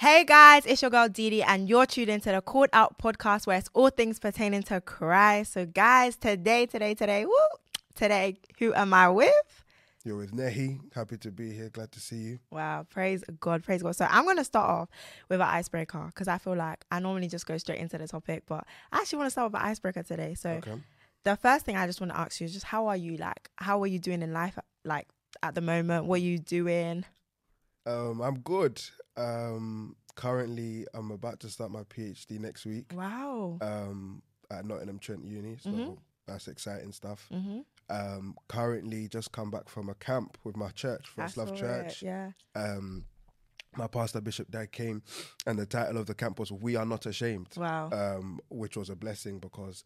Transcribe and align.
Hey 0.00 0.24
guys, 0.24 0.64
it's 0.64 0.80
your 0.80 0.90
girl 0.90 1.08
Deedee, 1.08 1.44
and 1.46 1.68
you're 1.68 1.84
tuned 1.84 2.08
into 2.08 2.32
the 2.32 2.40
Called 2.40 2.70
Out 2.72 2.96
podcast 2.96 3.46
where 3.46 3.58
it's 3.58 3.68
all 3.74 3.90
things 3.90 4.18
pertaining 4.18 4.62
to 4.62 4.80
Christ. 4.80 5.52
So, 5.52 5.66
guys, 5.66 6.16
today, 6.16 6.64
today, 6.64 6.94
today, 6.94 7.26
woo, 7.26 7.34
today, 7.94 8.38
who 8.58 8.72
am 8.72 8.94
I 8.94 9.10
with? 9.10 9.62
You're 10.02 10.16
with 10.16 10.32
Nehi. 10.32 10.80
Happy 10.94 11.18
to 11.18 11.30
be 11.30 11.52
here. 11.52 11.68
Glad 11.68 11.92
to 11.92 12.00
see 12.00 12.16
you. 12.16 12.38
Wow, 12.50 12.86
praise 12.88 13.22
God, 13.40 13.62
praise 13.62 13.82
God. 13.82 13.94
So, 13.94 14.06
I'm 14.08 14.24
going 14.24 14.38
to 14.38 14.44
start 14.44 14.70
off 14.70 14.88
with 15.28 15.42
an 15.42 15.46
icebreaker 15.46 16.06
because 16.06 16.28
I 16.28 16.38
feel 16.38 16.56
like 16.56 16.82
I 16.90 16.98
normally 16.98 17.28
just 17.28 17.44
go 17.46 17.58
straight 17.58 17.78
into 17.80 17.98
the 17.98 18.08
topic, 18.08 18.44
but 18.46 18.64
I 18.90 19.00
actually 19.00 19.18
want 19.18 19.26
to 19.26 19.32
start 19.32 19.52
with 19.52 19.60
an 19.60 19.66
icebreaker 19.68 20.02
today. 20.02 20.32
So, 20.32 20.48
Okay. 20.48 20.80
the 21.24 21.36
first 21.36 21.66
thing 21.66 21.76
I 21.76 21.86
just 21.86 22.00
want 22.00 22.12
to 22.12 22.18
ask 22.18 22.40
you 22.40 22.46
is 22.46 22.54
just 22.54 22.64
how 22.64 22.86
are 22.86 22.96
you? 22.96 23.18
Like, 23.18 23.50
how 23.56 23.82
are 23.82 23.86
you 23.86 23.98
doing 23.98 24.22
in 24.22 24.32
life? 24.32 24.58
Like, 24.82 25.08
at 25.42 25.54
the 25.54 25.60
moment, 25.60 26.06
what 26.06 26.20
are 26.20 26.24
you 26.24 26.38
doing? 26.38 27.04
Um, 27.86 28.20
I'm 28.20 28.38
good. 28.40 28.80
Um, 29.16 29.96
currently, 30.14 30.86
I'm 30.94 31.10
about 31.10 31.40
to 31.40 31.48
start 31.48 31.70
my 31.70 31.82
PhD 31.84 32.38
next 32.38 32.64
week. 32.66 32.92
Wow. 32.94 33.58
Um, 33.60 34.22
at 34.50 34.64
Nottingham 34.64 34.98
Trent 34.98 35.24
Uni. 35.24 35.56
So 35.60 35.70
Mhm. 35.70 35.98
that's 36.26 36.48
exciting 36.48 36.92
stuff. 36.92 37.28
Mm-hmm. 37.32 37.60
Um, 37.88 38.36
currently 38.48 39.08
just 39.08 39.32
come 39.32 39.50
back 39.50 39.68
from 39.68 39.88
a 39.88 39.94
camp 39.94 40.38
with 40.44 40.56
my 40.56 40.70
church, 40.70 41.08
First 41.08 41.36
Love 41.36 41.56
Church. 41.56 42.02
Yeah. 42.02 42.32
Um, 42.54 43.04
my 43.76 43.86
pastor 43.86 44.20
Bishop 44.20 44.50
Dag 44.50 44.72
came, 44.72 45.02
and 45.46 45.58
the 45.58 45.66
title 45.66 45.96
of 45.98 46.06
the 46.06 46.14
camp 46.14 46.38
was 46.40 46.50
"We 46.52 46.74
Are 46.76 46.84
Not 46.86 47.06
Ashamed." 47.06 47.48
Wow. 47.56 47.90
Um, 47.90 48.40
which 48.48 48.76
was 48.76 48.90
a 48.90 48.96
blessing 48.96 49.38
because, 49.38 49.84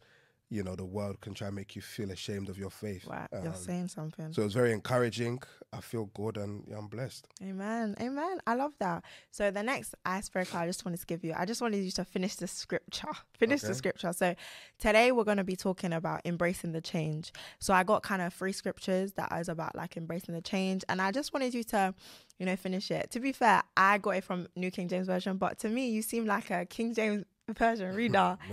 you 0.55 0.63
know, 0.63 0.75
the 0.75 0.85
world 0.85 1.19
can 1.21 1.33
try 1.33 1.47
and 1.47 1.55
make 1.55 1.75
you 1.75 1.81
feel 1.81 2.09
ashamed 2.11 2.49
of 2.49 2.57
your 2.57 2.69
faith. 2.69 3.05
wow. 3.05 3.27
You're 3.31 3.47
Um, 3.49 3.55
saying 3.55 3.87
something. 3.89 4.31
So 4.33 4.41
it 4.41 4.45
was 4.45 4.53
very 4.53 4.71
encouraging. 4.71 5.41
I 5.73 5.81
feel 5.81 6.05
good 6.13 6.37
and 6.37 6.63
yeah, 6.69 6.77
I'm 6.77 6.87
blessed. 6.87 7.27
Amen. 7.43 7.95
Amen. 7.99 8.39
I 8.47 8.55
love 8.55 8.71
that. 8.79 9.03
So 9.31 9.51
the 9.51 9.61
next 9.61 9.93
icebreaker 10.05 10.57
I 10.57 10.65
just 10.65 10.85
wanted 10.85 11.01
to 11.01 11.05
give 11.05 11.23
you, 11.25 11.33
I 11.35 11.45
just 11.45 11.61
wanted 11.61 11.83
you 11.83 11.91
to 11.91 12.05
finish 12.05 12.35
the 12.35 12.47
scripture. 12.47 13.09
Finish 13.37 13.61
the 13.61 13.73
scripture. 13.75 14.13
So 14.13 14.33
today 14.79 15.11
we're 15.11 15.25
going 15.25 15.37
to 15.37 15.43
be 15.43 15.57
talking 15.57 15.91
about 15.91 16.21
embracing 16.23 16.71
the 16.71 16.79
change. 16.81 17.33
So 17.59 17.73
I 17.73 17.83
got 17.83 18.01
kind 18.03 18.21
of 18.21 18.33
three 18.33 18.53
scriptures 18.53 19.11
that 19.13 19.31
is 19.39 19.49
about 19.49 19.75
like 19.75 19.97
embracing 19.97 20.33
the 20.33 20.41
change. 20.41 20.85
And 20.87 21.01
I 21.01 21.11
just 21.11 21.33
wanted 21.33 21.53
you 21.53 21.63
to, 21.65 21.93
you 22.39 22.45
know, 22.45 22.55
finish 22.55 22.89
it. 22.91 23.11
To 23.11 23.19
be 23.19 23.33
fair, 23.33 23.63
I 23.75 23.97
got 23.97 24.11
it 24.11 24.23
from 24.23 24.47
New 24.55 24.71
King 24.71 24.87
James 24.87 25.07
Version, 25.07 25.35
but 25.37 25.59
to 25.59 25.69
me, 25.69 25.89
you 25.89 26.01
seem 26.01 26.25
like 26.25 26.49
a 26.49 26.65
King 26.65 26.93
James 26.93 27.25
Version 27.49 27.93
reader. 27.95 28.37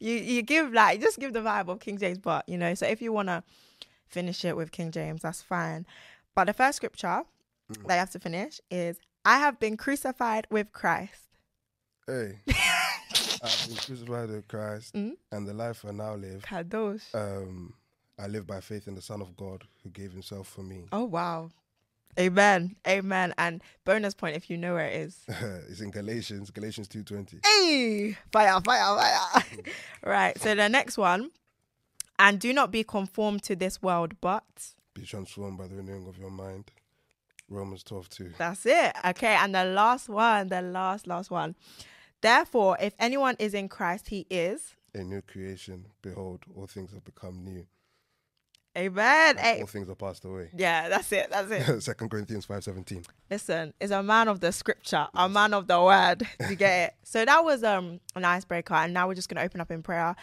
You 0.00 0.14
you 0.16 0.42
give 0.42 0.72
like 0.72 1.00
just 1.00 1.18
give 1.18 1.32
the 1.32 1.40
vibe 1.40 1.68
of 1.68 1.80
King 1.80 1.96
James, 1.96 2.18
but 2.18 2.46
you 2.48 2.58
know, 2.58 2.74
so 2.74 2.86
if 2.86 3.00
you 3.00 3.12
wanna 3.12 3.42
finish 4.06 4.44
it 4.44 4.54
with 4.56 4.70
King 4.70 4.90
James, 4.90 5.22
that's 5.22 5.40
fine. 5.40 5.86
But 6.34 6.44
the 6.46 6.52
first 6.52 6.76
scripture 6.76 7.22
Mm. 7.72 7.86
that 7.86 7.94
you 7.94 7.98
have 8.00 8.10
to 8.10 8.18
finish 8.18 8.60
is 8.70 8.98
I 9.24 9.38
have 9.38 9.58
been 9.58 9.78
crucified 9.78 10.46
with 10.50 10.70
Christ. 10.72 11.22
hey, 12.06 12.40
I've 13.42 13.66
been 13.66 13.76
crucified 13.76 14.28
with 14.28 14.46
Christ, 14.48 14.92
Mm. 14.94 15.16
and 15.32 15.48
the 15.48 15.54
life 15.54 15.82
I 15.88 15.92
now 15.92 16.14
live, 16.14 16.42
Kadosh. 16.42 17.14
um, 17.14 17.72
I 18.18 18.26
live 18.26 18.46
by 18.46 18.60
faith 18.60 18.86
in 18.86 18.94
the 18.94 19.00
Son 19.00 19.22
of 19.22 19.34
God 19.34 19.64
who 19.82 19.88
gave 19.88 20.12
Himself 20.12 20.48
for 20.48 20.62
me. 20.62 20.84
oh 20.92 21.04
wow. 21.04 21.50
Amen. 22.18 22.76
Amen. 22.86 23.34
And 23.38 23.62
bonus 23.84 24.14
point 24.14 24.36
if 24.36 24.48
you 24.48 24.56
know 24.56 24.74
where 24.74 24.86
it 24.86 24.94
is. 25.00 25.18
it's 25.68 25.80
in 25.80 25.90
Galatians, 25.90 26.50
Galatians 26.50 26.88
two 26.88 27.02
twenty. 27.02 27.38
Hey, 27.44 28.16
fire, 28.32 28.60
fire, 28.60 28.96
fire. 28.96 29.42
right. 30.04 30.38
So 30.40 30.54
the 30.54 30.68
next 30.68 30.96
one. 30.98 31.30
And 32.16 32.38
do 32.38 32.52
not 32.52 32.70
be 32.70 32.84
conformed 32.84 33.42
to 33.44 33.56
this 33.56 33.82
world, 33.82 34.14
but 34.20 34.44
Be 34.94 35.02
transformed 35.02 35.58
by 35.58 35.66
the 35.66 35.74
renewing 35.74 36.06
of 36.06 36.16
your 36.16 36.30
mind. 36.30 36.70
Romans 37.48 37.82
twelve 37.82 38.08
two. 38.08 38.32
That's 38.38 38.64
it. 38.66 38.92
Okay. 39.04 39.34
And 39.34 39.54
the 39.54 39.64
last 39.64 40.08
one, 40.08 40.48
the 40.48 40.62
last, 40.62 41.06
last 41.06 41.30
one. 41.30 41.56
Therefore, 42.20 42.78
if 42.80 42.94
anyone 42.98 43.36
is 43.38 43.52
in 43.52 43.68
Christ, 43.68 44.08
he 44.08 44.26
is. 44.30 44.76
A 44.94 45.02
new 45.02 45.20
creation. 45.22 45.86
Behold, 46.02 46.44
all 46.56 46.66
things 46.66 46.92
have 46.92 47.04
become 47.04 47.44
new. 47.44 47.66
Amen. 48.76 49.36
Hey. 49.36 49.60
All 49.60 49.66
things 49.66 49.88
are 49.88 49.94
passed 49.94 50.24
away. 50.24 50.50
Yeah, 50.56 50.88
that's 50.88 51.10
it. 51.12 51.28
That's 51.30 51.50
it. 51.50 51.80
Second 51.82 52.10
Corinthians 52.10 52.44
five 52.44 52.64
seventeen. 52.64 53.04
Listen, 53.30 53.72
is 53.80 53.92
a 53.92 54.02
man 54.02 54.26
of 54.26 54.40
the 54.40 54.50
scripture, 54.50 55.06
a 55.14 55.28
man 55.28 55.54
of 55.54 55.68
the 55.68 55.80
word. 55.80 56.26
You 56.48 56.56
get 56.56 56.88
it? 56.88 56.94
So 57.06 57.24
that 57.24 57.44
was 57.44 57.62
um 57.62 58.00
an 58.16 58.24
icebreaker, 58.24 58.74
and 58.74 58.92
now 58.92 59.06
we're 59.06 59.14
just 59.14 59.28
gonna 59.28 59.42
open 59.42 59.60
up 59.60 59.70
in 59.70 59.84
prayer, 59.84 60.16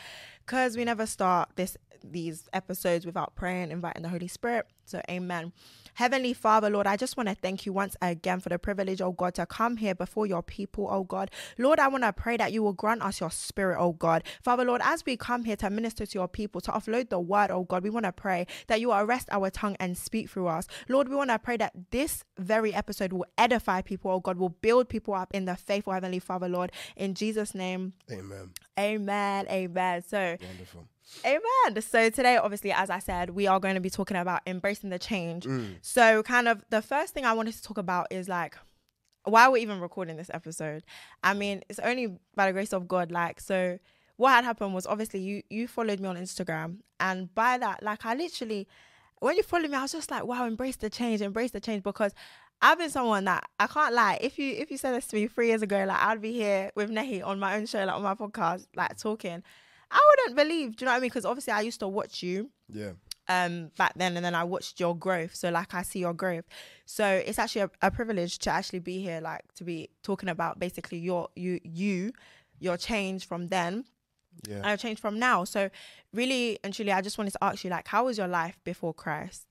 cause 0.52 0.76
we 0.76 0.84
never 0.84 1.06
start 1.06 1.48
this 1.56 1.78
these 2.04 2.50
episodes 2.52 3.06
without 3.06 3.36
praying, 3.36 3.72
inviting 3.72 4.02
the 4.04 4.10
Holy 4.10 4.28
Spirit. 4.28 4.66
So, 4.86 5.02
Amen. 5.10 5.54
Heavenly 5.94 6.34
Father, 6.34 6.70
Lord, 6.70 6.88
I 6.88 6.98
just 6.98 7.18
want 7.18 7.30
to 7.30 7.36
thank 7.36 7.66
you 7.66 7.74
once 7.74 7.96
again 8.02 8.40
for 8.40 8.50
the 8.50 8.58
privilege, 8.58 9.02
oh 9.02 9.12
God, 9.12 9.36
to 9.36 9.46
come 9.46 9.78
here 9.78 9.94
before 9.94 10.26
your 10.26 10.42
people, 10.42 10.88
oh 10.90 11.04
God. 11.04 11.30
Lord, 11.58 11.80
I 11.80 11.88
want 11.90 12.04
to 12.04 12.14
pray 12.14 12.38
that 12.38 12.54
you 12.54 12.64
will 12.64 12.74
grant 12.74 13.02
us 13.02 13.20
your 13.20 13.30
spirit, 13.30 13.78
oh 13.80 13.94
God. 13.94 14.24
Father, 14.42 14.64
Lord, 14.66 14.82
as 14.84 15.06
we 15.06 15.18
come 15.18 15.44
here 15.44 15.56
to 15.58 15.70
minister 15.70 16.06
to 16.06 16.18
your 16.18 16.28
people, 16.28 16.62
to 16.62 16.72
offload 16.72 17.10
the 17.10 17.20
word, 17.20 17.52
oh 17.52 17.64
God, 17.64 17.84
we 17.84 17.90
want 17.90 18.06
to 18.06 18.12
pray 18.12 18.48
that 18.68 18.80
you 18.80 18.92
arrest 18.92 19.28
our 19.32 19.50
tongue 19.50 19.76
and 19.80 19.98
speak 19.98 20.30
through 20.30 20.48
us. 20.48 20.68
Lord, 20.88 21.10
we 21.10 21.16
want 21.16 21.30
to 21.30 21.40
pray 21.40 21.58
that 21.58 21.74
this 21.92 22.24
very 22.40 22.74
episode 22.74 23.14
will 23.14 23.26
edify 23.38 23.82
people, 23.82 24.12
oh 24.12 24.20
God, 24.20 24.38
will 24.38 24.50
build 24.50 24.90
people 24.90 25.14
up 25.14 25.34
in 25.34 25.46
the 25.46 25.56
faith, 25.56 25.84
oh 25.88 25.92
Heavenly 25.92 26.20
Father, 26.20 26.48
Lord. 26.48 26.72
In 26.96 27.14
Jesus' 27.14 27.54
name, 27.54 27.94
Amen. 28.10 28.52
Amen, 28.80 29.48
amen. 29.50 30.04
So, 30.04 30.38
Wonderful. 30.42 30.88
Amen. 31.26 31.82
So 31.82 32.10
today, 32.10 32.38
obviously, 32.38 32.72
as 32.72 32.90
I 32.90 33.00
said, 33.00 33.32
we 33.32 33.46
are 33.46 33.60
going 33.60 33.76
to 33.76 33.82
be 33.82 33.90
talking 33.90 34.18
about 34.18 34.42
embracing 34.48 34.90
the 34.90 35.00
change. 35.00 35.46
Mm. 35.46 35.76
So, 35.82 36.24
kind 36.24 36.48
of 36.48 36.64
the 36.70 36.82
first 36.82 37.14
thing 37.14 37.26
I 37.26 37.34
wanted 37.34 37.54
to 37.56 37.62
talk 37.62 37.78
about 37.78 38.08
is 38.12 38.30
like 38.30 38.56
why 39.26 39.48
we're 39.50 39.58
even 39.58 39.80
recording 39.80 40.18
this 40.18 40.32
episode. 40.34 40.84
I 41.24 41.34
mean, 41.34 41.64
it's 41.70 41.80
only 41.80 42.18
by 42.36 42.48
the 42.48 42.54
grace 42.54 42.74
of 42.74 42.88
God. 42.88 43.12
Like, 43.12 43.40
so 43.40 43.78
what 44.18 44.32
had 44.32 44.46
happened 44.46 44.74
was 44.74 44.88
obviously 44.88 45.20
you 45.20 45.44
you 45.50 45.68
followed 45.68 46.00
me 46.00 46.08
on 46.08 46.16
Instagram, 46.16 46.78
and 47.00 47.34
by 47.36 47.58
that, 47.58 47.84
like, 47.84 48.06
I 48.06 48.16
literally 48.16 48.68
when 49.20 49.38
you 49.38 49.44
followed 49.44 49.70
me, 49.70 49.78
I 49.78 49.84
was 49.84 49.92
just 49.92 50.10
like, 50.10 50.26
wow, 50.26 50.46
embrace 50.46 50.78
the 50.78 50.90
change, 50.90 51.22
embrace 51.22 51.52
the 51.52 51.60
change, 51.60 51.84
because 51.84 52.14
I've 52.62 52.78
been 52.78 52.90
someone 52.90 53.26
that 53.26 53.44
I 53.60 53.68
can't 53.68 53.94
lie. 53.94 54.18
If 54.22 54.38
you 54.38 54.54
if 54.54 54.70
you 54.72 54.78
said 54.78 54.94
this 54.94 55.08
to 55.08 55.16
me 55.16 55.28
three 55.28 55.48
years 55.48 55.62
ago, 55.62 55.84
like 55.88 56.00
I'd 56.00 56.22
be 56.22 56.32
here 56.34 56.72
with 56.76 56.90
Nehi 56.92 57.26
on 57.26 57.40
my 57.40 57.56
own 57.58 57.66
show, 57.66 57.84
like 57.84 57.96
on 57.96 58.04
my 58.04 58.14
podcast, 58.16 58.68
like 58.76 58.98
talking. 58.98 59.42
I 59.94 60.00
wouldn't 60.10 60.38
believe. 60.38 60.76
Do 60.78 60.84
you 60.84 60.86
know 60.86 60.92
what 60.94 60.98
I 60.98 61.00
mean? 61.02 61.10
Because 61.10 61.26
obviously 61.26 61.54
I 61.54 61.62
used 61.62 61.80
to 61.82 61.88
watch 61.88 62.24
you 62.24 62.50
Yeah. 62.72 62.92
um 63.28 63.72
back 63.78 63.94
then 63.96 64.16
and 64.16 64.24
then 64.24 64.36
I 64.36 64.44
watched 64.44 64.80
your 64.80 64.96
growth. 64.96 65.34
So 65.36 65.50
like 65.50 65.74
I 65.74 65.82
see 65.82 66.00
your 66.00 66.14
growth. 66.14 66.46
So 66.86 67.06
it's 67.06 67.40
actually 67.40 67.62
a, 67.64 67.72
a 67.82 67.92
privilege 67.92 68.38
to 68.40 68.52
actually 68.52 68.80
be 68.80 69.02
here, 69.02 69.20
like 69.22 69.42
to 69.56 69.64
be 69.64 69.90
talking 70.04 70.30
about 70.30 70.60
basically 70.60 71.00
your 71.00 71.30
you 71.36 71.60
you 71.64 72.12
your 72.60 72.78
change 72.78 73.28
from 73.28 73.48
then 73.50 73.86
Yeah. 74.48 74.58
and 74.58 74.66
your 74.68 74.78
change 74.78 75.00
from 75.00 75.18
now. 75.20 75.44
So 75.46 75.70
really 76.14 76.60
and 76.64 76.74
truly 76.74 76.92
I 76.92 77.02
just 77.02 77.18
wanted 77.18 77.32
to 77.34 77.44
ask 77.44 77.64
you 77.64 77.70
like 77.72 77.88
how 77.88 78.06
was 78.06 78.18
your 78.18 78.28
life 78.30 78.60
before 78.64 78.94
Christ? 78.94 79.48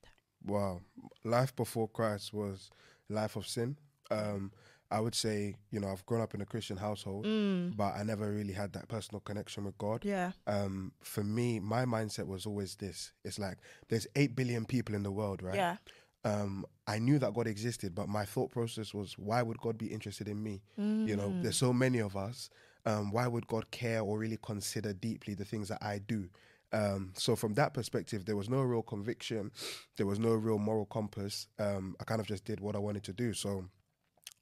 Wow. 0.46 0.80
Life 1.24 1.54
before 1.54 1.88
Christ 1.88 2.32
was 2.32 2.70
life 3.10 3.36
of 3.36 3.46
sin. 3.46 3.76
Um, 4.10 4.52
I 4.92 4.98
would 4.98 5.14
say, 5.14 5.54
you 5.70 5.78
know, 5.78 5.86
I've 5.88 6.04
grown 6.04 6.20
up 6.20 6.34
in 6.34 6.40
a 6.40 6.44
Christian 6.46 6.76
household, 6.76 7.24
Mm. 7.24 7.76
but 7.76 7.94
I 7.94 8.02
never 8.02 8.28
really 8.32 8.52
had 8.52 8.72
that 8.72 8.88
personal 8.88 9.20
connection 9.20 9.64
with 9.64 9.78
God. 9.78 10.04
Yeah. 10.04 10.32
Um, 10.48 10.92
for 11.00 11.22
me, 11.22 11.60
my 11.60 11.84
mindset 11.84 12.26
was 12.26 12.44
always 12.44 12.74
this. 12.74 13.12
It's 13.24 13.38
like 13.38 13.58
there's 13.88 14.08
eight 14.16 14.34
billion 14.34 14.64
people 14.64 14.96
in 14.96 15.04
the 15.04 15.12
world, 15.12 15.42
right? 15.44 15.54
Yeah. 15.54 15.76
Um, 16.24 16.66
I 16.88 16.98
knew 16.98 17.18
that 17.20 17.34
God 17.34 17.46
existed, 17.46 17.94
but 17.94 18.08
my 18.08 18.24
thought 18.24 18.50
process 18.50 18.92
was, 18.92 19.16
why 19.16 19.42
would 19.42 19.60
God 19.60 19.78
be 19.78 19.86
interested 19.86 20.26
in 20.28 20.42
me? 20.42 20.60
You 20.76 21.16
know, 21.16 21.30
Mm. 21.30 21.42
there's 21.42 21.56
so 21.56 21.72
many 21.72 22.00
of 22.00 22.16
us. 22.16 22.50
Um, 22.84 23.12
why 23.12 23.26
would 23.28 23.46
God 23.46 23.70
care 23.70 24.00
or 24.00 24.18
really 24.18 24.38
consider 24.42 24.92
deeply 24.92 25.34
the 25.34 25.44
things 25.44 25.68
that 25.68 25.82
I 25.82 25.98
do? 25.98 26.28
Um, 26.72 27.12
so 27.16 27.34
from 27.36 27.54
that 27.54 27.74
perspective, 27.74 28.24
there 28.24 28.36
was 28.36 28.48
no 28.48 28.62
real 28.62 28.82
conviction, 28.82 29.50
there 29.96 30.06
was 30.06 30.18
no 30.18 30.30
real 30.34 30.58
moral 30.58 30.86
compass. 30.86 31.48
Um, 31.58 31.96
I 32.00 32.04
kind 32.04 32.20
of 32.20 32.26
just 32.26 32.44
did 32.44 32.60
what 32.60 32.76
I 32.76 32.78
wanted 32.78 33.02
to 33.04 33.12
do. 33.12 33.32
So 33.34 33.64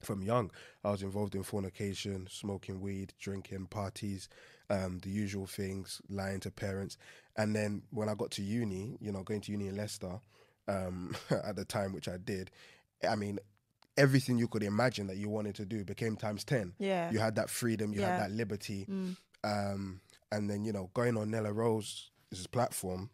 from 0.02 0.22
young, 0.22 0.50
I 0.84 0.90
was 0.90 1.02
involved 1.02 1.34
in 1.34 1.42
fornication, 1.42 2.26
smoking 2.30 2.80
weed, 2.80 3.14
drinking, 3.18 3.66
parties, 3.66 4.28
um, 4.70 4.98
the 5.02 5.10
usual 5.10 5.46
things, 5.46 6.00
lying 6.08 6.40
to 6.40 6.50
parents. 6.50 6.98
And 7.36 7.56
then 7.56 7.82
when 7.90 8.08
I 8.08 8.14
got 8.14 8.30
to 8.32 8.42
uni, 8.42 8.96
you 9.00 9.10
know, 9.10 9.22
going 9.22 9.40
to 9.42 9.52
uni 9.52 9.68
in 9.68 9.76
Leicester 9.76 10.20
um, 10.68 11.16
at 11.30 11.56
the 11.56 11.64
time, 11.64 11.92
which 11.92 12.08
I 12.08 12.18
did, 12.18 12.50
I 13.08 13.14
mean, 13.16 13.38
everything 13.96 14.38
you 14.38 14.46
could 14.48 14.62
imagine 14.62 15.06
that 15.08 15.16
you 15.16 15.28
wanted 15.28 15.54
to 15.56 15.64
do 15.64 15.84
became 15.84 16.14
times 16.16 16.44
10. 16.44 16.74
Yeah. 16.78 17.10
You 17.10 17.18
had 17.18 17.34
that 17.36 17.48
freedom, 17.50 17.92
you 17.92 18.00
Yeah. 18.00 18.10
had 18.10 18.20
that 18.20 18.30
liberty. 18.30 18.86
Mm. 18.88 19.16
Um, 19.44 20.00
and 20.30 20.48
then, 20.50 20.64
you 20.64 20.72
know, 20.72 20.90
going 20.94 21.16
on 21.16 21.30
Nella 21.30 21.52
Rose's 22.30 22.46
platform, 22.46 23.10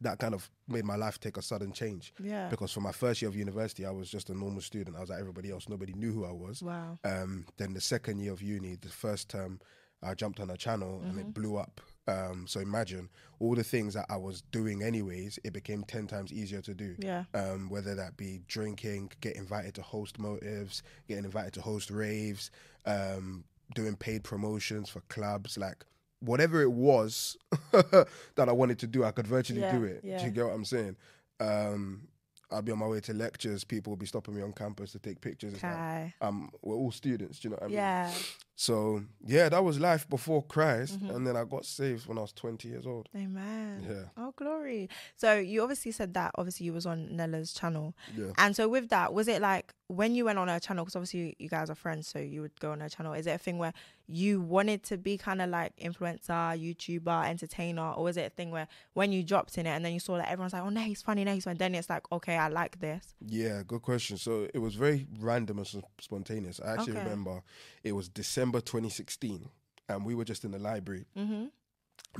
that 0.00 0.18
kind 0.18 0.34
of 0.34 0.50
made 0.68 0.84
my 0.84 0.96
life 0.96 1.18
take 1.18 1.36
a 1.36 1.42
sudden 1.42 1.72
change. 1.72 2.12
Yeah. 2.22 2.48
Because 2.48 2.72
for 2.72 2.80
my 2.80 2.92
first 2.92 3.22
year 3.22 3.28
of 3.30 3.36
university, 3.36 3.86
I 3.86 3.90
was 3.90 4.10
just 4.10 4.28
a 4.28 4.34
normal 4.34 4.60
student. 4.60 4.96
I 4.96 5.00
was 5.00 5.08
like 5.10 5.20
everybody 5.20 5.50
else. 5.50 5.68
Nobody 5.68 5.94
knew 5.94 6.12
who 6.12 6.24
I 6.26 6.32
was. 6.32 6.62
Wow. 6.62 6.98
Um, 7.04 7.46
then 7.56 7.72
the 7.72 7.80
second 7.80 8.18
year 8.20 8.32
of 8.32 8.42
uni, 8.42 8.76
the 8.76 8.88
first 8.88 9.30
term, 9.30 9.58
I 10.02 10.12
jumped 10.14 10.38
on 10.40 10.50
a 10.50 10.56
channel 10.56 11.00
and 11.02 11.12
Mm-hmm. 11.12 11.20
it 11.20 11.34
blew 11.34 11.56
up. 11.56 11.80
Um, 12.08 12.44
so 12.46 12.60
imagine 12.60 13.08
all 13.40 13.54
the 13.54 13.64
things 13.64 13.94
that 13.94 14.04
I 14.10 14.16
was 14.16 14.42
doing 14.52 14.82
anyways, 14.82 15.38
it 15.42 15.52
became 15.54 15.82
10 15.82 16.06
times 16.06 16.30
easier 16.32 16.60
to 16.60 16.74
do. 16.74 16.94
Yeah. 16.98 17.24
Um, 17.34 17.68
whether 17.70 17.94
that 17.94 18.16
be 18.18 18.42
drinking, 18.46 19.12
get 19.22 19.34
invited 19.36 19.74
to 19.76 19.82
host 19.82 20.18
motives, 20.18 20.82
getting 21.08 21.24
invited 21.24 21.54
to 21.54 21.62
host 21.62 21.90
raves, 21.90 22.50
um, 22.84 23.44
doing 23.74 23.96
paid 23.96 24.22
promotions 24.24 24.88
for 24.90 25.00
clubs, 25.08 25.56
like 25.58 25.84
whatever 26.20 26.62
it 26.62 26.72
was 26.72 27.36
that 27.72 28.08
I 28.48 28.52
wanted 28.52 28.78
to 28.80 28.86
do, 28.86 29.04
I 29.04 29.10
could 29.10 29.26
virtually 29.26 29.60
Yeah, 29.60 29.76
do 29.76 29.84
it. 29.84 30.00
yeah. 30.02 30.18
Do 30.18 30.24
you 30.24 30.30
get 30.30 30.44
what 30.46 30.54
I'm 30.54 30.64
saying? 30.64 30.96
Um, 31.40 32.08
I'd 32.50 32.64
be 32.64 32.72
on 32.72 32.78
my 32.78 32.86
way 32.86 33.00
to 33.00 33.12
lectures, 33.12 33.64
people 33.64 33.90
would 33.90 33.98
be 33.98 34.06
stopping 34.06 34.34
me 34.34 34.42
on 34.42 34.52
campus 34.52 34.92
to 34.92 34.98
take 35.00 35.20
pictures. 35.20 35.54
Like, 35.62 36.14
um, 36.20 36.50
we're 36.62 36.76
all 36.76 36.92
students, 36.92 37.40
do 37.40 37.48
you 37.48 37.50
know 37.50 37.56
what 37.56 37.64
I 37.64 37.68
mean? 37.68 37.76
Yeah. 37.76 38.12
So 38.58 39.02
yeah, 39.24 39.50
that 39.50 39.62
was 39.62 39.78
life 39.78 40.08
before 40.08 40.42
Christ, 40.42 40.98
Mhm. 41.00 41.14
and 41.14 41.26
then 41.26 41.36
I 41.36 41.44
got 41.44 41.66
saved 41.66 42.06
when 42.06 42.16
I 42.16 42.22
was 42.22 42.32
20 42.32 42.68
years 42.68 42.86
old. 42.86 43.08
Amen. 43.14 43.84
Yeah, 43.86 44.04
Oh, 44.16 44.32
glory. 44.34 44.88
So 45.16 45.34
you 45.38 45.62
obviously 45.62 45.92
said 45.92 46.14
that 46.14 46.30
obviously 46.36 46.64
you 46.66 46.72
was 46.72 46.86
on 46.86 47.14
Nella's 47.14 47.52
channel. 47.52 47.94
yeah. 48.16 48.32
And 48.38 48.56
so 48.56 48.66
with 48.68 48.88
that, 48.88 49.12
was 49.12 49.28
it 49.28 49.42
like 49.42 49.74
when 49.88 50.14
you 50.16 50.24
went 50.24 50.38
on 50.38 50.48
her 50.48 50.58
channel, 50.58 50.84
because 50.84 50.96
obviously 50.96 51.36
you 51.38 51.48
guys 51.48 51.68
are 51.70 51.74
friends, 51.76 52.08
so 52.08 52.18
you 52.18 52.40
would 52.40 52.58
go 52.58 52.72
on 52.72 52.80
her 52.80 52.88
channel. 52.88 53.12
Is 53.12 53.26
it 53.26 53.30
a 53.32 53.38
thing 53.38 53.58
where 53.58 53.72
you 54.08 54.40
wanted 54.40 54.82
to 54.84 54.96
be 54.96 55.16
kind 55.18 55.40
of 55.42 55.50
like 55.50 55.76
influencer, 55.76 56.56
YouTuber, 56.58 57.28
entertainer, 57.28 57.92
or 57.92 58.04
was 58.04 58.16
it 58.16 58.26
a 58.26 58.30
thing 58.30 58.50
where 58.50 58.66
when 58.94 59.12
you 59.12 59.22
dropped 59.22 59.58
in 59.58 59.66
it 59.66 59.70
and 59.70 59.84
then 59.84 59.92
you 59.92 60.00
saw 60.00 60.16
that 60.16 60.28
everyone's 60.28 60.52
like, 60.54 60.62
oh 60.62 60.70
no, 60.70 60.80
he's 60.80 61.02
funny, 61.02 61.24
no, 61.24 61.34
he's 61.34 61.44
funny, 61.44 61.58
then 61.58 61.74
it's 61.74 61.90
like, 61.90 62.10
okay, 62.10 62.36
I 62.36 62.48
like 62.48 62.80
this. 62.80 63.14
Yeah, 63.20 63.62
good 63.66 63.82
question. 63.82 64.16
So 64.16 64.48
it 64.54 64.58
was 64.58 64.74
very 64.74 65.06
random 65.20 65.58
and 65.58 65.84
spontaneous. 66.00 66.58
I 66.60 66.72
actually 66.74 66.94
Okay. 66.94 67.02
remember 67.04 67.42
it 67.84 67.92
was 67.92 68.08
December 68.08 68.45
2016, 68.52 69.48
and 69.88 70.04
we 70.04 70.14
were 70.14 70.24
just 70.24 70.44
in 70.44 70.50
the 70.52 70.58
library, 70.58 71.06
Mm-hmm. 71.16 71.46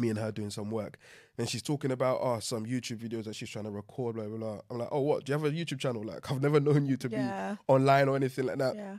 me 0.00 0.08
and 0.10 0.18
her 0.18 0.30
doing 0.32 0.50
some 0.50 0.70
work. 0.70 0.98
And 1.38 1.48
she's 1.48 1.62
talking 1.62 1.90
about 1.90 2.18
oh, 2.22 2.38
some 2.40 2.64
YouTube 2.66 2.98
videos 2.98 3.24
that 3.24 3.36
she's 3.36 3.50
trying 3.50 3.64
to 3.66 3.70
record, 3.70 4.16
blah, 4.16 4.24
blah, 4.26 4.38
blah. 4.38 4.60
I'm 4.70 4.78
like, 4.78 4.88
oh, 4.90 5.00
what? 5.00 5.24
Do 5.24 5.32
you 5.32 5.38
have 5.38 5.44
a 5.46 5.54
YouTube 5.54 5.78
channel? 5.80 6.02
Like, 6.04 6.30
I've 6.30 6.40
never 6.42 6.60
known 6.60 6.86
you 6.86 6.96
to 6.98 7.08
Yeah. 7.08 7.52
be 7.54 7.58
online 7.72 8.08
or 8.08 8.16
anything 8.16 8.46
like 8.46 8.58
that. 8.58 8.74
Yeah. 8.76 8.96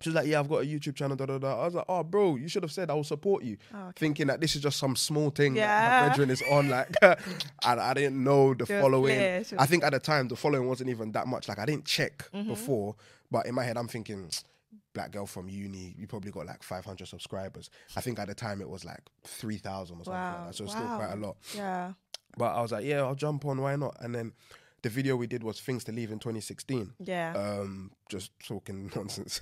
She 0.00 0.08
was 0.08 0.16
like, 0.16 0.26
yeah, 0.26 0.40
I've 0.40 0.48
got 0.48 0.62
a 0.62 0.66
YouTube 0.66 0.96
channel, 0.96 1.16
da, 1.16 1.26
da, 1.26 1.38
da. 1.38 1.60
I 1.62 1.64
was 1.64 1.74
like, 1.74 1.84
oh, 1.88 2.02
bro, 2.02 2.34
you 2.34 2.48
should 2.48 2.64
have 2.64 2.72
said 2.72 2.90
I 2.90 2.94
will 2.94 3.04
support 3.04 3.44
you. 3.44 3.56
Oh, 3.72 3.78
okay. 3.84 3.92
Thinking 4.00 4.26
that 4.26 4.40
this 4.40 4.56
is 4.56 4.60
just 4.62 4.76
some 4.78 4.96
small 4.96 5.30
thing 5.30 5.54
that 5.54 5.60
Yeah. 5.60 6.00
my 6.00 6.06
brethren 6.08 6.30
is 6.30 6.42
on. 6.50 6.68
Like, 6.68 6.88
I, 7.02 7.16
I 7.64 7.94
didn't 7.94 8.22
know 8.22 8.52
the 8.52 8.66
She 8.66 8.72
following. 8.80 9.14
clear, 9.14 9.44
I 9.58 9.64
think 9.66 9.84
at 9.84 9.92
the 9.92 10.00
time 10.00 10.26
the 10.28 10.34
following 10.36 10.66
wasn't 10.66 10.90
even 10.90 11.12
that 11.12 11.28
much. 11.28 11.48
Like 11.48 11.60
I 11.60 11.66
didn't 11.66 11.84
check 11.84 12.28
Mhm. 12.34 12.48
before, 12.48 12.96
but 13.30 13.46
in 13.46 13.54
my 13.54 13.62
head 13.62 13.76
I'm 13.78 13.86
thinking, 13.86 14.28
black 14.92 15.10
girl 15.10 15.26
from 15.26 15.48
uni, 15.48 15.94
you 15.96 16.06
probably 16.06 16.30
got 16.30 16.46
like 16.46 16.62
500 16.62 17.06
subscribers. 17.06 17.70
I 17.96 18.00
think 18.00 18.18
at 18.18 18.28
the 18.28 18.34
time 18.34 18.60
it 18.60 18.68
was 18.68 18.84
like 18.84 19.00
3,000 19.24 19.96
or 19.96 20.04
something 20.04 20.12
like 20.12 20.46
that. 20.46 20.54
So 20.54 20.64
it's 20.64 20.72
still 20.72 20.86
quite 20.86 21.12
a 21.12 21.16
lot. 21.16 21.36
Yeah. 21.54 21.92
But 22.36 22.54
I 22.54 22.62
was 22.62 22.72
like, 22.72 22.84
yeah, 22.84 23.00
I'll 23.02 23.14
jump 23.14 23.44
on. 23.44 23.60
Why 23.60 23.76
not? 23.76 23.96
And 24.00 24.14
then 24.14 24.32
the 24.82 24.88
video 24.88 25.16
we 25.16 25.26
did 25.26 25.42
was 25.42 25.60
things 25.60 25.84
to 25.84 25.92
leave 25.92 26.10
in 26.10 26.18
2016. 26.18 26.92
Yeah. 27.04 27.34
Um, 27.36 27.92
just 28.08 28.32
talking 28.46 28.90
nonsense. 28.96 29.40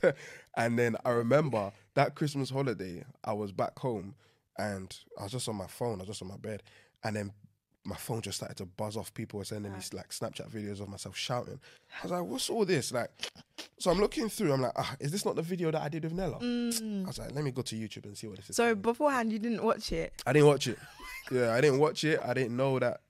and 0.57 0.79
then 0.79 0.97
I 1.05 1.11
remember 1.11 1.73
that 1.95 2.15
Christmas 2.15 2.51
holiday, 2.51 3.05
I 3.25 3.33
was 3.33 3.53
back 3.53 3.79
home 3.79 4.15
and 4.59 4.95
I 5.19 5.25
was 5.25 5.33
just 5.33 5.49
on 5.49 5.57
my 5.57 5.67
phone, 5.67 5.95
I 5.95 5.99
was 5.99 6.09
just 6.09 6.23
on 6.23 6.29
my 6.29 6.37
bed, 6.37 6.63
and 7.03 7.17
then 7.17 7.33
my 7.85 7.97
phone 7.97 8.21
just 8.21 8.37
started 8.37 8.57
to 8.59 8.67
buzz 8.67 8.97
off. 8.97 9.13
People 9.15 9.39
were 9.39 9.45
sending 9.45 9.73
me 9.73 9.79
like 9.95 10.11
Snapchat 10.11 10.51
videos 10.51 10.81
of 10.81 10.89
myself 10.89 11.17
shouting. 11.17 11.59
I 11.99 12.03
was 12.03 12.13
like, 12.13 12.23
"What's 12.25 12.51
all 12.51 12.65
this?" 12.65 12.93
Like, 12.93 13.11
so 13.79 13.91
I'm 13.91 13.99
looking 13.99 14.29
through. 14.29 14.53
I'm 14.53 14.61
like, 14.63 14.73
ah, 14.77 14.95
"Is 15.01 15.11
this 15.13 15.25
not 15.25 15.35
the 15.37 15.43
video 15.43 15.71
that 15.71 15.81
I 15.81 15.89
did 15.89 16.05
with 16.05 16.13
Nella?" 16.13 16.37
I 16.37 16.43
Mm. 16.43 17.07
was 17.07 17.19
like, 17.19 17.35
"Let 17.35 17.43
me 17.43 17.51
go 17.53 17.63
to 17.63 17.75
YouTube 17.77 18.05
and 18.05 18.17
see 18.19 18.27
what 18.27 18.37
this 18.37 18.51
is." 18.51 18.57
So 18.57 18.75
beforehand, 18.75 19.33
you 19.33 19.39
didn't 19.39 19.65
watch 19.65 19.93
it. 19.93 20.13
I 20.27 20.33
didn't 20.35 20.49
watch 20.49 20.67
it. 20.67 20.79
Yeah, 21.31 21.55
I 21.55 21.61
didn't 21.61 21.79
watch 21.79 22.05
it. 22.05 22.21
I 22.23 22.35
didn't 22.35 22.57
know 22.57 22.79
that, 22.79 23.01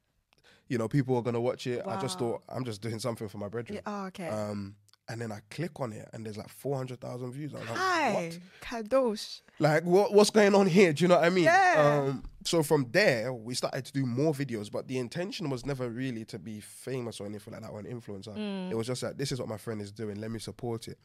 you 0.68 0.78
know, 0.78 0.86
people 0.88 1.14
were 1.16 1.22
gonna 1.22 1.40
watch 1.40 1.66
it. 1.66 1.82
I 1.86 2.00
just 2.00 2.18
thought 2.18 2.42
I'm 2.48 2.64
just 2.64 2.80
doing 2.80 3.00
something 3.00 3.28
for 3.28 3.38
my 3.38 3.48
brethren. 3.48 3.76
Yeah. 3.84 3.92
Oh, 3.92 4.06
okay. 4.06 4.28
Um, 4.28 4.76
and 5.08 5.20
then 5.20 5.32
I 5.32 5.40
click 5.50 5.80
on 5.80 5.92
it, 5.92 6.08
and 6.12 6.24
there's 6.24 6.36
like 6.36 6.48
400,000 6.48 7.32
views. 7.32 7.52
I'm 7.52 7.60
like, 7.60 7.68
Hi, 7.76 8.12
what? 8.12 8.38
Kadosh. 8.60 9.40
Like, 9.58 9.84
what, 9.84 10.12
what's 10.14 10.30
going 10.30 10.54
on 10.54 10.66
here? 10.66 10.92
Do 10.92 11.02
you 11.04 11.08
know 11.08 11.16
what 11.16 11.24
I 11.24 11.30
mean? 11.30 11.44
Yeah. 11.44 12.04
Um, 12.08 12.24
so 12.44 12.62
from 12.62 12.86
there, 12.92 13.32
we 13.32 13.54
started 13.54 13.84
to 13.86 13.92
do 13.92 14.06
more 14.06 14.32
videos, 14.32 14.70
but 14.70 14.86
the 14.88 14.98
intention 14.98 15.50
was 15.50 15.66
never 15.66 15.88
really 15.88 16.24
to 16.26 16.38
be 16.38 16.60
famous 16.60 17.20
or 17.20 17.26
anything 17.26 17.52
like 17.52 17.62
that 17.62 17.70
or 17.70 17.80
an 17.80 17.86
influencer. 17.86 18.36
Mm. 18.36 18.70
It 18.70 18.74
was 18.76 18.86
just 18.86 19.02
like, 19.02 19.16
this 19.18 19.32
is 19.32 19.38
what 19.40 19.48
my 19.48 19.56
friend 19.58 19.82
is 19.82 19.90
doing. 19.92 20.20
Let 20.20 20.30
me 20.30 20.38
support 20.38 20.88
it. 20.88 20.98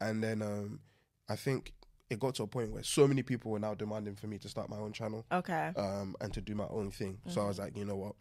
And 0.00 0.24
then 0.24 0.40
um, 0.42 0.80
I 1.28 1.36
think 1.36 1.72
it 2.08 2.18
got 2.18 2.34
to 2.36 2.42
a 2.42 2.46
point 2.48 2.72
where 2.72 2.82
so 2.82 3.06
many 3.06 3.22
people 3.22 3.52
were 3.52 3.60
now 3.60 3.74
demanding 3.74 4.16
for 4.16 4.26
me 4.26 4.38
to 4.38 4.48
start 4.48 4.68
my 4.68 4.78
own 4.78 4.92
channel 4.92 5.24
Okay. 5.30 5.70
um, 5.76 6.16
and 6.20 6.32
to 6.34 6.40
do 6.40 6.54
my 6.56 6.66
own 6.70 6.90
thing. 6.90 7.18
So 7.28 7.40
I 7.42 7.44
Mm. 7.44 7.48
was 7.48 7.58
like, 7.60 7.76
you 7.76 7.84
know 7.84 7.96
what? 7.96 8.14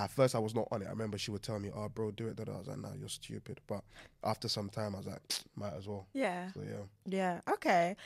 At 0.00 0.10
first, 0.10 0.34
I 0.34 0.38
was 0.38 0.54
not 0.54 0.66
on 0.72 0.80
it. 0.82 0.86
I 0.86 0.90
remember 0.90 1.18
she 1.18 1.30
would 1.30 1.42
tell 1.42 1.58
me, 1.58 1.70
"Oh, 1.74 1.88
bro, 1.88 2.10
do 2.10 2.28
it." 2.28 2.36
Da. 2.36 2.44
I 2.50 2.58
was 2.58 2.66
like, 2.68 2.78
"No, 2.78 2.90
you're 2.98 3.08
stupid." 3.08 3.60
But 3.66 3.84
after 4.24 4.48
some 4.48 4.70
time, 4.70 4.94
I 4.94 4.98
was 4.98 5.06
like, 5.06 5.20
"Might 5.54 5.74
as 5.74 5.86
well." 5.86 6.06
Yeah. 6.14 6.50
So 6.52 6.62
yeah, 6.62 6.84
Yeah. 7.04 7.40
Okay. 7.54 7.96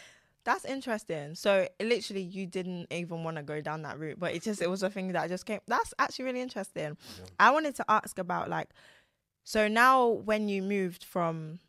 That's 0.43 0.65
interesting. 0.65 1.37
So 1.37 1.69
literally, 1.81 2.23
you 2.23 2.47
didn't 2.47 2.93
even 2.93 3.23
want 3.25 3.37
to 3.37 3.43
go 3.45 3.61
down 3.61 3.83
that 3.83 3.99
route, 3.99 4.19
but 4.19 4.35
it 4.35 4.43
just 4.43 4.61
it 4.61 4.69
was 4.69 4.83
a 4.83 4.91
thing 4.91 5.13
that 5.13 5.29
just 5.29 5.47
came. 5.47 5.61
That's 5.69 5.95
actually 5.99 6.25
really 6.27 6.41
interesting. 6.43 6.97
Yeah. 7.19 7.25
I 7.39 7.51
wanted 7.53 7.77
to 7.77 7.85
ask 7.89 8.19
about 8.19 8.51
like, 8.51 8.71
so 9.45 9.69
now 9.69 10.09
when 10.09 10.49
you 10.49 10.63
moved 10.63 11.05
from, 11.05 11.61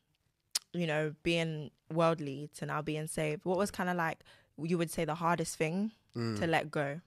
you 0.73 0.87
know, 0.87 1.13
being 1.23 1.69
worldly 1.93 2.49
to 2.55 2.65
now 2.65 2.81
being 2.81 3.07
saved, 3.07 3.45
what 3.45 3.57
was 3.59 3.69
kind 3.71 3.89
of 3.89 3.95
like 3.95 4.23
you 4.57 4.77
would 4.77 4.89
say 4.91 5.05
the 5.05 5.15
hardest 5.15 5.55
thing 5.57 5.91
Mm. 6.15 6.39
to 6.39 6.47
let 6.47 6.71
go? 6.71 7.01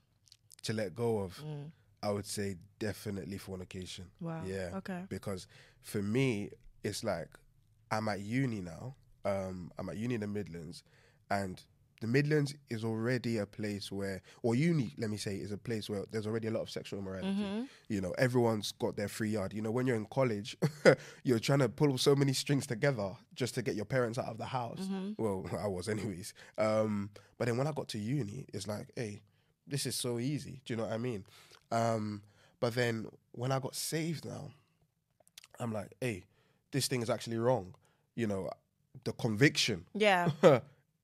to 0.62 0.72
let 0.72 0.94
go 0.94 1.20
of, 1.20 1.38
Mm. 1.38 1.70
I 2.02 2.10
would 2.10 2.26
say 2.26 2.56
definitely 2.78 3.38
fornication. 3.38 4.06
Wow. 4.20 4.42
Yeah. 4.46 4.70
Okay. 4.76 5.02
Because 5.08 5.46
for 5.82 6.02
me, 6.02 6.50
it's 6.84 7.02
like 7.04 7.28
I'm 7.90 8.08
at 8.08 8.20
uni 8.20 8.60
now. 8.60 8.94
Um, 9.24 9.72
I'm 9.78 9.88
at 9.88 9.96
uni 9.96 10.14
in 10.14 10.20
the 10.20 10.26
Midlands, 10.26 10.84
and 11.30 11.60
the 12.00 12.06
Midlands 12.06 12.54
is 12.70 12.84
already 12.84 13.38
a 13.38 13.46
place 13.46 13.90
where, 13.90 14.22
or 14.42 14.54
uni, 14.54 14.94
let 14.98 15.10
me 15.10 15.16
say, 15.16 15.34
is 15.34 15.50
a 15.50 15.58
place 15.58 15.90
where 15.90 16.04
there's 16.12 16.26
already 16.28 16.46
a 16.46 16.50
lot 16.52 16.60
of 16.62 16.70
sexual 16.70 17.00
immorality. 17.00 17.32
hmm 17.42 17.64
you 17.90 18.00
know 18.02 18.12
everyone's 18.18 18.70
got 18.72 18.96
their 18.96 19.08
free 19.08 19.30
yard 19.30 19.52
you 19.54 19.62
know 19.62 19.70
when 19.70 19.86
you're 19.86 19.96
in 19.96 20.04
college 20.06 20.56
you're 21.24 21.38
trying 21.38 21.58
to 21.58 21.68
pull 21.70 21.96
so 21.96 22.14
many 22.14 22.34
strings 22.34 22.66
together 22.66 23.10
just 23.34 23.54
to 23.54 23.62
get 23.62 23.74
your 23.76 23.86
parents 23.86 24.18
out 24.18 24.26
of 24.26 24.36
the 24.36 24.44
house 24.44 24.86
hmm 24.88 25.12
well 25.16 25.46
i 25.58 25.66
was 25.66 25.88
anyways 25.88 26.34
um 26.58 27.08
but 27.38 27.46
then 27.46 27.56
when 27.56 27.66
i 27.66 27.72
got 27.72 27.88
to 27.88 27.98
uni 27.98 28.44
it's 28.52 28.66
like 28.68 28.90
hey 28.94 29.22
this 29.66 29.86
is 29.86 29.96
so 29.96 30.18
easy 30.18 30.60
do 30.66 30.74
you 30.74 30.76
know 30.76 30.84
what 30.84 30.92
i 30.92 30.98
mean 30.98 31.24
um 31.70 32.22
but 32.60 32.74
then 32.74 33.06
when 33.32 33.52
i 33.52 33.58
got 33.58 33.74
saved 33.74 34.24
now 34.24 34.50
i'm 35.60 35.72
like 35.72 35.92
hey 36.00 36.24
this 36.72 36.86
thing 36.88 37.02
is 37.02 37.10
actually 37.10 37.38
wrong 37.38 37.74
you 38.14 38.26
know 38.26 38.48
the 39.04 39.12
conviction 39.12 39.84
Yeah. 39.94 40.30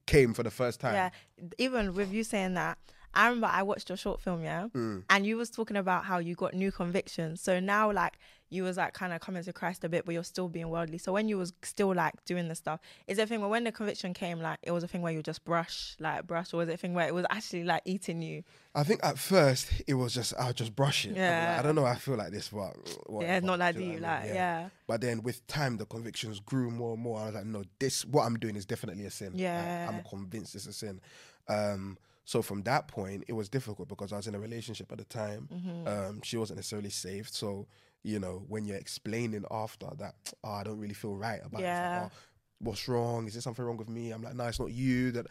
came 0.07 0.35
for 0.35 0.43
the 0.43 0.51
first 0.51 0.81
time 0.81 0.95
Yeah. 0.95 1.11
Even 1.59 1.95
with 1.95 2.13
you 2.13 2.25
saying 2.25 2.55
that, 2.55 2.77
I 3.15 3.27
remember 3.29 3.49
I 3.51 3.63
watched 3.63 3.89
your 3.89 3.97
short 3.97 4.21
film, 4.21 4.43
yeah, 4.43 4.69
Mm. 4.75 5.05
and 5.11 5.27
you 5.27 5.37
was 5.37 5.51
talking 5.51 5.77
about 5.77 6.05
how 6.05 6.19
you 6.19 6.35
got 6.35 6.55
new 6.55 6.71
convictions. 6.73 7.41
So 7.41 7.61
now, 7.61 7.91
like, 7.93 8.19
you 8.51 8.63
was 8.63 8.77
like 8.77 8.93
kind 8.95 9.13
of 9.13 9.21
coming 9.21 9.43
to 9.43 9.53
Christ 9.53 9.83
a 9.83 9.89
bit, 9.89 10.05
but 10.05 10.13
you're 10.15 10.23
still 10.23 10.49
being 10.49 10.69
worldly. 10.69 10.99
So 10.99 11.13
when 11.13 11.29
you 11.29 11.37
was 11.39 11.53
still 11.63 11.93
like 11.93 12.25
doing 12.25 12.47
the 12.47 12.55
stuff, 12.55 12.79
is 13.09 13.19
it 13.19 13.23
a 13.23 13.27
thing 13.27 13.41
where 13.41 13.49
when 13.49 13.65
the 13.65 13.73
conviction 13.73 14.15
came, 14.15 14.39
like, 14.41 14.59
it 14.63 14.71
was 14.71 14.85
a 14.85 14.89
thing 14.89 15.03
where 15.03 15.13
you 15.13 15.23
just 15.25 15.45
brush, 15.45 15.97
like, 15.99 16.25
brush, 16.27 16.53
or 16.55 16.59
was 16.59 16.69
it 16.69 16.75
a 16.75 16.77
thing 16.77 16.95
where 16.95 17.09
it 17.09 17.15
was 17.15 17.27
actually 17.31 17.65
like 17.65 17.83
eating 17.85 18.23
you? 18.23 18.45
I 18.75 18.85
think 18.85 19.01
at 19.03 19.19
first 19.19 19.73
it 19.89 19.95
was 19.95 20.15
just 20.15 20.35
I'll 20.39 20.53
just 20.53 20.77
brush 20.77 21.05
it. 21.05 21.11
Like, 21.11 21.17
Yeah. 21.17 21.57
I 21.59 21.63
don't 21.63 21.75
know. 21.75 21.85
I 21.87 21.97
feel 21.97 22.17
like 22.17 22.31
this, 22.31 22.49
but 22.51 22.77
yeah, 23.21 23.41
not 23.41 23.59
like 23.59 23.77
you, 23.77 23.97
I 23.97 23.99
like, 23.99 24.25
mean? 24.27 24.35
yeah. 24.35 24.69
But 24.87 25.01
then 25.01 25.23
with 25.23 25.45
time, 25.49 25.77
the 25.79 25.87
convictions 25.87 26.39
grew 26.39 26.71
more 26.71 26.95
and 26.95 27.03
more. 27.03 27.21
I 27.21 27.27
was 27.27 27.35
like, 27.35 27.47
no, 27.47 27.65
this 27.81 28.05
what 28.05 28.25
I'm 28.25 28.37
doing 28.39 28.55
is 28.55 28.67
definitely 28.67 29.07
a 29.07 29.11
sin. 29.11 29.33
Yeah. 29.35 29.89
I'm 29.91 30.03
convinced 30.09 30.55
it's 30.55 30.67
a 30.67 30.73
sin. 30.73 31.01
Um, 31.49 31.99
so 32.25 32.43
from 32.43 32.63
that 32.63 32.89
point, 32.89 33.25
it 33.29 33.33
was 33.35 33.49
difficult 33.49 33.89
because 33.89 34.13
I 34.13 34.17
was 34.17 34.27
in 34.27 34.35
a 34.35 34.41
relationship 34.41 34.91
at 34.93 34.99
the 34.99 35.05
time. 35.05 35.49
hmm 35.53 35.87
Um, 35.87 36.21
she 36.23 36.37
wasn't 36.37 36.57
necessarily 36.59 36.91
saved. 36.91 37.33
So 37.35 37.67
you 38.03 38.19
know, 38.19 38.45
when 38.49 38.67
you're 38.67 38.77
explaining 38.77 39.45
after 39.51 39.87
that, 39.99 40.15
oh, 40.45 40.51
I 40.53 40.63
don't 40.65 40.79
really 40.79 40.95
feel 40.95 41.15
right 41.17 41.41
about 41.45 41.63
it. 41.63 41.65
Like, 41.65 42.03
oh, 42.03 42.11
what's 42.59 42.87
wrong? 42.89 43.27
Is 43.27 43.33
there 43.35 43.43
something 43.43 43.65
wrong 43.65 43.79
with 43.79 43.89
me? 43.89 44.11
I'm 44.11 44.23
like, 44.23 44.35
no, 44.35 44.45
it's 44.47 44.61
not 44.61 44.73
you. 44.73 45.11
That 45.13 45.27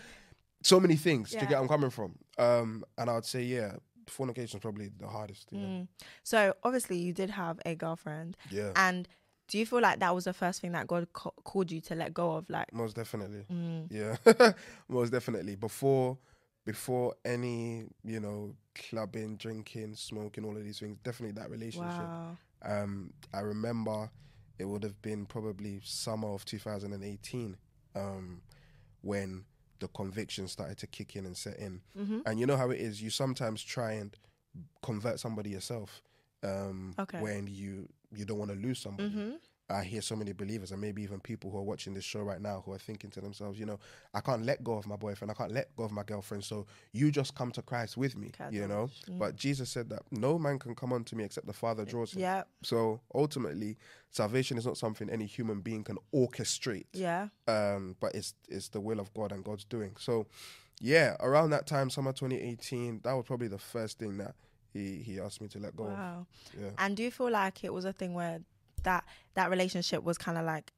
so 0.64 0.80
many 0.80 0.96
things 0.96 1.30
to 1.32 1.36
Yeah. 1.38 1.46
get 1.46 1.60
I'm 1.60 1.68
coming 1.68 1.90
from. 1.92 2.16
Um, 2.38 2.84
and 2.98 3.10
I 3.10 3.14
would 3.16 3.26
say, 3.26 3.44
yeah, 3.44 3.76
fornication 4.08 4.58
is 4.58 4.62
probably 4.62 4.90
the 5.00 5.08
hardest. 5.08 5.50
Yeah. 5.52 5.60
Mm. 5.60 5.88
So 6.24 6.54
obviously, 6.64 6.98
you 6.98 7.14
did 7.14 7.30
have 7.30 7.60
a 7.66 7.76
girlfriend, 7.76 8.38
yeah. 8.50 8.72
and 8.76 9.08
do 9.50 9.58
you 9.60 9.66
feel 9.66 9.82
like 9.82 10.00
that 10.00 10.16
was 10.16 10.24
the 10.24 10.34
first 10.34 10.62
thing 10.62 10.72
that 10.72 10.88
God 10.88 11.12
ca- 11.14 11.30
called 11.44 11.70
you 11.72 11.80
to 11.82 11.96
let 11.96 12.14
go 12.14 12.32
of? 12.32 12.50
Like, 12.50 12.74
Most 12.74 12.96
definitely. 12.96 13.46
mm, 13.52 13.88
Yeah, 13.92 14.16
most 14.90 15.12
definitely. 15.12 15.56
Before, 15.56 16.18
before 16.66 17.14
any, 17.26 17.86
you 18.04 18.20
know, 18.20 18.56
clubbing, 18.76 19.36
drinking, 19.38 19.96
smoking, 19.96 20.46
all 20.46 20.56
of 20.56 20.64
these 20.64 20.80
things, 20.80 20.98
definitely 21.04 21.40
that 21.42 21.50
relationship. 21.50 21.90
wow. 21.92 22.38
Um, 22.66 23.14
I 23.34 23.42
remember 23.42 24.10
it 24.58 24.66
would 24.66 24.84
have 24.84 25.02
been 25.02 25.26
probably 25.26 25.82
summer 25.84 26.30
of 26.34 26.46
2018, 26.46 27.58
um, 27.96 28.42
when 29.02 29.44
the 29.80 29.88
conviction 29.90 30.48
started 30.48 30.78
to 30.78 30.88
kick 30.88 31.16
in 31.18 31.26
and 31.26 31.36
set 31.36 31.58
in. 31.58 31.82
Mm-hmm. 32.00 32.20
And 32.26 32.40
you 32.40 32.46
know 32.46 32.56
how 32.56 32.70
it 32.70 32.80
is. 32.80 33.02
You 33.02 33.10
sometimes 33.10 33.62
try 33.62 33.94
and 33.94 34.16
convert 34.82 35.20
somebody 35.20 35.50
yourself 35.50 36.02
um, 36.44 36.94
Okay. 37.00 37.20
when 37.20 37.48
you 37.48 37.90
you 38.16 38.26
don't 38.26 38.38
want 38.38 38.52
to 38.52 38.58
lose 38.58 38.80
somebody. 38.80 39.10
Mm-hmm. 39.10 39.32
I 39.74 39.84
hear 39.84 40.02
so 40.02 40.16
many 40.16 40.32
believers 40.34 40.72
and 40.72 40.80
maybe 40.80 41.02
even 41.02 41.20
people 41.20 41.50
who 41.52 41.58
are 41.58 41.64
watching 41.64 41.94
this 41.94 42.04
show 42.04 42.22
right 42.22 42.40
now 42.40 42.62
who 42.66 42.72
are 42.74 42.78
thinking 42.78 43.10
to 43.12 43.22
themselves, 43.22 43.60
you 43.60 43.66
know, 43.66 43.80
I 44.14 44.22
can't 44.22 44.46
let 44.46 44.64
go 44.64 44.74
of 44.74 44.88
my 44.88 44.96
boyfriend, 44.96 45.32
I 45.32 45.34
can't 45.34 45.52
let 45.52 45.76
go 45.76 45.84
of 45.84 45.92
my 45.92 46.04
girlfriend, 46.04 46.44
so 46.44 46.66
you 46.92 47.12
just 47.12 47.34
come 47.36 47.52
to 47.52 47.62
Christ 47.62 47.98
with 47.98 48.16
me, 48.16 48.32
you 48.52 48.68
know. 48.68 48.90
Mm. 49.10 49.20
But 49.20 49.36
Jesus 49.36 49.70
said 49.70 49.90
that 49.90 50.04
no 50.12 50.38
man 50.38 50.60
can 50.60 50.76
come 50.76 50.94
unto 50.94 51.16
me 51.16 51.24
except 51.24 51.48
the 51.48 51.54
Father 51.54 51.86
draws 51.86 52.14
him. 52.14 52.22
Yeah. 52.22 52.44
So 52.62 53.02
ultimately, 53.16 53.78
salvation 54.12 54.58
is 54.58 54.66
not 54.66 54.78
something 54.78 55.10
any 55.10 55.26
human 55.26 55.62
being 55.62 55.84
can 55.84 55.98
orchestrate 56.14 56.86
Yeah. 56.94 57.30
um, 57.48 57.96
but 58.00 58.14
it's 58.16 58.34
it's 58.48 58.70
the 58.70 58.80
will 58.80 59.00
of 59.00 59.14
God 59.14 59.32
and 59.32 59.44
God's 59.44 59.66
doing. 59.66 59.96
So, 60.00 60.28
yeah, 60.80 61.16
around 61.20 61.50
that 61.52 61.66
time, 61.68 61.90
summer 61.90 62.12
2018, 62.14 63.02
that 63.04 63.14
was 63.14 63.26
probably 63.26 63.48
the 63.48 63.58
first 63.58 64.00
thing 64.00 64.18
that 64.18 64.36
he 64.72 64.98
he 64.98 65.20
asked 65.20 65.42
me 65.42 65.48
to 65.50 65.60
let 65.60 65.76
go 65.76 65.86
Wow. 65.86 66.28
of. 66.56 66.62
Yeah, 66.62 66.70
And 66.78 66.96
do 66.98 67.04
you 67.04 67.12
feel 67.12 67.32
like 67.32 67.64
it 67.64 67.74
was 67.74 67.86
a 67.86 67.94
thing 67.94 68.14
where 68.14 68.40
that 68.84 69.04
that 69.36 69.50
relationship 69.50 70.04
was 70.04 70.18
kind 70.18 70.38
of 70.38 70.46
like 70.46 70.72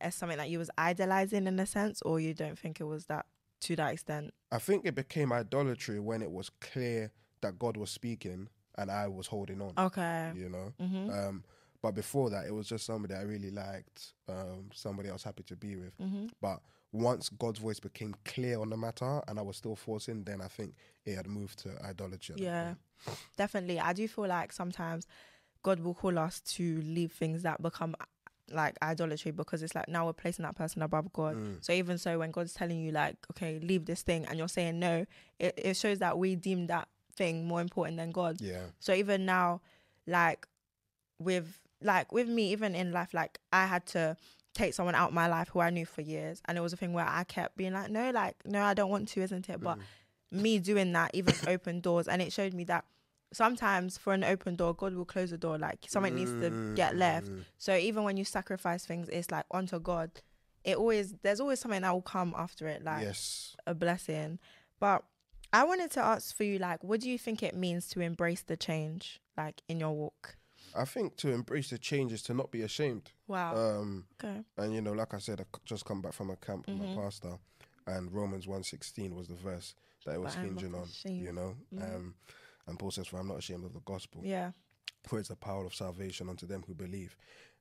as 0.00 0.14
something 0.14 0.38
that 0.38 0.48
you 0.50 0.58
was 0.58 0.70
idolizing 0.78 1.46
in 1.46 1.58
a 1.58 1.66
sense, 1.66 2.00
or 2.02 2.20
you 2.20 2.32
don't 2.34 2.58
think 2.58 2.80
it 2.80 2.84
was 2.84 3.06
that 3.06 3.26
to 3.60 3.74
that 3.76 3.92
extent? 3.92 4.32
I 4.52 4.58
think 4.58 4.84
it 4.86 4.94
became 4.94 5.32
idolatry 5.32 5.98
when 6.00 6.22
it 6.22 6.30
was 6.30 6.50
clear 6.60 7.10
that 7.40 7.58
God 7.58 7.76
was 7.76 7.90
speaking 7.90 8.48
and 8.76 8.90
I 8.90 9.08
was 9.08 9.26
holding 9.26 9.60
on. 9.60 9.72
Okay. 9.76 10.32
You 10.36 10.48
know, 10.48 10.72
Mhm. 10.80 11.10
um, 11.28 11.44
but 11.82 11.92
before 11.92 12.30
that, 12.30 12.46
it 12.46 12.52
was 12.52 12.68
just 12.68 12.86
somebody 12.86 13.14
I 13.14 13.22
really 13.22 13.50
liked, 13.50 14.14
um, 14.28 14.70
somebody 14.72 15.10
I 15.10 15.12
was 15.12 15.24
happy 15.24 15.42
to 15.44 15.56
be 15.56 15.74
with. 15.76 15.96
Mhm. 15.98 16.30
But 16.40 16.60
once 16.92 17.28
God's 17.28 17.58
voice 17.58 17.80
became 17.80 18.14
clear 18.24 18.60
on 18.60 18.70
the 18.70 18.76
matter 18.76 19.20
and 19.28 19.38
I 19.38 19.42
was 19.42 19.56
still 19.56 19.74
forcing, 19.76 20.22
then 20.24 20.40
I 20.40 20.48
think 20.48 20.74
it 21.04 21.16
had 21.16 21.26
moved 21.26 21.58
to 21.60 21.76
idolatry. 21.84 22.36
Yeah. 22.38 22.74
Definitely. 23.36 23.78
I 23.80 23.92
do 23.92 24.06
feel 24.08 24.26
like 24.28 24.52
sometimes 24.52 25.06
God 25.62 25.80
will 25.80 25.94
call 25.94 26.18
us 26.18 26.40
to 26.40 26.80
leave 26.82 27.12
things 27.12 27.42
that 27.42 27.62
become 27.62 27.94
like 28.50 28.76
idolatry 28.82 29.30
because 29.30 29.62
it's 29.62 29.74
like 29.74 29.88
now 29.88 30.06
we're 30.06 30.12
placing 30.12 30.44
that 30.44 30.56
person 30.56 30.82
above 30.82 31.12
God. 31.12 31.36
Mm. 31.36 31.64
So 31.64 31.72
even 31.72 31.98
so 31.98 32.18
when 32.18 32.30
God's 32.30 32.54
telling 32.54 32.80
you 32.80 32.92
like, 32.92 33.16
okay, 33.32 33.58
leave 33.60 33.84
this 33.84 34.02
thing 34.02 34.24
and 34.26 34.38
you're 34.38 34.48
saying 34.48 34.78
no, 34.78 35.04
it, 35.38 35.54
it 35.56 35.76
shows 35.76 35.98
that 35.98 36.18
we 36.18 36.36
deem 36.36 36.66
that 36.68 36.88
thing 37.14 37.46
more 37.46 37.60
important 37.60 37.96
than 37.96 38.10
God. 38.10 38.40
Yeah. 38.40 38.62
So 38.78 38.92
even 38.92 39.26
now, 39.26 39.60
like 40.06 40.46
with 41.18 41.60
like 41.82 42.12
with 42.12 42.28
me, 42.28 42.52
even 42.52 42.74
in 42.74 42.92
life, 42.92 43.14
like 43.14 43.38
I 43.52 43.66
had 43.66 43.86
to 43.86 44.16
take 44.54 44.74
someone 44.74 44.94
out 44.94 45.12
my 45.12 45.28
life 45.28 45.48
who 45.48 45.60
I 45.60 45.70
knew 45.70 45.86
for 45.86 46.00
years, 46.00 46.40
and 46.46 46.56
it 46.56 46.60
was 46.60 46.72
a 46.72 46.76
thing 46.76 46.92
where 46.92 47.06
I 47.06 47.24
kept 47.24 47.56
being 47.56 47.72
like, 47.72 47.90
no, 47.90 48.10
like 48.10 48.36
no, 48.44 48.62
I 48.62 48.74
don't 48.74 48.90
want 48.90 49.08
to, 49.08 49.20
isn't 49.20 49.48
it? 49.48 49.60
But 49.60 49.78
me 50.30 50.58
doing 50.58 50.92
that 50.92 51.10
even 51.14 51.34
opened 51.46 51.82
doors, 51.82 52.08
and 52.08 52.22
it 52.22 52.32
showed 52.32 52.54
me 52.54 52.64
that 52.64 52.84
sometimes 53.32 53.98
for 53.98 54.12
an 54.14 54.24
open 54.24 54.56
door, 54.56 54.74
God 54.74 54.94
will 54.94 55.04
close 55.04 55.30
the 55.30 55.38
door. 55.38 55.58
Like 55.58 55.86
something 55.88 56.14
needs 56.14 56.30
to 56.30 56.72
get 56.74 56.96
left. 56.96 57.28
Mm. 57.28 57.44
So 57.58 57.76
even 57.76 58.04
when 58.04 58.16
you 58.16 58.24
sacrifice 58.24 58.84
things, 58.86 59.08
it's 59.08 59.30
like 59.30 59.44
onto 59.50 59.78
God. 59.80 60.10
It 60.64 60.76
always 60.76 61.14
there's 61.22 61.40
always 61.40 61.60
something 61.60 61.82
that 61.82 61.92
will 61.92 62.02
come 62.02 62.34
after 62.36 62.66
it, 62.66 62.82
like 62.84 63.02
yes. 63.04 63.56
a 63.66 63.74
blessing. 63.74 64.38
But 64.80 65.04
I 65.52 65.64
wanted 65.64 65.90
to 65.92 66.00
ask 66.00 66.36
for 66.36 66.44
you, 66.44 66.58
like, 66.58 66.84
what 66.84 67.00
do 67.00 67.08
you 67.08 67.18
think 67.18 67.42
it 67.42 67.54
means 67.56 67.88
to 67.90 68.00
embrace 68.00 68.42
the 68.42 68.56
change, 68.56 69.20
like 69.36 69.62
in 69.68 69.80
your 69.80 69.92
walk? 69.92 70.36
I 70.76 70.84
think 70.84 71.16
to 71.18 71.32
embrace 71.32 71.70
the 71.70 71.78
change 71.78 72.12
is 72.12 72.22
to 72.24 72.34
not 72.34 72.50
be 72.50 72.60
ashamed. 72.62 73.10
Wow. 73.26 73.56
Um, 73.56 74.04
okay. 74.22 74.42
and 74.58 74.74
you 74.74 74.82
know, 74.82 74.92
like 74.92 75.14
I 75.14 75.18
said, 75.18 75.40
I 75.40 75.44
c- 75.44 75.62
just 75.64 75.84
come 75.86 76.02
back 76.02 76.12
from 76.12 76.28
a 76.30 76.36
camp 76.36 76.66
with 76.68 76.76
Mhm. 76.76 76.94
my 76.94 77.02
pastor, 77.02 77.38
and 77.86 78.12
Romans 78.12 78.46
one 78.46 78.62
sixteen 78.62 79.14
was 79.14 79.28
the 79.28 79.34
verse 79.34 79.74
that 80.04 80.14
it 80.16 80.20
was 80.20 80.34
But 80.36 80.44
hinging 80.44 80.74
on. 80.74 80.82
ashamed. 80.82 81.24
You 81.24 81.32
know, 81.32 81.56
Mhm. 81.74 81.94
um, 81.96 82.14
and 82.68 82.78
Paul 82.78 82.90
says, 82.92 83.08
"For 83.08 83.18
I'm 83.18 83.26
not 83.28 83.38
ashamed 83.38 83.64
of 83.64 83.72
the 83.72 83.80
gospel, 83.80 84.20
Yeah. 84.24 84.52
for 85.08 85.18
it's 85.18 85.28
the 85.28 85.36
power 85.36 85.64
of 85.64 85.74
salvation 85.74 86.28
unto 86.28 86.46
them 86.46 86.62
who 86.66 86.74
believe." 86.74 87.16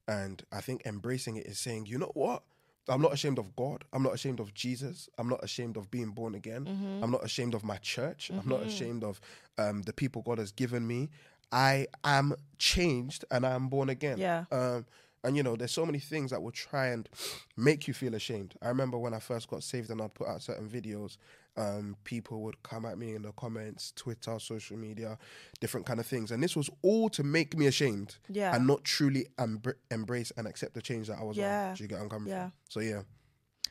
And 0.07 0.43
I 0.51 0.61
think 0.61 0.85
embracing 0.85 1.35
it 1.37 1.47
is 1.47 1.57
saying, 1.59 1.87
you 1.87 1.97
know 1.97 2.11
what? 2.13 2.43
I'm 2.89 3.01
not 3.01 3.11
ashamed 3.11 3.37
of 3.39 3.53
God. 3.57 3.83
I'm 3.91 4.01
not 4.03 4.13
ashamed 4.13 4.39
of 4.39 4.53
Jesus. 4.53 5.09
I'm 5.17 5.27
not 5.27 5.43
ashamed 5.43 5.75
of 5.75 5.91
being 5.91 6.11
born 6.11 6.35
again. 6.35 6.63
Mm-hmm. 6.63 7.03
I'm 7.03 7.11
not 7.11 7.25
ashamed 7.25 7.53
of 7.53 7.65
my 7.65 7.75
church. 7.79 8.29
I'm 8.29 8.47
not 8.47 8.61
Mhm. 8.61 8.67
ashamed 8.67 9.03
of 9.03 9.19
um, 9.57 9.81
the 9.81 9.91
people 9.91 10.21
God 10.21 10.37
has 10.37 10.53
given 10.53 10.87
me. 10.87 11.09
I 11.51 11.87
am 12.05 12.35
changed 12.57 13.25
and 13.31 13.45
I 13.45 13.51
am 13.55 13.67
born 13.67 13.89
again. 13.89 14.17
Yeah. 14.19 14.45
Um, 14.51 14.85
and 15.23 15.35
you 15.35 15.43
know, 15.43 15.57
there's 15.57 15.71
so 15.73 15.85
many 15.85 15.99
things 15.99 16.31
that 16.31 16.41
will 16.41 16.51
try 16.51 16.87
and 16.87 17.09
make 17.57 17.87
you 17.89 17.93
feel 17.93 18.15
ashamed. 18.15 18.55
I 18.61 18.69
remember 18.69 18.97
when 18.97 19.13
I 19.13 19.19
first 19.19 19.49
got 19.49 19.63
saved 19.63 19.89
and 19.89 20.01
I'd 20.01 20.13
put 20.13 20.27
out 20.27 20.41
certain 20.41 20.69
videos, 20.69 21.17
um, 21.57 21.97
people 22.03 22.41
would 22.41 22.61
come 22.63 22.85
at 22.85 22.97
me 22.97 23.15
in 23.15 23.23
the 23.23 23.31
comments, 23.33 23.91
Twitter, 23.95 24.37
social 24.39 24.77
media, 24.77 25.17
different 25.59 25.85
kind 25.85 25.99
of 25.99 26.05
things. 26.05 26.31
And 26.31 26.41
this 26.41 26.55
was 26.55 26.69
all 26.83 27.09
to 27.09 27.23
make 27.23 27.57
me 27.57 27.65
ashamed 27.67 28.17
Yeah. 28.29 28.55
and 28.55 28.67
not 28.67 28.83
truly 28.83 29.25
embr- 29.37 29.75
embrace 29.91 30.31
and 30.37 30.47
accept 30.47 30.73
the 30.75 30.81
change 30.81 31.07
that 31.07 31.17
I 31.19 31.23
was 31.23 31.35
Yeah. 31.35 31.69
on. 31.69 31.75
Do 31.75 31.83
you 31.83 31.89
get 31.89 31.99
where 31.99 32.27
Yeah. 32.27 32.43
from? 32.49 32.53
So 32.69 32.79
yeah. 32.79 33.01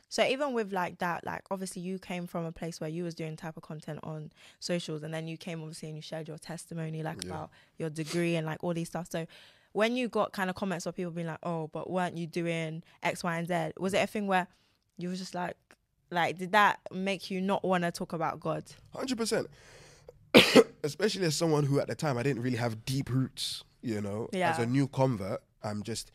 So 0.09 0.23
even 0.25 0.53
with 0.53 0.71
like 0.71 0.99
that, 0.99 1.25
like 1.25 1.41
obviously 1.51 1.81
you 1.81 1.99
came 1.99 2.27
from 2.27 2.45
a 2.45 2.51
place 2.51 2.79
where 2.79 2.89
you 2.89 3.03
was 3.03 3.13
doing 3.15 3.35
type 3.35 3.57
of 3.57 3.63
content 3.63 3.99
on 4.03 4.31
socials, 4.59 5.03
and 5.03 5.13
then 5.13 5.27
you 5.27 5.37
came 5.37 5.61
obviously 5.61 5.89
and 5.89 5.97
you 5.97 6.01
shared 6.01 6.27
your 6.27 6.37
testimony 6.37 7.03
like 7.03 7.23
Yeah. 7.23 7.29
about 7.29 7.49
your 7.77 7.89
degree 7.89 8.35
and 8.35 8.45
like 8.45 8.63
all 8.63 8.73
these 8.73 8.87
stuff. 8.87 9.09
So 9.09 9.27
when 9.73 9.95
you 9.95 10.07
got 10.07 10.31
kind 10.31 10.49
of 10.49 10.55
comments 10.55 10.85
of 10.85 10.95
people 10.95 11.11
being 11.11 11.27
like, 11.27 11.39
"Oh, 11.43 11.67
but 11.67 11.89
weren't 11.89 12.17
you 12.17 12.25
doing 12.25 12.83
X, 13.03 13.23
Y, 13.23 13.37
and 13.37 13.47
Z?" 13.47 13.73
Was 13.77 13.93
it 13.93 13.97
a 13.97 14.07
thing 14.07 14.27
where 14.27 14.47
you 14.97 15.09
were 15.09 15.15
just 15.15 15.35
like, 15.35 15.57
like, 16.09 16.37
did 16.37 16.51
that 16.53 16.79
make 16.91 17.29
you 17.29 17.41
not 17.41 17.63
want 17.63 17.83
to 17.83 17.91
talk 17.91 18.13
about 18.13 18.39
God? 18.39 18.63
Hundred 18.95 19.17
percent. 19.17 19.47
Especially 20.83 21.25
as 21.25 21.35
someone 21.35 21.63
who 21.63 21.79
at 21.79 21.87
the 21.87 21.95
time 21.95 22.17
I 22.17 22.23
didn't 22.23 22.41
really 22.43 22.57
have 22.57 22.85
deep 22.85 23.09
roots, 23.09 23.63
you 23.81 24.01
know. 24.01 24.29
As 24.51 24.59
a 24.59 24.65
new 24.65 24.87
convert, 24.87 25.41
I'm 25.63 25.83
just 25.83 26.11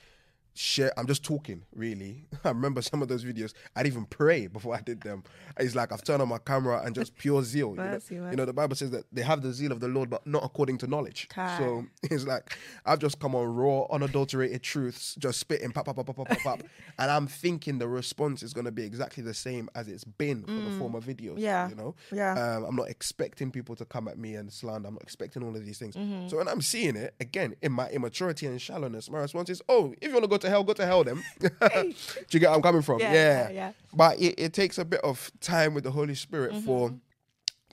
share 0.54 0.92
I'm 0.98 1.06
just 1.06 1.24
talking, 1.24 1.62
really. 1.74 2.26
I 2.44 2.48
remember 2.48 2.82
some 2.82 3.02
of 3.02 3.08
those 3.08 3.24
videos. 3.24 3.54
I'd 3.74 3.86
even 3.86 4.04
pray 4.06 4.46
before 4.46 4.74
I 4.74 4.80
did 4.80 5.00
them. 5.00 5.24
It's 5.58 5.74
like 5.74 5.92
I've 5.92 6.04
turned 6.04 6.22
on 6.22 6.28
my 6.28 6.38
camera 6.38 6.82
and 6.84 6.94
just 6.94 7.16
pure 7.16 7.42
zeal. 7.42 7.70
You 7.70 7.76
know, 7.76 8.30
you 8.30 8.36
know, 8.36 8.44
the 8.44 8.52
Bible 8.52 8.76
says 8.76 8.90
that 8.90 9.04
they 9.12 9.22
have 9.22 9.42
the 9.42 9.52
zeal 9.52 9.72
of 9.72 9.80
the 9.80 9.88
Lord, 9.88 10.10
but 10.10 10.26
not 10.26 10.44
according 10.44 10.78
to 10.78 10.86
knowledge. 10.86 11.28
So 11.34 11.86
it's 12.02 12.26
like 12.26 12.56
I've 12.84 12.98
just 12.98 13.18
come 13.18 13.34
on 13.34 13.54
raw, 13.54 13.86
unadulterated 13.90 14.62
truths, 14.62 15.14
just 15.18 15.38
spitting 15.38 15.72
pop, 15.72 15.86
pop, 15.86 15.96
pop, 15.96 16.06
pop, 16.06 16.16
pop, 16.16 16.38
pop, 16.38 16.62
and 16.98 17.10
I'm 17.10 17.26
thinking 17.26 17.78
the 17.78 17.88
response 17.88 18.42
is 18.42 18.52
gonna 18.52 18.70
be 18.70 18.84
exactly 18.84 19.22
the 19.22 19.34
same 19.34 19.68
as 19.74 19.88
it's 19.88 20.04
been 20.04 20.42
for 20.42 20.50
the 20.70 20.78
former 20.78 21.00
videos. 21.00 21.36
Mm. 21.36 21.40
Yeah. 21.40 21.68
You 21.68 21.74
know? 21.74 21.94
Yeah. 22.12 22.32
Um, 22.56 22.64
I'm 22.64 22.76
not 22.76 22.88
expecting 22.88 23.50
people 23.50 23.76
to 23.76 23.84
come 23.84 24.08
at 24.08 24.18
me 24.18 24.34
and 24.34 24.52
slander. 24.52 24.88
I'm 24.88 24.94
not 24.94 25.02
expecting 25.02 25.42
all 25.42 25.54
of 25.56 25.64
these 25.64 25.78
things. 25.78 25.96
Mm-hmm. 25.96 26.28
So 26.28 26.36
when 26.38 26.48
I'm 26.48 26.60
seeing 26.60 26.96
it 26.96 27.14
again 27.20 27.54
in 27.62 27.72
my 27.72 27.88
immaturity 27.88 28.46
and 28.46 28.60
shallowness, 28.60 29.10
my 29.10 29.18
response 29.18 29.50
is, 29.50 29.62
"Oh, 29.68 29.94
if 30.00 30.08
you 30.08 30.12
want 30.12 30.24
to 30.24 30.28
go 30.28 30.38
to 30.42 30.48
hell, 30.50 30.62
go 30.64 30.72
to 30.74 30.84
hell, 30.86 31.02
then." 31.04 31.22
Do 31.40 31.94
you 32.30 32.40
get 32.40 32.48
where 32.48 32.56
I'm 32.56 32.62
coming 32.62 32.82
from? 32.82 33.00
Yeah, 33.00 33.12
Yeah. 33.12 33.48
yeah, 33.48 33.50
yeah. 33.50 33.72
But 33.94 34.20
it, 34.20 34.34
it 34.38 34.52
takes 34.52 34.78
a 34.78 34.84
bit 34.84 35.00
of 35.02 35.30
time 35.40 35.74
with 35.74 35.84
the 35.84 35.90
Holy 35.90 36.14
Spirit 36.14 36.52
Mm-hmm. 36.52 36.66
for 36.66 36.94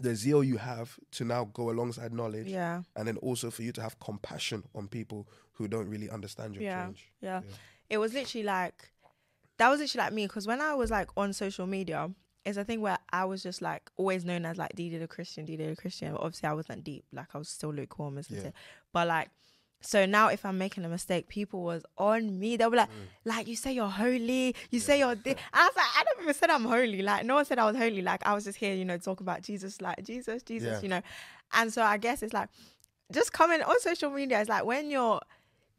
the 0.01 0.15
zeal 0.15 0.43
you 0.43 0.55
have 0.57 0.97
to 1.11 1.25
now 1.25 1.43
go 1.53 1.69
alongside 1.69 2.13
knowledge, 2.13 2.47
yeah. 2.47 2.83
and 2.95 3.05
then 3.07 3.17
also 3.17 3.51
for 3.51 3.63
you 3.63 3.73
to 3.73 3.81
have 3.81 3.99
compassion 3.99 4.63
on 4.73 4.87
people 4.87 5.27
who 5.53 5.67
don't 5.67 5.89
really 5.89 6.09
understand 6.09 6.55
your 6.55 6.63
yeah, 6.63 6.85
change. 6.85 7.11
Yeah. 7.21 7.41
Yeah. 7.45 7.55
It 7.89 7.97
was 7.97 8.13
literally 8.13 8.45
like 8.45 8.91
that 9.57 9.67
was 9.69 9.81
literally 9.81 10.05
like 10.05 10.13
me 10.13 10.25
because 10.25 10.47
when 10.47 10.61
I 10.61 10.73
was 10.75 10.89
like 10.89 11.09
on 11.17 11.33
social 11.33 11.67
media, 11.67 12.09
it's 12.45 12.57
a 12.57 12.63
thing 12.63 12.79
where 12.79 12.97
I 13.11 13.25
was 13.25 13.43
just 13.43 13.61
like 13.61 13.89
always 13.97 14.23
known 14.23 14.45
as 14.45 14.57
like 14.57 14.73
Deedee 14.73 14.99
the 14.99 15.07
Christian, 15.07 15.45
Deedee 15.45 15.69
the 15.69 15.75
Christian. 15.75 16.13
But 16.13 16.21
obviously 16.21 16.47
I 16.47 16.53
wasn't 16.53 16.85
deep, 16.85 17.03
like 17.11 17.27
I 17.33 17.37
was 17.37 17.49
still 17.49 17.73
lukewarm 17.73 18.15
and 18.15 18.25
stuff. 18.25 18.39
Yeah. 18.41 18.51
But 18.93 19.07
like 19.09 19.29
so 19.81 20.05
now 20.05 20.27
if 20.27 20.45
I'm 20.45 20.57
making 20.57 20.83
a 20.85 20.89
mistake, 20.89 21.27
people 21.29 21.61
was 21.63 21.83
on 21.97 22.37
me. 22.39 22.57
They'll 22.57 22.69
be 22.69 22.77
like, 22.77 22.89
Mm. 22.89 22.93
like 23.25 23.47
you 23.47 23.55
say 23.55 23.71
you're 23.71 23.87
holy, 23.87 24.55
you 24.71 24.79
say 24.79 24.99
you're 24.99 25.15
this. 25.15 25.35
I 25.53 25.65
was 25.67 25.75
like, 25.75 25.85
I 25.95 26.03
never 26.03 26.21
even 26.23 26.33
said 26.33 26.49
I'm 26.49 26.65
holy. 26.65 27.01
Like 27.01 27.25
no 27.25 27.35
one 27.35 27.45
said 27.45 27.59
I 27.59 27.65
was 27.65 27.77
holy. 27.77 28.01
Like 28.01 28.25
I 28.25 28.33
was 28.33 28.43
just 28.43 28.57
here, 28.57 28.73
you 28.73 28.85
know, 28.85 28.97
talk 28.97 29.19
about 29.21 29.41
Jesus, 29.41 29.79
like 29.81 30.03
Jesus, 30.03 30.43
Jesus, 30.43 30.67
Yeah. 30.77 30.81
you 30.81 30.89
know. 30.89 31.01
And 31.53 31.71
so 31.71 31.81
I 31.81 31.97
guess 31.97 32.21
it's 32.23 32.33
like 32.33 32.49
just 33.11 33.31
coming 33.33 33.61
on 33.61 33.79
social 33.79 34.09
media. 34.11 34.39
It's 34.41 34.49
like 34.49 34.65
when 34.65 34.89
you're 34.89 35.19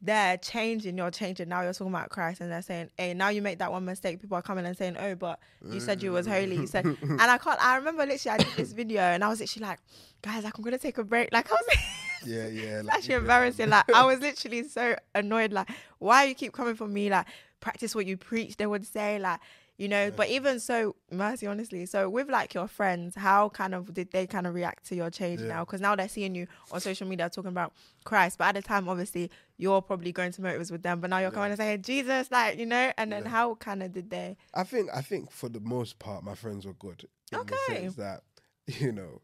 they're 0.03 0.35
changing, 0.37 0.97
you're 0.97 1.11
changing. 1.11 1.47
Now 1.47 1.61
you're 1.61 1.73
talking 1.73 1.93
about 1.93 2.09
Christ, 2.09 2.41
and 2.41 2.51
they're 2.51 2.63
saying, 2.63 2.89
"Hey, 2.97 3.13
now 3.13 3.29
you 3.29 3.43
make 3.43 3.59
that 3.59 3.71
one 3.71 3.85
mistake." 3.85 4.19
People 4.19 4.35
are 4.35 4.41
coming 4.41 4.65
and 4.65 4.75
saying, 4.75 4.97
"Oh, 4.99 5.13
but 5.13 5.39
you 5.71 5.79
said 5.79 6.01
you 6.01 6.11
was 6.11 6.25
holy." 6.25 6.55
You 6.55 6.65
said, 6.65 6.85
and 6.85 7.21
I 7.21 7.37
can't. 7.37 7.63
I 7.63 7.75
remember 7.75 8.03
literally, 8.07 8.33
I 8.39 8.43
did 8.43 8.53
this 8.57 8.71
video, 8.73 9.01
and 9.01 9.23
I 9.23 9.27
was 9.27 9.39
literally 9.39 9.67
like, 9.67 9.79
"Guys, 10.23 10.43
like 10.43 10.57
I'm 10.57 10.63
gonna 10.63 10.79
take 10.79 10.97
a 10.97 11.03
break." 11.03 11.29
Like 11.31 11.51
I 11.51 11.53
was. 11.53 11.77
Yeah, 12.25 12.47
yeah. 12.47 12.79
It's 12.79 12.85
like, 12.87 12.95
actually 12.97 13.13
yeah. 13.15 13.19
embarrassing. 13.21 13.69
Like 13.69 13.91
I 13.91 14.05
was 14.05 14.19
literally 14.27 14.67
so 14.67 14.95
annoyed. 15.15 15.51
Like, 15.53 15.69
why 15.99 16.25
you 16.25 16.35
keep 16.35 16.53
coming 16.53 16.75
for 16.75 16.87
me? 16.87 17.09
Like, 17.09 17.27
practice 17.59 17.93
what 17.95 18.05
you 18.05 18.17
preach. 18.17 18.57
They 18.57 18.65
would 18.67 18.85
say, 18.85 19.19
like, 19.19 19.39
you 19.77 19.87
know. 19.87 20.11
But 20.11 20.29
even 20.29 20.59
so, 20.59 20.95
mercy, 21.11 21.47
honestly. 21.47 21.85
So 21.85 22.09
with 22.09 22.29
like 22.29 22.53
your 22.53 22.67
friends, 22.67 23.15
how 23.15 23.49
kind 23.49 23.73
of 23.73 23.93
did 23.93 24.11
they 24.11 24.27
kind 24.27 24.45
of 24.47 24.53
react 24.53 24.85
to 24.87 24.95
your 24.95 25.09
change 25.09 25.41
Yeah. 25.41 25.47
now? 25.47 25.65
Because 25.65 25.81
now 25.81 25.95
they're 25.95 26.07
seeing 26.09 26.35
you 26.35 26.47
on 26.71 26.79
social 26.81 27.07
media 27.07 27.29
talking 27.29 27.49
about 27.49 27.73
Christ, 28.03 28.37
but 28.37 28.45
at 28.45 28.55
the 28.55 28.61
time, 28.61 28.89
obviously, 28.89 29.29
you're 29.57 29.81
probably 29.81 30.11
going 30.11 30.31
to 30.31 30.41
motives 30.41 30.71
with 30.71 30.81
them, 30.81 30.99
but 31.01 31.09
now 31.11 31.19
you're 31.19 31.29
coming 31.31 31.51
and 31.51 31.57
saying 31.59 31.83
Jesus, 31.83 32.31
like 32.31 32.57
you 32.57 32.65
know. 32.65 32.91
And 32.97 33.11
then 33.11 33.23
Yeah. 33.23 33.29
how 33.29 33.55
kind 33.55 33.83
of 33.83 33.91
did 33.91 34.09
they? 34.09 34.37
I 34.53 34.63
think 34.63 34.89
I 34.93 35.01
think 35.01 35.31
for 35.31 35.49
the 35.49 35.59
most 35.59 35.99
part, 35.99 36.23
my 36.23 36.35
friends 36.35 36.65
were 36.65 36.73
good. 36.73 37.07
In 37.31 37.39
Okay. 37.39 37.55
the 37.55 37.73
sense 37.81 37.95
that 37.95 38.21
you 38.79 38.91
know, 38.91 39.21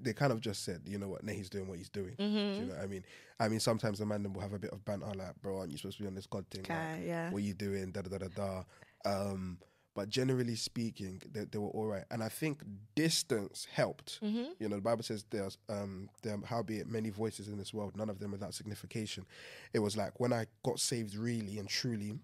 they 0.00 0.12
kind 0.12 0.32
of 0.32 0.40
just 0.40 0.64
said, 0.64 0.82
you 0.84 0.98
know 0.98 1.08
what, 1.08 1.24
nah, 1.24 1.32
he's 1.32 1.50
doing 1.50 1.66
what 1.68 1.78
he's 1.78 1.88
doing. 1.88 2.14
Mm-hmm. 2.18 2.60
you 2.60 2.66
know 2.68 2.74
what 2.74 2.84
I 2.84 2.86
mean? 2.86 3.04
I 3.40 3.48
mean, 3.48 3.60
sometimes 3.60 3.98
the 3.98 4.06
man 4.06 4.32
will 4.32 4.40
have 4.40 4.52
a 4.52 4.58
bit 4.58 4.70
of 4.72 4.84
banter, 4.84 5.06
like, 5.14 5.34
bro, 5.42 5.58
aren't 5.58 5.72
you 5.72 5.78
supposed 5.78 5.96
to 5.96 6.02
be 6.02 6.06
on 6.08 6.14
this 6.14 6.26
god 6.26 6.46
thing? 6.50 6.64
Like, 6.68 7.04
yeah. 7.06 7.30
what 7.30 7.38
are 7.38 7.44
you 7.44 7.54
doing? 7.54 7.90
Da 7.90 8.02
da 8.02 8.16
da 8.16 8.26
da 8.26 8.28
da. 8.34 8.62
Um, 9.04 9.58
but 9.94 10.08
generally 10.08 10.54
speaking, 10.54 11.20
they, 11.30 11.44
they 11.44 11.58
were 11.58 11.68
all 11.68 11.84
right, 11.86 12.04
and 12.10 12.22
I 12.22 12.28
think 12.30 12.62
distance 12.94 13.66
helped. 13.70 14.20
Mm-hmm. 14.22 14.52
You 14.58 14.68
know, 14.68 14.76
the 14.76 14.82
Bible 14.82 15.02
says 15.02 15.24
there's 15.30 15.58
um 15.68 16.08
there 16.22 16.38
howbeit 16.46 16.86
many 16.88 17.10
voices 17.10 17.48
in 17.48 17.58
this 17.58 17.74
world, 17.74 17.96
none 17.96 18.08
of 18.08 18.18
them 18.18 18.30
without 18.32 18.54
signification. 18.54 19.26
It 19.74 19.80
was 19.80 19.96
like 19.96 20.18
when 20.18 20.32
I 20.32 20.46
got 20.64 20.80
saved 20.80 21.14
really 21.14 21.58
and 21.58 21.68
truly, 21.68 22.18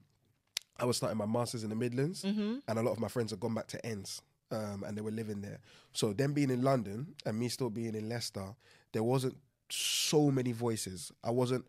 I 0.78 0.84
was 0.86 0.96
starting 0.96 1.18
my 1.18 1.26
masters 1.26 1.62
in 1.64 1.70
the 1.70 1.76
Midlands, 1.76 2.22
Mm-hmm. 2.22 2.58
and 2.68 2.78
a 2.78 2.82
lot 2.82 2.92
of 2.92 3.00
my 3.00 3.08
friends 3.08 3.32
had 3.32 3.40
gone 3.40 3.54
back 3.54 3.66
to 3.68 3.84
ends. 3.84 4.22
Um, 4.50 4.82
and 4.86 4.96
they 4.96 5.02
were 5.02 5.10
living 5.10 5.42
there. 5.42 5.58
So 5.92 6.14
them 6.14 6.32
being 6.32 6.50
in 6.50 6.62
London 6.62 7.14
and 7.26 7.38
me 7.38 7.48
still 7.50 7.68
being 7.68 7.94
in 7.94 8.08
Leicester, 8.08 8.54
there 8.92 9.02
wasn't 9.02 9.36
so 9.68 10.30
many 10.30 10.52
voices. 10.52 11.12
I 11.22 11.30
wasn't 11.30 11.66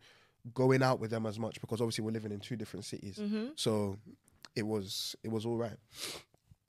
going 0.54 0.82
out 0.82 1.00
with 1.00 1.10
them 1.10 1.26
as 1.26 1.38
much 1.38 1.60
because 1.60 1.80
obviously 1.80 2.04
we're 2.04 2.12
living 2.12 2.32
in 2.32 2.40
two 2.40 2.56
different 2.56 2.84
cities. 2.84 3.18
Mm-hmm. 3.18 3.48
So 3.56 3.98
it 4.56 4.66
was 4.66 5.14
it 5.22 5.30
was 5.30 5.46
all 5.46 5.56
right. 5.56 5.76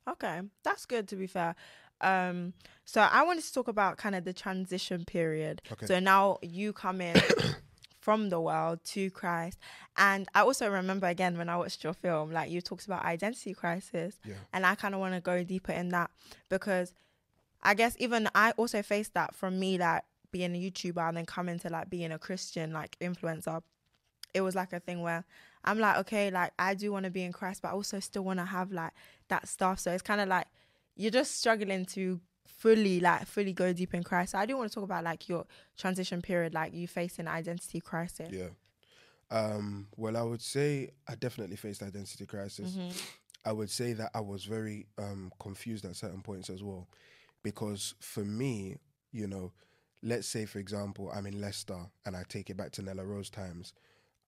Okay, 0.09 0.41
that's 0.63 0.85
good 0.85 1.07
to 1.09 1.15
be 1.15 1.27
fair. 1.27 1.55
Um, 2.01 2.53
so 2.83 3.01
I 3.01 3.23
wanted 3.23 3.43
to 3.43 3.53
talk 3.53 3.67
about 3.67 3.97
kind 3.97 4.15
of 4.15 4.25
the 4.25 4.33
transition 4.33 5.05
period. 5.05 5.61
Okay. 5.71 5.85
So 5.85 5.99
now 5.99 6.39
you 6.41 6.73
come 6.73 6.99
in 6.99 7.15
from 8.01 8.29
the 8.29 8.41
world 8.41 8.83
to 8.83 9.09
Christ, 9.11 9.57
and 9.95 10.27
I 10.35 10.41
also 10.41 10.69
remember 10.69 11.07
again 11.07 11.37
when 11.37 11.47
I 11.49 11.55
watched 11.57 11.83
your 11.83 11.93
film, 11.93 12.31
like 12.31 12.49
you 12.51 12.59
talked 12.61 12.85
about 12.85 13.05
identity 13.05 13.53
crisis, 13.53 14.19
Yeah. 14.25 14.35
and 14.51 14.65
I 14.65 14.75
kind 14.75 14.93
of 14.93 14.99
want 14.99 15.13
to 15.13 15.21
go 15.21 15.43
deeper 15.43 15.71
in 15.71 15.89
that 15.89 16.11
because 16.49 16.93
I 17.63 17.75
guess 17.75 17.95
even 17.99 18.27
I 18.35 18.51
also 18.57 18.81
faced 18.81 19.13
that 19.13 19.35
from 19.35 19.59
me, 19.59 19.77
like 19.77 20.03
being 20.31 20.55
a 20.55 20.59
YouTuber 20.59 21.07
and 21.07 21.17
then 21.17 21.25
coming 21.25 21.59
to 21.59 21.69
like 21.69 21.89
being 21.89 22.11
a 22.11 22.17
Christian 22.19 22.73
like 22.73 22.97
influencer. 22.99 23.61
It 24.33 24.41
was 24.41 24.55
like 24.55 24.71
a 24.73 24.79
thing 24.79 25.01
where 25.01 25.25
I'm 25.63 25.77
like, 25.77 25.97
okay, 25.97 26.31
like 26.31 26.53
I 26.57 26.73
do 26.73 26.91
want 26.91 27.03
to 27.05 27.11
be 27.11 27.21
in 27.23 27.33
Christ, 27.33 27.61
but 27.61 27.67
I 27.69 27.71
also 27.73 27.99
still 27.99 28.23
want 28.23 28.39
to 28.39 28.45
have 28.45 28.71
like 28.71 28.93
that 29.27 29.47
stuff. 29.47 29.77
So 29.79 29.91
it's 29.91 30.01
kind 30.01 30.21
of 30.21 30.27
like 30.29 30.47
you're 30.95 31.11
just 31.11 31.37
struggling 31.37 31.85
to 31.87 32.19
fully 32.61 32.99
like 32.99 33.25
fully 33.25 33.53
go 33.53 33.73
deep 33.73 33.93
in 33.93 34.03
Christ. 34.03 34.31
So 34.33 34.37
I 34.37 34.45
do 34.45 34.55
want 34.57 34.69
to 34.69 34.75
talk 34.75 34.83
about 34.83 35.03
like 35.03 35.27
your 35.27 35.45
transition 35.77 36.21
period, 36.21 36.53
like 36.53 36.73
you 36.73 36.87
facing 36.87 37.27
identity 37.27 37.79
crisis. 37.81 38.29
Yeah. 38.31 38.49
Um, 39.31 39.87
well, 39.95 40.15
I 40.17 40.21
would 40.21 40.41
say 40.41 40.91
I 41.07 41.15
definitely 41.15 41.55
faced 41.55 41.81
identity 41.81 42.25
crisis. 42.25 42.71
Mm-hmm. 42.71 42.89
I 43.45 43.51
would 43.53 43.71
say 43.71 43.93
that 43.93 44.11
I 44.13 44.19
was 44.19 44.45
very 44.45 44.85
um, 44.99 45.31
confused 45.39 45.85
at 45.85 45.95
certain 45.95 46.21
points 46.21 46.49
as 46.49 46.61
well, 46.61 46.87
because 47.41 47.95
for 47.99 48.23
me, 48.23 48.77
you 49.11 49.25
know, 49.25 49.51
let's 50.03 50.27
say 50.27 50.45
for 50.45 50.59
example, 50.59 51.11
I'm 51.13 51.25
in 51.25 51.41
Leicester 51.41 51.79
and 52.05 52.15
I 52.15 52.23
take 52.29 52.49
it 52.51 52.57
back 52.57 52.71
to 52.73 52.83
Nella 52.83 53.03
Rose 53.05 53.29
times, 53.31 53.73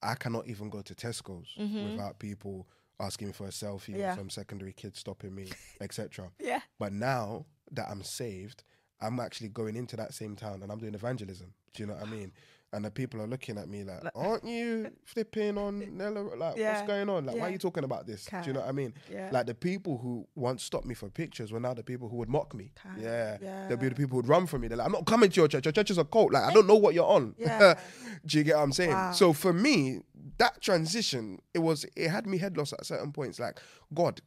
I 0.02 0.16
cannot 0.16 0.48
even 0.48 0.70
go 0.70 0.82
to 0.82 0.96
Tesco's 0.96 1.50
without 1.58 2.18
people 2.18 2.68
asking 3.00 3.28
me 3.28 3.34
for 3.34 3.46
a 3.46 3.52
selfie 3.52 3.90
Mm-hmm. 3.92 4.00
Yeah. 4.00 4.14
or 4.14 4.18
some 4.18 4.30
secondary 4.30 4.74
kid 4.74 4.96
stopping 4.96 5.36
me, 5.36 5.50
etc. 5.82 6.30
Yeah. 6.40 6.62
But 6.80 6.94
now 6.94 7.46
that 7.74 7.88
I'm 7.90 8.04
saved, 8.04 8.64
I'm 9.02 9.20
actually 9.20 9.50
going 9.50 9.76
into 9.76 9.96
that 9.98 10.14
same 10.14 10.36
town 10.36 10.62
and 10.64 10.72
I'm 10.72 10.80
doing 10.80 10.94
evangelism. 10.94 11.54
Do 11.74 11.84
you 11.84 11.88
know 11.88 11.96
what 11.96 12.08
I 12.08 12.10
mean? 12.10 12.32
And 12.72 12.84
the 12.86 12.90
people 12.90 13.22
are 13.22 13.28
looking 13.28 13.60
at 13.60 13.70
me 13.70 13.84
like, 13.84 14.02
aren't 14.16 14.46
you 14.46 14.90
flipping 15.06 15.60
on 15.60 15.96
Nella? 15.96 16.22
Like, 16.36 16.58
Yeah. 16.58 16.74
what's 16.74 16.88
going 16.88 17.08
on? 17.08 17.26
Like, 17.28 17.36
why 17.36 17.42
are 17.44 17.50
you 17.52 17.60
talking 17.60 17.84
about 17.84 18.08
this? 18.08 18.26
Do 18.26 18.38
you 18.48 18.54
know 18.54 18.62
what 18.62 18.70
I 18.70 18.72
mean? 18.72 18.96
Yeah. 19.12 19.30
Like 19.32 19.46
the 19.46 19.54
people 19.54 20.00
who 20.00 20.26
once 20.34 20.64
stopped 20.64 20.86
me 20.88 20.96
for 20.96 21.08
pictures 21.12 21.52
were 21.52 21.60
now 21.60 21.76
the 21.76 21.84
people 21.84 22.10
who 22.10 22.16
would 22.16 22.30
mock 22.30 22.56
me. 22.56 22.72
Yeah. 23.00 23.38
Yeah. 23.40 23.68
There'll 23.68 23.78
be 23.78 23.90
the 23.90 23.96
people 23.96 24.16
who'd 24.18 24.28
run 24.28 24.48
from 24.48 24.62
me. 24.62 24.70
They're 24.70 24.78
like, 24.78 24.88
I'm 24.88 24.92
not 24.94 25.06
coming 25.06 25.30
to 25.30 25.36
your 25.42 25.48
church. 25.48 25.66
Your 25.66 25.72
church 25.72 25.92
is 25.92 26.00
a 26.00 26.04
cult. 26.06 26.34
Like, 26.34 26.44
I 26.46 26.52
don't 26.54 26.66
know 26.66 26.76
what 26.76 26.96
you're 26.96 27.06
on. 27.06 27.36
Yeah. 27.38 27.78
Do 28.26 28.38
you 28.40 28.44
get 28.44 28.56
what 28.56 28.64
I'm 28.64 28.72
saying? 28.72 28.90
Wow. 28.92 29.12
So 29.12 29.34
for 29.34 29.54
me, 29.54 30.00
that 30.40 30.60
transition, 30.62 31.40
it 31.54 31.60
was 31.60 31.86
it 31.96 32.10
had 32.10 32.26
me 32.26 32.40
head 32.40 32.58
lost 32.58 32.74
at 32.74 32.86
certain 32.88 33.12
points. 33.12 33.40
Like, 33.40 33.60
God, 33.94 34.22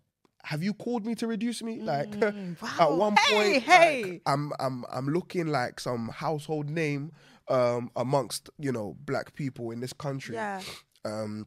have 0.47 0.63
you 0.63 0.73
called 0.75 1.05
me 1.05 1.15
to 1.17 1.27
reduce 1.27 1.63
me? 1.63 1.81
Like 1.81 2.09
at 2.23 2.35
Mm, 2.35 2.61
Wow. 2.63 2.95
one 2.97 3.17
Hey, 3.17 3.35
point, 3.35 3.55
like, 3.55 3.63
hey. 3.65 4.21
I'm 4.27 4.53
I'm 4.61 4.85
I'm 4.91 5.09
looking 5.09 5.49
like 5.49 5.81
some 5.81 6.09
household 6.09 6.69
name 6.71 7.13
um 7.49 7.91
amongst, 7.97 8.51
you 8.59 8.73
know, 8.73 8.97
black 9.05 9.35
people 9.35 9.71
in 9.73 9.81
this 9.81 9.93
country. 9.93 10.35
Yeah. 10.37 10.61
Um 11.05 11.47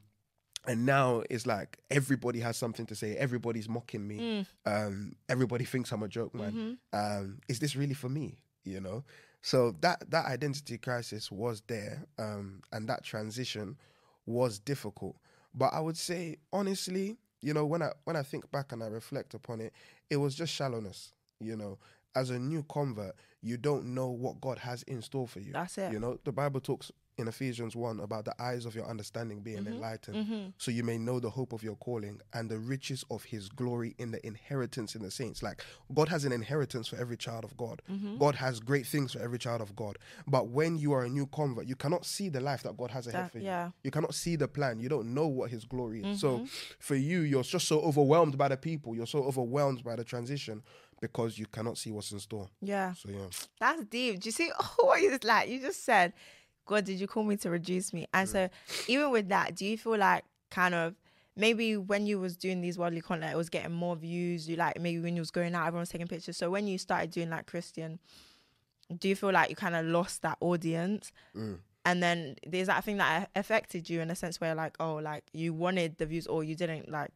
and 0.67 0.85
now 0.85 1.23
it's 1.29 1.47
like 1.47 1.77
everybody 1.89 2.39
has 2.41 2.57
something 2.57 2.85
to 2.87 2.95
say. 2.95 3.15
Everybody's 3.15 3.69
mocking 3.69 4.05
me. 4.07 4.17
Mm. 4.19 4.45
Um, 4.87 5.15
everybody 5.29 5.63
thinks 5.65 5.91
I'm 5.93 6.03
a 6.03 6.07
joke, 6.09 6.35
man. 6.35 6.51
Mm-hmm. 6.93 6.99
Um, 6.99 7.39
is 7.47 7.59
this 7.59 7.75
really 7.77 7.93
for 7.95 8.09
me? 8.09 8.39
You 8.65 8.81
know. 8.81 9.03
So 9.41 9.73
that 9.81 10.11
that 10.11 10.25
identity 10.25 10.77
crisis 10.77 11.31
was 11.31 11.61
there, 11.67 12.03
um, 12.17 12.61
and 12.73 12.89
that 12.89 13.03
transition 13.05 13.77
was 14.25 14.59
difficult. 14.59 15.15
But 15.55 15.73
I 15.73 15.79
would 15.79 15.97
say 15.97 16.37
honestly, 16.51 17.17
you 17.41 17.53
know, 17.53 17.65
when 17.65 17.81
I 17.81 17.91
when 18.03 18.15
I 18.15 18.23
think 18.23 18.49
back 18.51 18.71
and 18.71 18.83
I 18.83 18.87
reflect 18.87 19.33
upon 19.33 19.61
it, 19.61 19.73
it 20.09 20.17
was 20.17 20.35
just 20.35 20.53
shallowness. 20.53 21.13
You 21.39 21.55
know, 21.55 21.77
as 22.15 22.29
a 22.29 22.39
new 22.39 22.63
convert, 22.69 23.15
you 23.41 23.57
don't 23.57 23.93
know 23.93 24.09
what 24.09 24.41
God 24.41 24.59
has 24.59 24.83
in 24.83 25.01
store 25.01 25.27
for 25.27 25.39
you. 25.39 25.53
That's 25.53 25.77
it. 25.77 25.91
You 25.93 25.99
know, 25.99 26.19
the 26.23 26.31
Bible 26.31 26.59
talks 26.59 26.91
in 27.19 27.27
Ephesians 27.27 27.75
1 27.75 27.99
about 27.99 28.25
the 28.25 28.33
eyes 28.41 28.65
of 28.65 28.73
your 28.75 28.85
understanding 28.87 29.41
being 29.41 29.59
Mm-hmm. 29.59 29.73
enlightened, 29.73 30.53
so 30.57 30.71
you 30.71 30.83
may 30.83 30.97
know 30.97 31.19
the 31.19 31.29
hope 31.29 31.53
of 31.53 31.61
your 31.61 31.75
calling 31.75 32.19
and 32.33 32.49
the 32.49 32.57
riches 32.57 33.03
of 33.11 33.23
his 33.23 33.49
glory 33.49 33.95
in 33.99 34.11
the 34.11 34.25
inheritance 34.25 34.95
in 34.95 35.01
the 35.03 35.11
saints. 35.11 35.43
Like, 35.43 35.63
God 35.93 36.09
has 36.09 36.25
an 36.25 36.31
inheritance 36.31 36.87
for 36.87 36.95
every 36.95 37.17
child 37.17 37.43
of 37.43 37.55
God. 37.57 37.81
Mm-hmm. 37.91 38.17
God 38.17 38.35
has 38.35 38.59
great 38.59 38.85
things 38.87 39.13
for 39.13 39.19
every 39.19 39.37
child 39.37 39.61
of 39.61 39.75
God. 39.75 39.97
But 40.27 40.47
when 40.47 40.77
you 40.77 40.93
are 40.93 41.03
a 41.03 41.09
new 41.09 41.27
convert, 41.27 41.65
you 41.67 41.75
cannot 41.75 42.05
see 42.05 42.29
the 42.29 42.39
life 42.41 42.63
that 42.63 42.77
God 42.77 42.91
has 42.91 43.07
ahead 43.07 43.25
That- 43.25 43.31
for 43.31 43.39
you. 43.39 43.45
yeah. 43.45 43.71
You 43.83 43.91
cannot 43.91 44.13
see 44.15 44.35
the 44.35 44.47
plan. 44.47 44.79
You 44.79 44.89
don't 44.89 45.13
know 45.13 45.27
what 45.27 45.51
his 45.51 45.65
glory 45.65 46.03
is. 46.03 46.19
So 46.21 46.29
Mm-hmm. 46.39 46.45
for 46.79 46.95
you, 46.95 47.19
you're 47.21 47.43
just 47.43 47.67
so 47.67 47.81
overwhelmed 47.81 48.37
by 48.37 48.47
the 48.47 48.57
people. 48.57 48.95
You're 48.95 49.07
so 49.07 49.23
overwhelmed 49.23 49.83
by 49.83 49.95
the 49.95 50.03
transition 50.03 50.63
because 51.01 51.37
you 51.39 51.45
cannot 51.45 51.77
see 51.77 51.91
what's 51.91 52.11
in 52.11 52.19
store. 52.19 52.47
Yeah. 52.61 52.93
So 52.93 53.09
yeah. 53.09 53.27
That's 53.59 53.83
deep. 53.85 54.19
Do 54.19 54.27
you 54.27 54.31
see 54.31 54.51
oh, 54.59 54.75
what 54.85 55.01
you 55.01 55.09
just 55.11 55.23
like? 55.23 55.49
You 55.49 55.59
just 55.61 55.83
said, 55.85 56.13
God, 56.69 56.85
did 56.85 56.99
you 56.99 57.07
call 57.07 57.23
me 57.23 57.35
to 57.37 57.49
reduce 57.49 57.93
me? 57.93 58.05
And 58.13 58.29
so 58.29 58.47
even 58.87 59.09
with 59.09 59.29
that, 59.29 59.55
do 59.55 59.65
you 59.65 59.75
feel 59.75 59.97
like 59.97 60.23
kind 60.51 60.75
of 60.75 60.93
maybe 61.35 61.75
when 61.75 62.05
you 62.05 62.19
was 62.19 62.37
doing 62.37 62.61
these 62.61 62.77
worldly 62.77 63.01
content, 63.01 63.33
it 63.33 63.37
was 63.37 63.49
getting 63.49 63.71
more 63.71 63.95
views, 63.95 64.47
you 64.47 64.55
like 64.55 64.79
maybe 64.79 64.99
when 64.99 65.15
you 65.15 65.21
was 65.21 65.31
going 65.31 65.55
out, 65.55 65.65
everyone 65.65 65.81
was 65.81 65.89
taking 65.89 66.07
pictures. 66.07 66.37
So 66.37 66.51
when 66.51 66.67
you 66.67 66.77
started 66.77 67.09
doing 67.09 67.31
like 67.31 67.47
Christian, 67.47 67.97
do 68.95 69.09
you 69.09 69.15
feel 69.15 69.31
like 69.31 69.49
you 69.49 69.55
kind 69.55 69.75
of 69.75 69.83
lost 69.87 70.21
that 70.21 70.37
audience? 70.41 71.11
Mm. 71.35 71.57
And 71.85 72.03
then 72.03 72.35
there's 72.45 72.67
that 72.67 72.83
thing 72.83 72.97
that 72.97 73.31
affected 73.35 73.89
you 73.89 74.01
in 74.01 74.11
a 74.11 74.15
sense 74.15 74.39
where 74.39 74.53
like, 74.53 74.75
oh, 74.79 74.97
like 74.97 75.23
you 75.33 75.55
wanted 75.55 75.97
the 75.97 76.05
views 76.05 76.27
or 76.27 76.43
you 76.43 76.55
didn't 76.55 76.91
like 76.91 77.11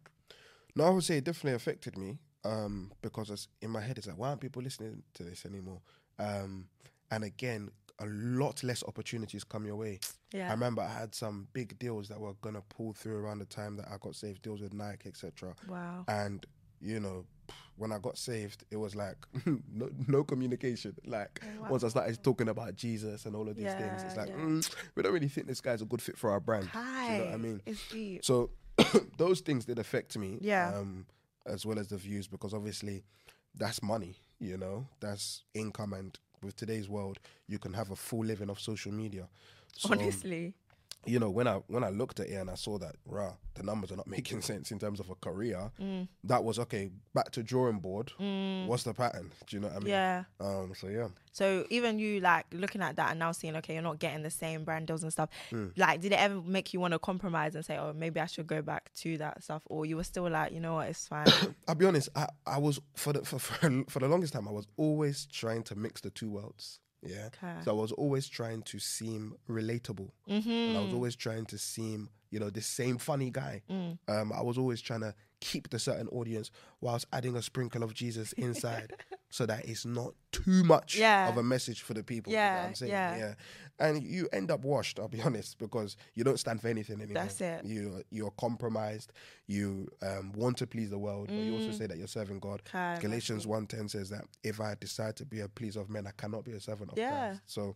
No, 0.75 0.85
I 0.85 0.89
would 0.89 1.03
say 1.03 1.17
it 1.17 1.25
definitely 1.25 1.53
affected 1.53 1.95
me 1.95 2.17
um, 2.43 2.91
because 3.03 3.29
it's, 3.29 3.47
in 3.61 3.69
my 3.69 3.81
head 3.81 3.99
it's 3.99 4.07
like, 4.07 4.17
why 4.17 4.29
aren't 4.29 4.41
people 4.41 4.63
listening 4.63 5.03
to 5.13 5.23
this 5.23 5.45
anymore? 5.45 5.81
Um, 6.17 6.69
and 7.11 7.23
again, 7.23 7.69
a 8.03 8.07
lot 8.07 8.63
less 8.63 8.83
opportunities 8.83 9.43
come 9.43 9.65
your 9.65 9.75
way. 9.75 9.99
yeah. 10.33 10.47
I 10.49 10.51
remember 10.51 10.81
I 10.81 10.89
had 10.91 11.15
some 11.15 11.47
big 11.53 11.77
deals 11.79 12.07
that 12.09 12.19
were 12.19 12.33
gonna 12.41 12.61
pull 12.69 12.93
through 12.93 13.17
around 13.17 13.39
the 13.39 13.45
time 13.45 13.77
that 13.77 13.87
I 13.87 13.97
got 14.01 14.15
saved, 14.15 14.41
deals 14.41 14.61
with 14.61 14.73
Nike, 14.73 15.09
etc. 15.09 15.55
wow. 15.67 16.03
And 16.07 16.45
you 16.81 16.99
know, 16.99 17.25
when 17.77 17.91
I 17.93 17.97
got 17.97 18.17
saved, 18.17 18.65
it 18.69 18.75
was 18.77 18.95
like 18.95 19.15
no, 19.45 19.89
no 20.07 20.23
communication. 20.23 20.95
Like 21.05 21.41
Oh, 21.63 21.71
once 21.71 21.83
I 21.83 21.87
started 21.89 22.21
talking 22.23 22.49
about 22.49 22.75
Jesus 22.75 23.25
and 23.25 23.35
all 23.35 23.47
of 23.47 23.55
these 23.55 23.73
things, 23.73 24.03
it's 24.03 24.17
like 24.17 24.29
yeah. 24.29 24.35
mm, 24.35 24.75
we 24.95 25.03
don't 25.03 25.13
really 25.13 25.29
think 25.29 25.47
this 25.47 25.61
guy's 25.61 25.81
a 25.81 25.85
good 25.85 26.01
fit 26.01 26.17
for 26.17 26.31
our 26.31 26.39
brand. 26.39 26.67
Hi. 26.67 27.13
You 27.13 27.17
know 27.19 27.25
what 27.25 27.33
I 27.33 27.37
mean? 27.37 27.61
It's 27.65 27.87
deep. 27.89 28.25
So 28.25 28.49
those 29.17 29.39
things 29.41 29.65
did 29.65 29.79
affect 29.79 30.17
me. 30.17 30.37
Yeah. 30.41 30.73
Um, 30.75 31.05
as 31.45 31.65
well 31.65 31.77
as 31.79 31.87
the 31.89 31.97
views, 31.97 32.27
because 32.27 32.53
obviously 32.53 33.03
that's 33.55 33.83
money, 33.83 34.15
you 34.39 34.57
know, 34.57 34.85
that's 34.99 35.43
income. 35.53 35.93
And 35.93 36.17
with 36.43 36.55
today's 36.55 36.89
world, 36.89 37.19
you 37.47 37.59
can 37.59 37.73
have 37.73 37.91
a 37.91 37.95
full 37.95 38.23
living 38.25 38.49
off 38.49 38.59
social 38.59 38.91
media. 38.91 39.27
So, 39.75 39.93
um, 39.93 39.99
Honestly. 39.99 40.53
You 41.05 41.19
know, 41.19 41.29
when 41.29 41.47
I 41.47 41.55
when 41.67 41.83
I 41.83 41.89
looked 41.89 42.19
at 42.19 42.27
it 42.27 42.35
and 42.35 42.49
I 42.49 42.55
saw 42.55 42.77
that, 42.79 42.95
rah, 43.05 43.33
the 43.55 43.63
numbers 43.63 43.91
are 43.91 43.95
not 43.95 44.07
making 44.17 44.41
sense 44.41 44.71
in 44.71 44.79
terms 44.79 44.99
of 44.99 45.09
a 45.09 45.15
career. 45.15 45.71
Mm. 45.79 46.07
That 46.23 46.43
was 46.43 46.59
okay. 46.59 46.91
Back 47.13 47.31
to 47.31 47.43
drawing 47.43 47.79
board. 47.79 48.11
What's 48.67 48.83
the 48.83 48.93
pattern? 48.93 49.31
Do 49.47 49.55
you 49.55 49.61
know 49.61 49.67
what 49.67 49.77
I 49.77 49.79
mean? 49.79 49.89
Yeah. 49.89 50.23
Um. 50.39 50.73
So 50.75 50.87
yeah. 50.87 51.07
So 51.31 51.65
even 51.69 51.97
you 51.97 52.19
like 52.19 52.45
looking 52.51 52.81
at 52.81 52.95
that 52.97 53.09
and 53.09 53.19
now 53.19 53.31
seeing, 53.31 53.55
okay, 53.57 53.73
you're 53.73 53.81
not 53.81 53.97
getting 53.97 54.21
the 54.21 54.29
same 54.29 54.63
brand 54.63 54.85
deals 54.85 55.01
and 55.01 55.11
stuff. 55.11 55.29
Hmm. 55.49 55.69
Like, 55.75 55.99
did 55.99 56.11
it 56.11 56.19
ever 56.19 56.39
make 56.41 56.73
you 56.73 56.79
want 56.79 56.93
to 56.93 56.99
compromise 56.99 57.55
and 57.55 57.65
say, 57.65 57.75
oh, 57.75 57.91
maybe 57.91 58.19
I 58.19 58.27
should 58.27 58.45
go 58.45 58.61
back 58.61 58.93
to 58.97 59.17
that 59.17 59.43
stuff, 59.43 59.63
or 59.65 59.85
you 59.85 59.95
were 59.95 60.03
still 60.03 60.29
like, 60.29 60.51
you 60.51 60.59
know 60.59 60.75
what, 60.75 60.89
it's 60.89 61.07
fine. 61.07 61.25
I'll 61.67 61.75
be 61.75 61.87
honest. 61.87 62.09
I, 62.15 62.27
I 62.45 62.59
was 62.59 62.79
for 62.95 63.13
the 63.13 63.25
for, 63.25 63.39
for 63.39 63.83
for 63.89 63.99
the 63.99 64.07
longest 64.07 64.33
time. 64.33 64.47
I 64.47 64.51
was 64.51 64.67
always 64.77 65.25
trying 65.25 65.63
to 65.63 65.75
mix 65.75 66.01
the 66.01 66.11
two 66.11 66.29
worlds. 66.29 66.79
Yeah. 67.05 67.27
Okay. 67.27 67.53
So 67.63 67.71
I 67.71 67.73
was 67.73 67.91
always 67.91 68.27
trying 68.27 68.61
to 68.63 68.79
seem 68.79 69.35
relatable. 69.49 70.09
And 70.69 70.77
I 70.77 70.81
was 70.81 70.93
always 70.93 71.15
trying 71.15 71.45
to 71.47 71.57
seem, 71.57 72.09
you 72.29 72.39
know, 72.39 72.49
the 72.49 72.61
same 72.61 72.97
funny 72.97 73.29
guy. 73.29 73.61
Mm. 73.69 73.97
Um, 74.07 74.33
I 74.33 74.41
was 74.41 74.57
always 74.57 74.81
trying 74.81 75.01
to 75.01 75.13
keep 75.39 75.69
the 75.69 75.79
certain 75.79 76.07
audience 76.07 76.51
whilst 76.81 77.05
adding 77.11 77.35
a 77.35 77.41
sprinkle 77.41 77.83
of 77.83 77.93
Jesus 77.93 78.31
inside, 78.33 78.93
so 79.33 79.47
that 79.47 79.65
it's 79.67 79.83
not 79.83 80.13
too 80.31 80.63
much 80.63 80.95
Yeah. 80.95 81.27
of 81.27 81.37
a 81.37 81.41
message 81.43 81.81
for 81.81 81.95
the 81.95 82.03
people. 82.03 82.31
you 82.31 82.37
know 82.37 82.43
Yeah, 82.43 82.65
I'm 82.67 82.75
saying? 82.75 82.91
yeah. 82.91 83.33
And 83.79 84.03
you 84.03 84.29
end 84.31 84.51
up 84.51 84.61
washed. 84.63 84.99
I'll 84.99 85.07
be 85.07 85.21
honest, 85.27 85.57
because 85.57 85.97
you 86.13 86.23
don't 86.23 86.39
stand 86.39 86.61
for 86.61 86.67
anything 86.67 87.01
anymore. 87.01 87.23
That's 87.23 87.41
it. 87.41 87.65
You 87.65 88.03
you're 88.11 88.29
compromised. 88.37 89.11
You 89.47 89.89
um, 90.03 90.33
want 90.33 90.57
to 90.57 90.67
please 90.67 90.91
the 90.91 90.99
world, 90.99 91.29
but 91.29 91.35
you 91.35 91.55
also 91.55 91.71
say 91.71 91.87
that 91.87 91.97
you're 91.97 92.05
serving 92.19 92.41
God. 92.41 92.61
Mm. 92.71 92.99
Galatians 92.99 93.47
1.10 93.47 93.89
says 93.89 94.11
that 94.11 94.25
if 94.43 94.61
I 94.61 94.75
decide 94.79 95.15
to 95.15 95.25
be 95.25 95.39
a 95.39 95.47
pleaser 95.47 95.81
of 95.81 95.89
men, 95.89 96.05
I 96.05 96.11
cannot 96.11 96.45
be 96.45 96.51
a 96.51 96.59
servant 96.59 96.91
of 96.91 96.97
Yeah. 96.99 97.29
Christ. 97.29 97.41
So 97.47 97.75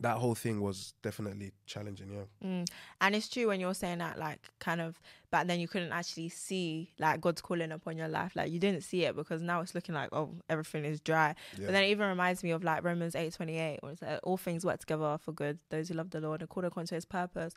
that 0.00 0.16
whole 0.18 0.36
thing 0.36 0.60
was 0.60 0.94
definitely 1.02 1.50
challenging, 1.66 2.12
yeah. 2.12 2.48
Mm. 2.48 2.68
And 3.00 3.16
it's 3.16 3.28
true 3.28 3.48
when 3.48 3.58
you're 3.58 3.74
saying 3.74 3.98
that, 3.98 4.16
like, 4.16 4.48
kind 4.60 4.80
of, 4.80 5.00
but 5.32 5.48
then 5.48 5.58
you 5.58 5.66
couldn't 5.66 5.90
actually 5.90 6.28
see, 6.28 6.92
like, 7.00 7.20
God's 7.20 7.40
calling 7.40 7.72
upon 7.72 7.96
your 7.96 8.06
life. 8.06 8.36
Like, 8.36 8.52
you 8.52 8.60
didn't 8.60 8.82
see 8.82 9.04
it 9.04 9.16
because 9.16 9.42
now 9.42 9.60
it's 9.60 9.74
looking 9.74 9.96
like, 9.96 10.10
oh, 10.12 10.36
everything 10.48 10.84
is 10.84 11.00
dry. 11.00 11.34
Yeah. 11.56 11.66
But 11.66 11.72
then 11.72 11.82
it 11.82 11.88
even 11.88 12.08
reminds 12.08 12.44
me 12.44 12.52
of, 12.52 12.62
like, 12.62 12.84
Romans 12.84 13.16
eight 13.16 13.32
twenty 13.34 13.58
eight, 13.58 13.82
where 13.82 13.92
it's 13.92 14.02
like, 14.02 14.20
all 14.22 14.36
things 14.36 14.64
work 14.64 14.78
together 14.78 15.18
for 15.20 15.32
good, 15.32 15.58
those 15.70 15.88
who 15.88 15.94
love 15.94 16.10
the 16.10 16.20
Lord 16.20 16.42
and 16.42 16.48
called 16.48 16.66
according 16.66 16.88
to 16.88 16.94
his 16.94 17.04
purpose. 17.04 17.54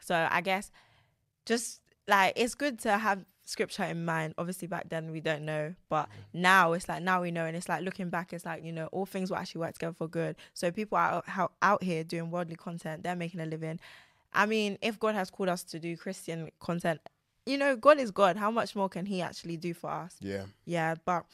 So 0.00 0.28
I 0.30 0.42
guess 0.42 0.70
just 1.46 1.80
like, 2.08 2.32
it's 2.36 2.54
good 2.54 2.78
to 2.80 2.98
have 2.98 3.24
scripture 3.44 3.84
in 3.84 4.04
mind. 4.04 4.34
Obviously, 4.38 4.68
back 4.68 4.88
then 4.88 5.10
we 5.10 5.20
don't 5.20 5.44
know, 5.44 5.74
but 5.88 6.08
now 6.32 6.72
it's 6.72 6.88
like, 6.88 7.02
now 7.02 7.22
we 7.22 7.30
know. 7.30 7.44
And 7.44 7.56
it's 7.56 7.68
like, 7.68 7.82
looking 7.82 8.10
back, 8.10 8.32
it's 8.32 8.44
like, 8.44 8.64
you 8.64 8.72
know, 8.72 8.86
all 8.86 9.06
things 9.06 9.30
will 9.30 9.38
actually 9.38 9.60
work 9.60 9.74
together 9.74 9.94
for 9.94 10.08
good. 10.08 10.36
So 10.54 10.70
people 10.70 10.98
are 10.98 11.22
out, 11.28 11.52
out, 11.62 11.82
here 11.82 12.04
doing 12.04 12.30
worldly 12.30 12.56
content, 12.56 13.02
they're 13.02 13.16
making 13.16 13.40
a 13.40 13.46
living. 13.46 13.80
I 14.32 14.46
mean, 14.46 14.78
if 14.80 14.98
God 14.98 15.14
has 15.14 15.30
called 15.30 15.48
us 15.48 15.62
to 15.64 15.78
do 15.78 15.96
Christian 15.96 16.50
content, 16.60 17.00
you 17.44 17.58
know, 17.58 17.76
God 17.76 17.98
is 17.98 18.10
God. 18.10 18.36
How 18.36 18.50
much 18.50 18.74
more 18.74 18.88
can 18.88 19.04
He 19.04 19.20
actually 19.20 19.56
do 19.56 19.74
for 19.74 19.90
us? 19.90 20.16
Yeah. 20.20 20.44
Yeah, 20.64 20.94
but 21.04 21.24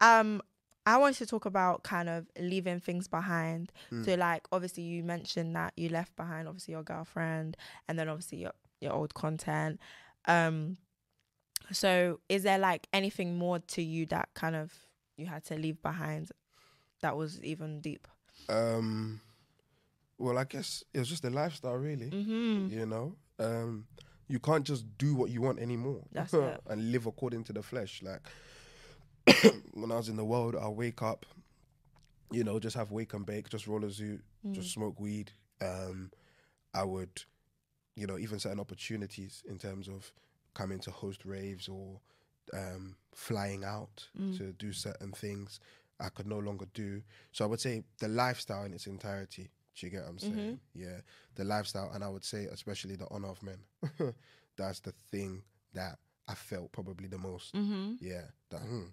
um, 0.00 0.42
I 0.86 0.96
want 0.96 1.16
to 1.16 1.26
talk 1.26 1.44
about 1.46 1.82
kind 1.82 2.08
of 2.08 2.26
leaving 2.38 2.80
things 2.80 3.08
behind. 3.08 3.72
So, 4.04 4.14
like, 4.14 4.46
obviously, 4.52 4.82
you 4.82 5.02
mentioned 5.02 5.54
that 5.54 5.72
you 5.76 5.88
left 5.90 6.16
behind, 6.16 6.48
obviously, 6.48 6.72
your 6.72 6.82
girlfriend, 6.82 7.56
and 7.88 7.98
then 7.98 8.08
obviously 8.08 8.38
your 8.38 8.52
your 8.84 8.92
old 8.92 9.14
content. 9.14 9.80
Um, 10.26 10.76
so 11.72 12.20
is 12.28 12.44
there 12.44 12.58
like 12.58 12.86
anything 12.92 13.36
more 13.36 13.58
to 13.58 13.82
you 13.82 14.06
that 14.06 14.28
kind 14.34 14.54
of 14.54 14.72
you 15.16 15.26
had 15.26 15.44
to 15.46 15.56
leave 15.56 15.82
behind 15.82 16.30
that 17.00 17.16
was 17.16 17.42
even 17.42 17.80
deep? 17.80 18.06
Um, 18.48 19.20
well, 20.18 20.38
I 20.38 20.44
guess 20.44 20.84
it 20.92 20.98
was 21.00 21.08
just 21.08 21.22
the 21.22 21.30
lifestyle, 21.30 21.74
really. 21.74 22.10
Mm-hmm. 22.10 22.68
You 22.70 22.86
know, 22.86 23.16
um, 23.38 23.86
you 24.28 24.38
can't 24.38 24.64
just 24.64 24.86
do 24.98 25.14
what 25.14 25.30
you 25.30 25.42
want 25.42 25.58
anymore 25.58 26.02
That's 26.12 26.32
and 26.68 26.92
live 26.92 27.06
according 27.06 27.44
to 27.44 27.52
the 27.52 27.62
flesh. 27.62 28.02
Like 28.02 28.22
when 29.72 29.90
I 29.90 29.96
was 29.96 30.08
in 30.08 30.16
the 30.16 30.24
world, 30.24 30.56
I 30.56 30.68
wake 30.68 31.02
up, 31.02 31.26
you 32.30 32.44
know, 32.44 32.58
just 32.58 32.76
have 32.76 32.90
wake 32.90 33.14
and 33.14 33.24
bake, 33.24 33.48
just 33.48 33.66
roll 33.66 33.84
a 33.84 33.88
zoot, 33.88 34.20
just 34.52 34.72
smoke 34.72 35.00
weed. 35.00 35.32
Um, 35.60 36.10
I 36.74 36.84
would, 36.84 37.22
you 37.96 38.06
know, 38.06 38.18
even 38.18 38.38
certain 38.38 38.60
opportunities 38.60 39.42
in 39.48 39.58
terms 39.58 39.88
of 39.88 40.12
coming 40.54 40.78
to 40.80 40.90
host 40.90 41.24
raves 41.24 41.68
or 41.68 42.00
um, 42.52 42.96
flying 43.14 43.64
out 43.64 44.06
to 44.36 44.52
do 44.52 44.72
certain 44.72 45.12
things, 45.12 45.60
I 46.00 46.08
could 46.08 46.26
no 46.26 46.38
longer 46.38 46.66
do. 46.74 47.02
So 47.32 47.44
I 47.44 47.48
would 47.48 47.60
say 47.60 47.82
the 47.98 48.08
lifestyle 48.08 48.64
in 48.64 48.72
its 48.74 48.86
entirety. 48.86 49.50
Do 49.74 49.86
you 49.86 49.90
get 49.90 50.02
what 50.02 50.10
I'm 50.10 50.18
saying? 50.18 50.60
Yeah, 50.74 51.00
the 51.34 51.44
lifestyle, 51.44 51.90
and 51.94 52.04
I 52.04 52.08
would 52.08 52.24
say 52.24 52.44
especially 52.44 52.96
the 52.96 53.06
honor 53.10 53.28
of 53.28 53.42
men. 53.42 53.58
That's 54.56 54.80
the 54.80 54.92
thing 55.10 55.42
that 55.72 55.98
I 56.28 56.34
felt 56.34 56.70
probably 56.72 57.08
the 57.08 57.18
most. 57.18 57.54
Mm-hmm. 57.54 57.94
Yeah, 58.00 58.22
that 58.50 58.60
hmm, 58.60 58.84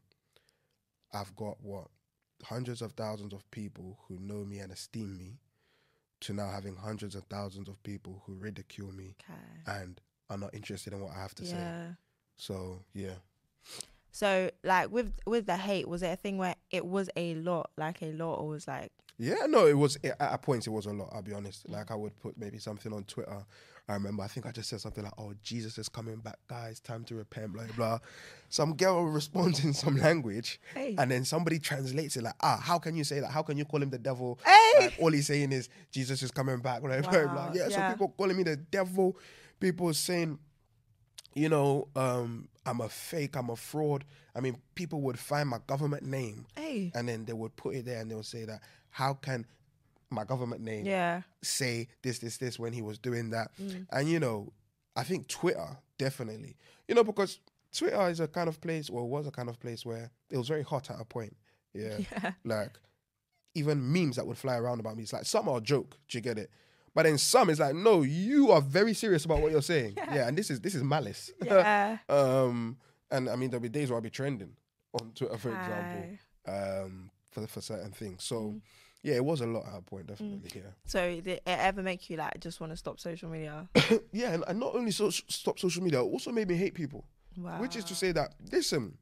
I've 1.14 1.36
got 1.36 1.58
what 1.62 1.88
hundreds 2.44 2.82
of 2.82 2.94
thousands 2.94 3.34
of 3.34 3.50
people 3.52 4.00
who 4.08 4.18
know 4.20 4.44
me 4.44 4.60
and 4.60 4.72
esteem 4.72 5.18
me, 5.18 5.38
to 6.22 6.34
now 6.34 6.50
having 6.50 6.76
hundreds 6.76 7.16
of 7.16 7.24
thousands 7.26 7.68
of 7.70 7.82
people 7.84 8.24
who 8.26 8.34
ridicule 8.36 8.92
me 8.92 9.16
Okay. 9.30 9.42
and 9.68 10.02
are 10.30 10.38
not 10.38 10.54
interested 10.54 10.94
in 10.94 11.02
what 11.02 11.14
I 11.16 11.20
have 11.22 11.36
to 11.36 11.46
say. 11.46 11.74
So 12.38 12.84
yeah, 12.94 13.16
So 14.12 14.50
like 14.64 14.92
with 14.92 15.14
with 15.26 15.46
the 15.46 15.58
hate, 15.58 15.88
was 15.88 16.04
it 16.04 16.08
a 16.08 16.16
thing 16.16 16.38
where 16.38 16.56
it 16.70 16.86
was 16.86 17.10
a 17.16 17.36
lot, 17.36 17.72
like 17.78 18.02
a 18.02 18.12
lot, 18.14 18.36
or 18.36 18.48
was 18.50 18.68
like 18.68 18.92
yeah. 19.22 19.46
No, 19.48 19.68
it 19.68 19.78
was 19.78 19.98
at 20.04 20.16
a 20.20 20.38
point. 20.38 20.66
It 20.68 20.72
was 20.72 20.86
a 20.86 20.92
lot. 20.94 21.10
I'll 21.14 21.22
be 21.22 21.34
honest. 21.34 21.70
Like 21.70 21.92
I 21.92 21.96
would 21.96 22.18
put 22.20 22.38
maybe 22.38 22.58
something 22.58 22.92
on 22.92 23.04
Twitter. 23.04 23.46
I 23.90 23.94
remember. 23.94 24.24
I 24.24 24.28
think 24.28 24.46
I 24.46 24.52
just 24.52 24.70
said 24.70 24.80
something 24.80 25.04
like, 25.04 25.14
"Oh, 25.18 25.34
Jesus 25.44 25.78
is 25.78 25.90
coming 25.90 26.18
back, 26.18 26.38
guys. 26.48 26.80
Time 26.80 27.04
to 27.06 27.16
repent." 27.16 27.54
Blah 27.54 27.64
blah. 27.76 28.00
Some 28.50 28.76
girl 28.76 29.04
responds 29.06 29.64
in 29.64 29.74
some 29.74 29.98
language, 29.98 30.60
Hey. 30.74 30.96
and 30.98 31.12
then 31.12 31.26
somebody 31.26 31.60
translates 31.60 32.16
it 32.16 32.24
like, 32.24 32.36
"Ah, 32.42 32.60
how 32.62 32.80
can 32.80 32.96
you 32.96 33.04
say 33.04 33.20
that? 33.20 33.32
How 33.32 33.42
can 33.42 33.58
you 33.58 33.66
call 33.66 33.82
him 33.82 33.90
the 33.90 34.00
devil?" 34.00 34.40
Hey. 34.46 34.86
Like, 34.86 34.96
all 35.00 35.12
he's 35.12 35.28
saying 35.28 35.52
is 35.52 35.68
Jesus 35.92 36.24
is 36.24 36.32
coming 36.32 36.60
back. 36.60 36.82
Blah, 36.82 37.02
blah, 37.02 37.10
blah. 37.28 37.52
Yeah, 37.54 37.68
yeah. 37.70 37.88
So 37.90 37.94
people 37.94 38.14
calling 38.18 38.38
me 38.38 38.44
the 38.44 38.56
devil. 38.56 39.18
People 39.60 39.94
saying, 39.94 40.40
you 41.34 41.50
know, 41.50 41.88
um, 41.96 42.48
I'm 42.66 42.82
a 42.82 42.90
fake. 42.90 43.36
I'm 43.36 43.50
a 43.50 43.56
fraud. 43.56 44.06
I 44.36 44.40
mean, 44.40 44.58
people 44.76 45.02
would 45.02 45.20
find 45.20 45.50
my 45.50 45.60
government 45.68 46.04
name 46.04 46.46
hey? 46.56 46.92
and 46.96 47.08
then 47.08 47.26
they 47.26 47.34
would 47.34 47.56
put 47.58 47.76
it 47.76 47.86
there 47.86 48.00
and 48.00 48.10
they 48.10 48.16
would 48.16 48.26
say 48.26 48.46
that 48.46 48.62
how 48.92 49.14
can 49.16 49.46
my 50.10 50.24
government 50.26 50.62
name 50.62 50.86
Yeah. 50.86 51.22
say 51.42 51.88
this 52.04 52.20
this 52.20 52.38
this 52.38 52.60
when 52.60 52.74
he 52.74 52.82
was 52.82 52.98
doing 53.00 53.30
that 53.32 53.52
Mm. 53.60 53.88
and 53.92 54.10
you 54.10 54.20
know 54.20 54.52
i 54.96 55.04
think 55.04 55.28
twitter 55.28 55.78
definitely 55.98 56.56
you 56.88 56.96
know 56.96 57.04
because 57.04 57.40
twitter 57.72 58.10
is 58.10 58.20
a 58.20 58.28
kind 58.28 58.50
of 58.50 58.60
place 58.62 58.90
or 58.90 59.08
was 59.10 59.26
a 59.28 59.32
kind 59.32 59.48
of 59.50 59.60
place 59.60 59.86
where 59.86 60.12
it 60.30 60.38
was 60.38 60.48
very 60.50 60.64
hot 60.64 60.90
at 60.92 61.00
a 61.00 61.06
point 61.06 61.36
yeah, 61.74 61.98
Yeah. 62.12 62.32
like 62.44 62.78
even 63.56 63.92
memes 63.94 64.16
that 64.18 64.26
would 64.28 64.38
fly 64.38 64.56
around 64.58 64.80
about 64.80 64.96
me 64.98 65.04
it's 65.04 65.14
like 65.14 65.26
some 65.26 65.48
are 65.50 65.58
a 65.58 65.62
joke 65.62 65.98
do 66.10 66.18
you 66.18 66.22
get 66.22 66.38
it 66.38 66.50
but 66.94 67.04
then 67.04 67.18
some 67.18 67.50
is 67.50 67.60
like 67.60 67.76
no 67.76 68.02
you 68.02 68.52
are 68.52 68.62
very 68.62 68.94
serious 68.94 69.24
about 69.26 69.42
what 69.42 69.52
you're 69.52 69.62
saying 69.62 69.94
yeah, 70.12 70.28
and 70.28 70.38
this 70.38 70.50
is 70.50 70.60
this 70.60 70.76
is 70.76 70.84
malice 70.84 71.32
Yeah. 71.46 71.98
um 72.10 72.78
and 73.10 73.30
i 73.30 73.36
mean 73.38 73.50
there'll 73.50 73.62
be 73.62 73.70
days 73.70 73.90
where 73.90 73.96
i'll 73.98 74.02
be 74.02 74.10
trending 74.10 74.56
on 74.94 75.12
twitter 75.16 75.38
for 75.38 75.54
example 75.54 76.10
um, 76.48 77.10
for 77.32 77.46
for 77.48 77.62
certain 77.62 77.92
things. 77.92 78.24
So 78.24 78.36
Mm. 78.36 78.62
Yeah, 79.04 79.16
it 79.16 79.26
was 79.26 79.42
a 79.42 79.48
lot 79.48 79.66
at 79.68 79.80
a 79.80 79.82
point, 79.82 80.08
definitely. 80.08 80.52
Yeah. 80.56 80.70
So 80.86 81.00
did 81.10 81.28
it 81.28 81.44
ever 81.46 81.82
make 81.82 82.10
you 82.10 82.18
like 82.18 82.40
just 82.40 82.60
want 82.60 82.72
to 82.72 82.78
stop 82.78 83.00
social 83.00 83.30
media? 83.30 83.68
Yeah, 84.12 84.34
and, 84.34 84.44
and 84.48 84.60
not 84.60 84.76
only 84.76 84.92
so 84.92 85.10
stop 85.10 85.58
social 85.60 85.84
media, 85.84 86.00
it 86.00 86.04
also 86.04 86.32
made 86.32 86.48
me 86.48 86.56
hate 86.56 86.74
people. 86.74 87.06
Wow. 87.38 87.60
Which 87.62 87.76
is 87.76 87.84
to 87.86 87.96
say 87.96 88.12
that 88.12 88.36
listen, 88.52 88.98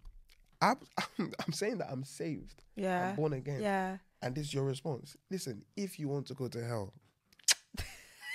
I'm 0.62 0.78
I'm, 1.20 1.32
I'm 1.46 1.54
saying 1.54 1.80
that 1.80 1.90
I'm 1.92 2.04
saved, 2.04 2.64
yeah. 2.76 3.10
I'm 3.10 3.16
born 3.16 3.34
again, 3.34 3.62
Yeah. 3.62 3.98
and 4.22 4.36
this 4.36 4.48
is 4.48 4.54
your 4.54 4.66
response. 4.66 5.18
Listen, 5.30 5.64
if 5.76 6.00
you 6.00 6.08
want 6.08 6.28
to 6.28 6.34
go 6.34 6.48
to 6.48 6.64
hell. 6.64 6.94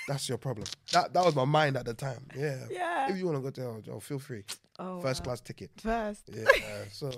That's 0.09 0.29
your 0.29 0.37
problem. 0.39 0.67
That 0.93 1.15
that 1.15 1.25
was 1.25 1.35
my 1.35 1.45
mind 1.47 1.77
at 1.79 1.87
the 1.87 1.95
time. 1.95 2.27
Yeah. 2.37 2.65
Yeah. 2.71 3.11
If 3.11 3.17
you 3.17 3.25
want 3.27 3.39
to 3.39 3.43
go 3.43 3.51
to 3.51 3.61
hell, 3.61 3.81
Joe, 3.83 4.01
feel 4.01 4.19
free. 4.19 4.45
Oh, 4.79 5.01
First 5.01 5.21
wow. 5.21 5.25
class 5.25 5.41
ticket. 5.41 5.71
First. 5.79 6.29
Yeah. 6.31 6.45
so 6.93 7.09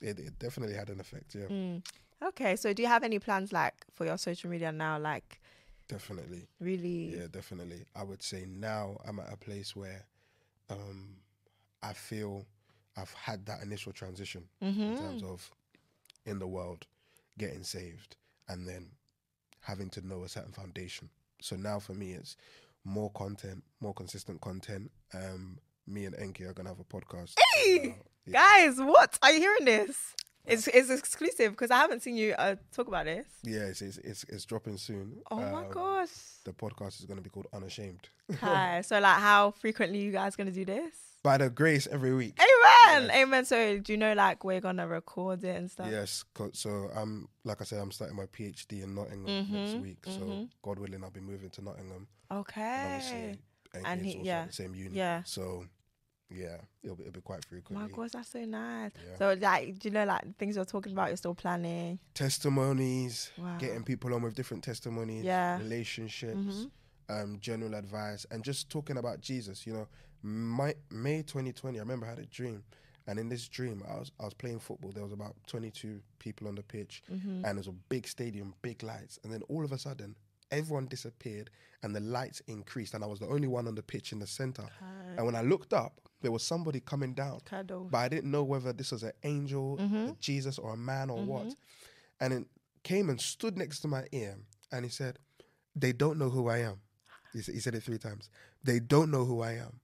it, 0.00 0.18
it 0.18 0.38
definitely 0.38 0.74
had 0.74 0.88
an 0.90 0.98
effect. 0.98 1.34
Yeah. 1.36 1.46
Mm. 1.46 1.84
Okay. 2.22 2.56
So 2.56 2.72
do 2.72 2.82
you 2.82 2.88
have 2.88 3.02
any 3.04 3.18
plans 3.18 3.52
like 3.52 3.74
for 3.94 4.04
your 4.06 4.18
social 4.18 4.50
media 4.50 4.72
now? 4.72 4.98
Like 4.98 5.40
Definitely. 5.88 6.46
really? 6.60 7.16
Yeah, 7.18 7.26
definitely. 7.30 7.84
I 7.96 8.04
would 8.04 8.22
say 8.22 8.44
now 8.46 8.96
I'm 9.06 9.18
at 9.18 9.32
a 9.32 9.36
place 9.36 9.74
where 9.74 10.04
um, 10.70 11.16
I 11.82 11.92
feel 11.92 12.46
I've 12.96 13.12
had 13.12 13.46
that 13.46 13.62
initial 13.62 13.92
transition 13.92 14.44
Mm-hmm. 14.62 14.82
in 14.82 14.96
terms 14.96 15.22
of 15.22 15.50
in 16.26 16.38
the 16.38 16.46
world 16.46 16.86
getting 17.38 17.62
saved 17.64 18.16
and 18.48 18.68
then 18.68 18.90
having 19.60 19.88
to 19.90 20.06
know 20.06 20.22
a 20.24 20.28
certain 20.28 20.52
foundation. 20.52 21.08
So 21.40 21.56
now 21.56 21.78
for 21.80 21.94
me, 21.94 22.12
it's 22.12 22.36
more 22.84 23.10
content, 23.10 23.62
more 23.80 23.94
consistent 23.94 24.40
content. 24.40 24.90
Um, 25.14 25.58
me 25.86 26.04
and 26.04 26.14
Enki 26.14 26.44
are 26.44 26.52
gonna 26.52 26.68
have 26.68 26.78
a 26.80 26.84
podcast. 26.84 27.34
Hey! 27.54 27.90
Uh, 27.98 28.02
yeah. 28.26 28.32
Guys, 28.66 28.76
what 28.78 29.18
are 29.22 29.32
you 29.32 29.40
hearing 29.40 29.64
this? 29.64 30.14
It's 30.46 30.66
it's 30.68 30.90
exclusive 30.90 31.52
because 31.52 31.70
I 31.70 31.76
haven't 31.76 32.02
seen 32.02 32.16
you 32.16 32.32
uh, 32.32 32.56
talk 32.72 32.88
about 32.88 33.04
this. 33.04 33.26
Yeah, 33.44 33.60
it's 33.64 33.82
it's 33.82 33.98
it's, 33.98 34.24
it's 34.24 34.44
dropping 34.44 34.78
soon. 34.78 35.18
Oh 35.30 35.36
my 35.36 35.64
Um, 35.66 35.70
gosh. 35.70 36.08
The 36.44 36.52
podcast 36.52 36.98
is 37.00 37.04
going 37.06 37.18
to 37.18 37.22
be 37.22 37.30
called 37.30 37.46
Unashamed. 37.52 38.08
Hi. 38.40 38.80
So 38.84 38.98
like, 38.98 39.18
how 39.18 39.50
frequently 39.52 39.98
you 40.00 40.12
guys 40.12 40.36
gonna 40.36 40.50
do 40.50 40.64
this? 40.64 40.94
By 41.22 41.36
the 41.36 41.50
grace, 41.50 41.86
every 41.86 42.14
week. 42.14 42.38
Amen. 42.40 43.08
Yes. 43.08 43.16
Amen. 43.22 43.44
So 43.44 43.78
do 43.78 43.92
you 43.92 43.98
know 43.98 44.14
like 44.14 44.42
we're 44.42 44.60
gonna 44.62 44.88
record 44.88 45.44
it 45.44 45.54
and 45.56 45.70
stuff? 45.70 45.88
Yes. 45.90 46.24
so 46.54 46.90
I'm 46.96 47.28
like 47.44 47.60
I 47.60 47.64
said, 47.64 47.78
I'm 47.78 47.92
starting 47.92 48.16
my 48.16 48.24
PhD 48.26 48.82
in 48.82 48.94
Nottingham 48.94 49.26
next 49.52 49.72
Mhm, 49.74 49.82
week. 49.82 49.98
So 50.06 50.20
mhm. 50.20 50.48
God 50.62 50.78
willing, 50.78 51.04
I'll 51.04 51.10
be 51.10 51.20
moving 51.20 51.50
to 51.50 51.62
Nottingham. 51.62 52.08
Okay. 52.32 52.84
obviously, 52.94 53.38
and 53.74 53.86
And 53.86 54.06
he- 54.06 54.20
yeah, 54.22 54.46
the 54.46 54.52
same 54.52 54.74
uni. 54.74 54.96
yeah. 54.96 55.22
So 55.24 55.66
yeah, 56.30 56.56
it'll 56.82 56.96
be, 56.96 57.02
it'll 57.04 57.12
be 57.14 57.20
quite 57.20 57.44
frequently. 57.44 57.88
my 57.88 57.94
gosh, 57.96 58.10
that's 58.12 58.30
so 58.30 58.44
nice. 58.44 58.92
Yeah. 58.94 59.16
So 59.18 59.36
like, 59.40 59.78
do 59.78 59.88
you 59.88 59.94
know 59.94 60.04
like 60.04 60.36
things 60.38 60.56
you're 60.56 60.64
talking 60.64 60.92
about? 60.92 61.08
You're 61.08 61.16
still 61.16 61.34
planning. 61.34 61.98
Testimonies, 62.14 63.30
Wow. 63.36 63.58
getting 63.58 63.84
people 63.84 64.14
on 64.14 64.22
with 64.22 64.34
different 64.34 64.64
testimonies, 64.64 65.24
Yeah. 65.24 65.58
relationships, 65.58 66.38
Mhm. 66.38 66.70
um, 67.08 67.38
general 67.40 67.74
advice, 67.74 68.24
and 68.30 68.42
just 68.44 68.70
talking 68.70 68.96
about 68.96 69.20
Jesus. 69.20 69.66
You 69.66 69.72
know, 69.74 69.88
my, 70.22 70.74
May 70.90 71.22
2020, 71.22 71.78
I 71.78 71.82
remember 71.82 72.06
I 72.06 72.10
had 72.10 72.18
a 72.18 72.26
dream, 72.26 72.64
and 73.06 73.18
in 73.18 73.28
this 73.28 73.48
dream, 73.48 73.82
I 73.88 73.98
was 73.98 74.12
I 74.20 74.24
was 74.24 74.34
playing 74.34 74.60
football. 74.60 74.92
There 74.92 75.02
was 75.02 75.12
about 75.12 75.34
22 75.46 76.00
people 76.18 76.46
on 76.48 76.54
the 76.54 76.62
pitch, 76.62 77.02
Mhm. 77.10 77.44
and 77.44 77.58
was 77.58 77.66
a 77.66 77.72
big 77.72 78.06
stadium, 78.06 78.54
big 78.62 78.82
lights, 78.82 79.18
and 79.24 79.32
then 79.32 79.42
all 79.42 79.64
of 79.64 79.72
a 79.72 79.78
sudden, 79.78 80.14
everyone 80.50 80.86
disappeared, 80.86 81.50
and 81.82 81.94
the 81.94 82.00
lights 82.00 82.40
increased, 82.46 82.94
and 82.94 83.02
I 83.02 83.06
was 83.06 83.20
the 83.20 83.26
only 83.28 83.48
one 83.48 83.66
on 83.66 83.74
the 83.74 83.82
pitch 83.82 84.12
in 84.12 84.18
the 84.18 84.26
center. 84.26 84.64
And 85.16 85.24
when 85.26 85.34
I 85.34 85.42
looked 85.42 85.72
up, 85.72 86.00
there 86.22 86.30
was 86.30 86.42
somebody 86.42 86.80
coming 86.80 87.14
down, 87.14 87.40
Cuddle. 87.44 87.84
but 87.90 87.98
I 87.98 88.08
didn't 88.08 88.30
know 88.30 88.42
whether 88.44 88.72
this 88.72 88.92
was 88.92 89.02
an 89.02 89.12
angel, 89.22 89.78
Mhm. 89.78 90.10
a 90.10 90.16
Jesus, 90.20 90.58
or 90.58 90.74
a 90.74 90.76
man, 90.76 91.08
or 91.10 91.24
what. 91.24 91.46
Mhm. 91.46 91.56
And 92.20 92.32
it 92.34 92.46
came 92.82 93.08
and 93.08 93.20
stood 93.20 93.56
next 93.56 93.80
to 93.80 93.88
my 93.88 94.06
ear, 94.12 94.38
and 94.70 94.84
he 94.84 94.90
said, 94.90 95.18
"They 95.74 95.92
don't 95.92 96.18
know 96.18 96.28
who 96.30 96.48
I 96.48 96.58
am." 96.58 96.80
He 97.32 97.40
said, 97.42 97.54
he 97.54 97.60
said 97.60 97.74
it 97.74 97.82
three 97.82 97.98
times. 97.98 98.28
They 98.62 98.80
don't 98.80 99.10
know 99.10 99.24
who 99.24 99.40
I 99.40 99.52
am. 99.52 99.80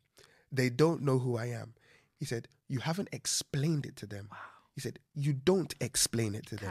They 0.53 0.69
don't 0.69 1.03
know 1.03 1.19
who 1.19 1.37
I 1.37 1.47
am. 1.47 1.75
He 2.19 2.25
said, 2.25 2.49
"You 2.69 2.81
haven't 2.81 3.09
explained 3.13 3.87
it 3.87 3.97
to 3.97 4.07
them." 4.07 4.29
He 4.75 4.81
said, 4.81 4.99
"You 5.15 5.33
don't 5.33 5.75
explain 5.81 6.35
it 6.35 6.45
to 6.47 6.57
them." 6.57 6.71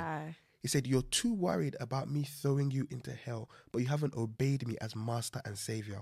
He 0.65 0.67
said, 0.67 0.87
You're 0.87 1.03
too 1.03 1.31
worried 1.31 1.75
about 1.79 2.09
me 2.09 2.23
throwing 2.23 2.71
you 2.71 2.87
into 2.89 3.11
hell, 3.11 3.51
but 3.71 3.83
you 3.83 3.87
haven't 3.87 4.15
obeyed 4.15 4.67
me 4.67 4.75
as 4.81 4.95
master 4.95 5.39
and 5.45 5.55
savior. 5.55 6.01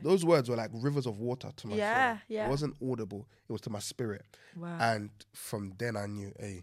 Those 0.00 0.24
words 0.24 0.48
were 0.48 0.54
like 0.54 0.70
rivers 0.72 1.06
of 1.06 1.18
water 1.18 1.50
to 1.56 1.66
my 1.66 1.74
Yeah, 1.74 2.12
soul. 2.12 2.20
yeah. 2.28 2.46
It 2.46 2.50
wasn't 2.50 2.76
audible, 2.80 3.26
it 3.48 3.52
was 3.52 3.60
to 3.62 3.70
my 3.70 3.80
spirit. 3.80 4.24
Wow. 4.54 4.78
And 4.80 5.10
from 5.34 5.72
then 5.76 5.96
I 5.96 6.06
knew, 6.06 6.32
hey, 6.38 6.62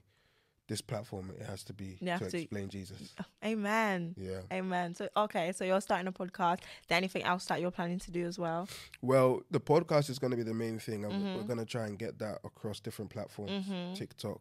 this 0.70 0.80
platform 0.80 1.34
it 1.38 1.46
has 1.46 1.66
to 1.66 1.74
be 1.74 1.98
You 2.00 2.18
to 2.18 2.30
to- 2.30 2.38
explain 2.38 2.70
Jesus. 2.70 3.14
Amen. 3.44 4.16
Yeah. 4.18 4.40
Amen. 4.54 4.96
So 4.96 5.10
okay, 5.18 5.52
so 5.52 5.66
you're 5.66 5.82
starting 5.82 6.08
a 6.08 6.14
podcast. 6.14 6.60
Is 6.60 6.88
there 6.88 6.98
anything 6.98 7.24
else 7.24 7.44
that 7.48 7.60
you're 7.60 7.72
planning 7.72 8.00
to 8.00 8.12
do 8.12 8.26
as 8.26 8.40
well? 8.40 8.70
Well, 9.02 9.42
the 9.52 9.60
podcast 9.60 10.10
is 10.10 10.18
going 10.18 10.32
to 10.32 10.38
be 10.38 10.44
the 10.44 10.54
main 10.54 10.80
thing. 10.80 11.02
Mm-hmm. 11.02 11.36
We're 11.36 11.44
going 11.44 11.60
to 11.60 11.66
try 11.66 11.88
and 11.88 12.00
get 12.00 12.20
that 12.20 12.40
across 12.46 12.80
different 12.80 13.12
platforms 13.12 13.66
TikTok, 14.00 14.40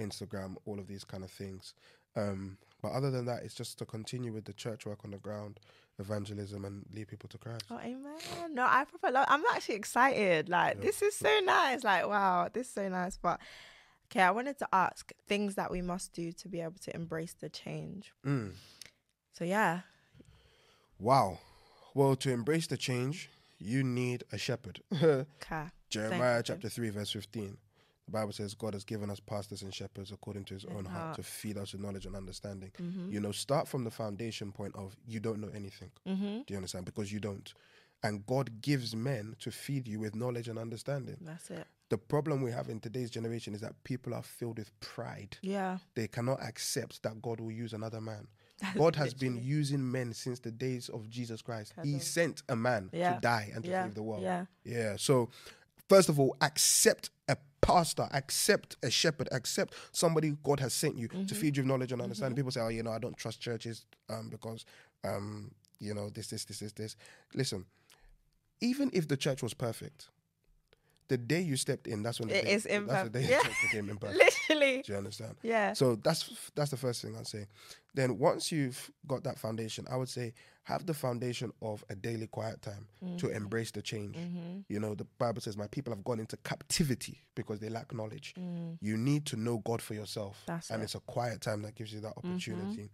Instagram, 0.00 0.56
all 0.64 0.80
of 0.80 0.88
these 0.88 1.04
kind 1.04 1.22
of 1.22 1.30
things. 1.30 1.74
Um, 2.16 2.58
but 2.82 2.92
other 2.92 3.10
than 3.10 3.24
that, 3.26 3.42
it's 3.42 3.54
just 3.54 3.78
to 3.78 3.86
continue 3.86 4.32
with 4.32 4.44
the 4.44 4.52
church 4.52 4.84
work 4.84 5.00
on 5.04 5.10
the 5.10 5.18
ground, 5.18 5.58
evangelism, 5.98 6.64
and 6.64 6.84
lead 6.92 7.08
people 7.08 7.28
to 7.30 7.38
Christ. 7.38 7.64
Oh, 7.70 7.78
amen. 7.78 8.54
No, 8.54 8.66
I 8.68 8.84
prefer. 8.84 9.10
Love. 9.10 9.26
I'm 9.28 9.42
actually 9.54 9.76
excited. 9.76 10.48
Like 10.48 10.80
this 10.80 11.00
is 11.00 11.14
so 11.14 11.40
nice. 11.44 11.82
Like 11.82 12.06
wow, 12.06 12.48
this 12.52 12.68
is 12.68 12.74
so 12.74 12.88
nice. 12.88 13.16
But 13.16 13.40
okay, 14.10 14.22
I 14.22 14.30
wanted 14.30 14.58
to 14.58 14.68
ask 14.72 15.12
things 15.26 15.54
that 15.54 15.70
we 15.70 15.80
must 15.80 16.12
do 16.12 16.30
to 16.32 16.48
be 16.48 16.60
able 16.60 16.78
to 16.82 16.94
embrace 16.94 17.34
the 17.40 17.48
change. 17.48 18.12
Mm. 18.26 18.52
So 19.32 19.44
yeah. 19.44 19.80
Wow. 20.98 21.38
Well, 21.94 22.16
to 22.16 22.30
embrace 22.30 22.66
the 22.66 22.76
change, 22.76 23.30
you 23.58 23.82
need 23.82 24.24
a 24.32 24.38
shepherd. 24.38 24.80
Okay. 24.92 25.64
Jeremiah 25.90 26.42
chapter 26.42 26.68
3, 26.68 26.90
verse 26.90 27.12
15. 27.12 27.56
The 28.06 28.12
Bible 28.12 28.32
says 28.32 28.54
God 28.54 28.74
has 28.74 28.84
given 28.84 29.10
us 29.10 29.18
pastors 29.20 29.62
and 29.62 29.72
shepherds 29.74 30.12
according 30.12 30.44
to 30.44 30.54
his 30.54 30.64
own 30.66 30.84
heart 30.84 31.02
heart. 31.04 31.16
to 31.16 31.22
feed 31.22 31.56
us 31.56 31.72
with 31.72 31.80
knowledge 31.80 32.04
and 32.06 32.14
understanding. 32.14 32.70
Mm-hmm. 32.80 33.10
You 33.12 33.20
know, 33.20 33.32
start 33.32 33.66
from 33.66 33.84
the 33.84 33.90
foundation 33.90 34.52
point 34.52 34.74
of 34.76 34.94
you 35.06 35.20
don't 35.20 35.40
know 35.40 35.50
anything. 35.54 35.90
Mm-hmm. 36.06 36.38
Do 36.40 36.44
you 36.48 36.56
understand? 36.56 36.84
Because 36.84 37.10
you 37.12 37.20
don't. 37.20 37.52
And 38.02 38.26
God 38.26 38.60
gives 38.60 38.94
men 38.94 39.34
to 39.40 39.50
feed 39.50 39.88
you 39.88 39.98
with 40.00 40.14
knowledge 40.14 40.48
and 40.48 40.58
understanding. 40.58 41.16
That's 41.22 41.50
it. 41.50 41.66
The 41.88 41.96
problem 41.96 42.42
we 42.42 42.50
have 42.50 42.68
in 42.68 42.80
today's 42.80 43.10
generation 43.10 43.54
is 43.54 43.60
that 43.62 43.72
people 43.84 44.12
are 44.12 44.22
filled 44.22 44.58
with 44.58 44.78
pride. 44.80 45.38
Yeah. 45.40 45.78
They 45.94 46.08
cannot 46.08 46.42
accept 46.42 47.02
that 47.04 47.22
God 47.22 47.40
will 47.40 47.52
use 47.52 47.72
another 47.72 48.00
man. 48.02 48.26
God 48.76 48.96
has 48.96 49.14
been 49.14 49.36
using 49.42 49.90
men 49.90 50.12
since 50.12 50.40
the 50.40 50.50
days 50.50 50.88
of 50.90 51.08
Jesus 51.08 51.40
Christ. 51.40 51.72
He 51.82 51.98
sent 51.98 52.42
a 52.48 52.56
man 52.56 52.90
Yeah. 52.92 53.14
to 53.14 53.20
die 53.20 53.50
and 53.54 53.64
to 53.64 53.70
Yeah. 53.70 53.84
save 53.84 53.94
the 53.94 54.02
world. 54.02 54.22
Yeah. 54.22 54.44
Yeah. 54.64 54.96
So, 54.96 55.30
first 55.88 56.08
of 56.08 56.20
all, 56.20 56.36
accept 56.40 57.10
a 57.28 57.36
pastor, 57.64 58.08
accept 58.12 58.76
a 58.82 58.90
shepherd, 58.90 59.28
accept 59.32 59.74
somebody 59.92 60.36
God 60.42 60.60
has 60.60 60.72
sent 60.74 60.96
you 60.98 61.08
Mm-hmm. 61.08 61.26
to 61.26 61.34
feed 61.34 61.56
you 61.56 61.62
with 61.62 61.68
knowledge 61.68 61.92
and 61.92 62.00
understanding. 62.02 62.36
People 62.36 62.50
say, 62.52 62.60
"Oh, 62.60 62.68
you 62.68 62.82
know, 62.82 62.92
I 62.92 62.98
don't 62.98 63.16
trust 63.16 63.40
churches 63.40 63.84
um, 64.08 64.28
because, 64.30 64.64
um, 65.04 65.50
you 65.80 65.94
know, 65.94 66.10
this, 66.10 66.28
this, 66.28 66.44
this, 66.44 66.58
this, 66.60 66.72
this." 66.72 66.96
Listen, 67.34 67.64
even 68.60 68.90
if 68.92 69.08
the 69.08 69.16
church 69.16 69.42
was 69.42 69.54
perfect, 69.54 70.08
the 71.08 71.18
day 71.18 71.40
you 71.40 71.56
stepped 71.56 71.86
in, 71.86 72.02
that's 72.02 72.18
when 72.20 72.28
the 72.30 72.38
It 72.38 72.44
day, 72.44 72.52
is 72.52 72.62
that's 72.62 72.72
the 72.72 72.76
imperfect. 72.76 73.12
day 73.12 73.20
Yeah. 73.22 73.38
the 73.38 73.44
church 73.44 73.56
became 73.70 73.90
imperfect. 73.90 74.18
Literally. 74.48 74.82
Do 74.82 74.92
you 74.92 74.98
understand? 74.98 75.34
Yeah. 75.42 75.72
So 75.74 75.96
that's 75.96 76.30
that's 76.54 76.70
the 76.70 76.76
first 76.78 77.02
thing 77.02 77.16
I'd 77.16 77.26
say. 77.26 77.46
Then 77.94 78.18
once 78.18 78.50
you've 78.50 78.90
got 79.06 79.22
that 79.24 79.38
foundation, 79.38 79.86
I 79.90 79.96
would 79.96 80.08
say 80.08 80.34
have 80.64 80.86
the 80.86 80.94
foundation 80.94 81.52
of 81.60 81.84
a 81.90 81.94
daily 81.94 82.26
quiet 82.26 82.62
time 82.62 82.86
to 83.18 83.26
Mm-hmm. 83.26 83.36
embrace 83.36 83.70
the 83.70 83.82
change. 83.82 84.16
You 84.68 84.80
know, 84.80 84.94
the 84.94 85.04
Bible 85.18 85.42
says, 85.42 85.56
"My 85.58 85.66
people 85.68 85.92
have 85.94 86.02
gone 86.04 86.18
into 86.20 86.36
captivity 86.38 87.20
because 87.34 87.60
they 87.60 87.68
lack 87.68 87.92
knowledge." 87.94 88.34
You 88.80 88.96
need 88.96 89.26
to 89.26 89.36
know 89.36 89.58
God 89.58 89.80
for 89.82 89.94
yourself, 89.94 90.38
Mm. 90.42 90.46
That's 90.46 90.70
and 90.70 90.80
it. 90.80 90.84
it's 90.86 90.94
a 90.94 91.00
quiet 91.00 91.40
time 91.42 91.62
that 91.62 91.74
gives 91.74 91.92
you 91.92 92.00
that 92.00 92.14
Mm-hmm. 92.16 92.30
opportunity. 92.30 92.90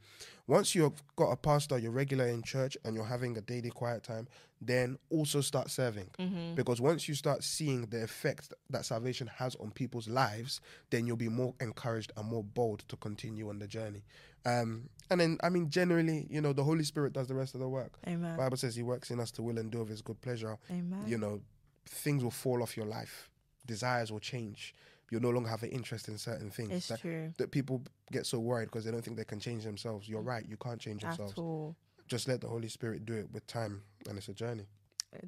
Once 0.47 0.75
you've 0.75 1.01
got 1.17 1.31
a 1.31 1.37
pastor, 1.37 1.79
you're 1.79 1.93
regular 1.93 2.27
in 2.27 2.43
church, 2.43 2.77
and 2.85 2.95
you're 2.97 3.05
having 3.05 3.37
a 3.39 3.41
daily 3.41 3.71
quiet 3.71 4.03
time, 4.03 4.27
then 4.61 4.99
also 5.09 5.41
start 5.41 5.71
serving. 5.71 6.11
Mm-hmm. 6.19 6.55
Because 6.57 6.81
once 6.81 7.09
you 7.09 7.15
start 7.15 7.45
seeing 7.45 7.87
the 7.87 8.03
effect 8.03 8.53
that 8.69 8.85
salvation 8.85 9.29
has 9.37 9.55
on 9.57 9.71
people's 9.71 10.09
lives, 10.09 10.61
then 10.91 11.07
you'll 11.07 11.17
be 11.17 11.29
more 11.29 11.55
encouraged 11.61 12.13
and 12.17 12.27
more 12.29 12.43
bold 12.45 12.81
to 12.89 12.97
continue 12.97 13.49
on 13.49 13.59
the 13.61 13.67
journey. 13.69 14.03
Um, 14.45 14.89
and 15.11 15.21
then, 15.21 15.39
I 15.43 15.49
mean, 15.49 15.71
generally, 15.71 16.27
you 16.31 16.41
know, 16.41 16.53
the 16.53 16.63
Holy 16.65 16.85
Spirit 16.85 17.13
does 17.13 17.27
the 17.27 17.35
rest 17.35 17.55
of 17.55 17.61
the 17.61 17.69
work. 17.69 17.99
Amen. 18.07 18.37
Bible 18.37 18.57
says 18.57 18.77
He 18.77 18.83
works 18.83 19.11
in 19.11 19.19
us 19.21 19.31
to 19.33 19.43
will 19.43 19.59
and 19.59 19.71
do 19.71 19.81
of 19.81 19.89
His 19.89 20.03
good 20.03 20.21
pleasure. 20.21 20.57
Amen. 20.71 21.03
You 21.07 21.19
know, 21.19 21.41
things 21.87 22.23
will 22.23 22.31
fall 22.31 22.63
off 22.63 22.77
your 22.77 22.87
life, 22.87 23.29
desires 23.67 24.13
will 24.13 24.21
change. 24.21 24.75
You'll 25.11 25.23
no 25.23 25.31
longer 25.31 25.49
have 25.49 25.65
an 25.65 25.71
interest 25.71 26.07
in 26.07 26.17
certain 26.19 26.51
things. 26.51 26.71
It's 26.71 26.89
that, 26.89 27.01
true. 27.01 27.35
that 27.39 27.51
people 27.51 27.83
get 28.13 28.27
so 28.27 28.39
worried 28.39 28.67
because 28.67 28.85
they 28.85 28.93
don't 28.93 29.03
think 29.03 29.17
they 29.17 29.25
can 29.25 29.41
change 29.41 29.65
themselves. 29.65 30.09
You're 30.09 30.23
right, 30.23 30.47
you 30.49 30.57
can't 30.57 30.81
change 30.81 31.03
At 31.03 31.19
yourselves. 31.19 31.35
all. 31.37 31.75
Just 32.07 32.29
let 32.29 32.41
the 32.41 32.47
Holy 32.47 32.69
Spirit 32.69 33.05
do 33.07 33.15
it 33.15 33.29
with 33.33 33.45
time, 33.49 33.83
and 34.09 34.17
it's 34.17 34.29
a 34.29 34.33
journey. 34.35 34.67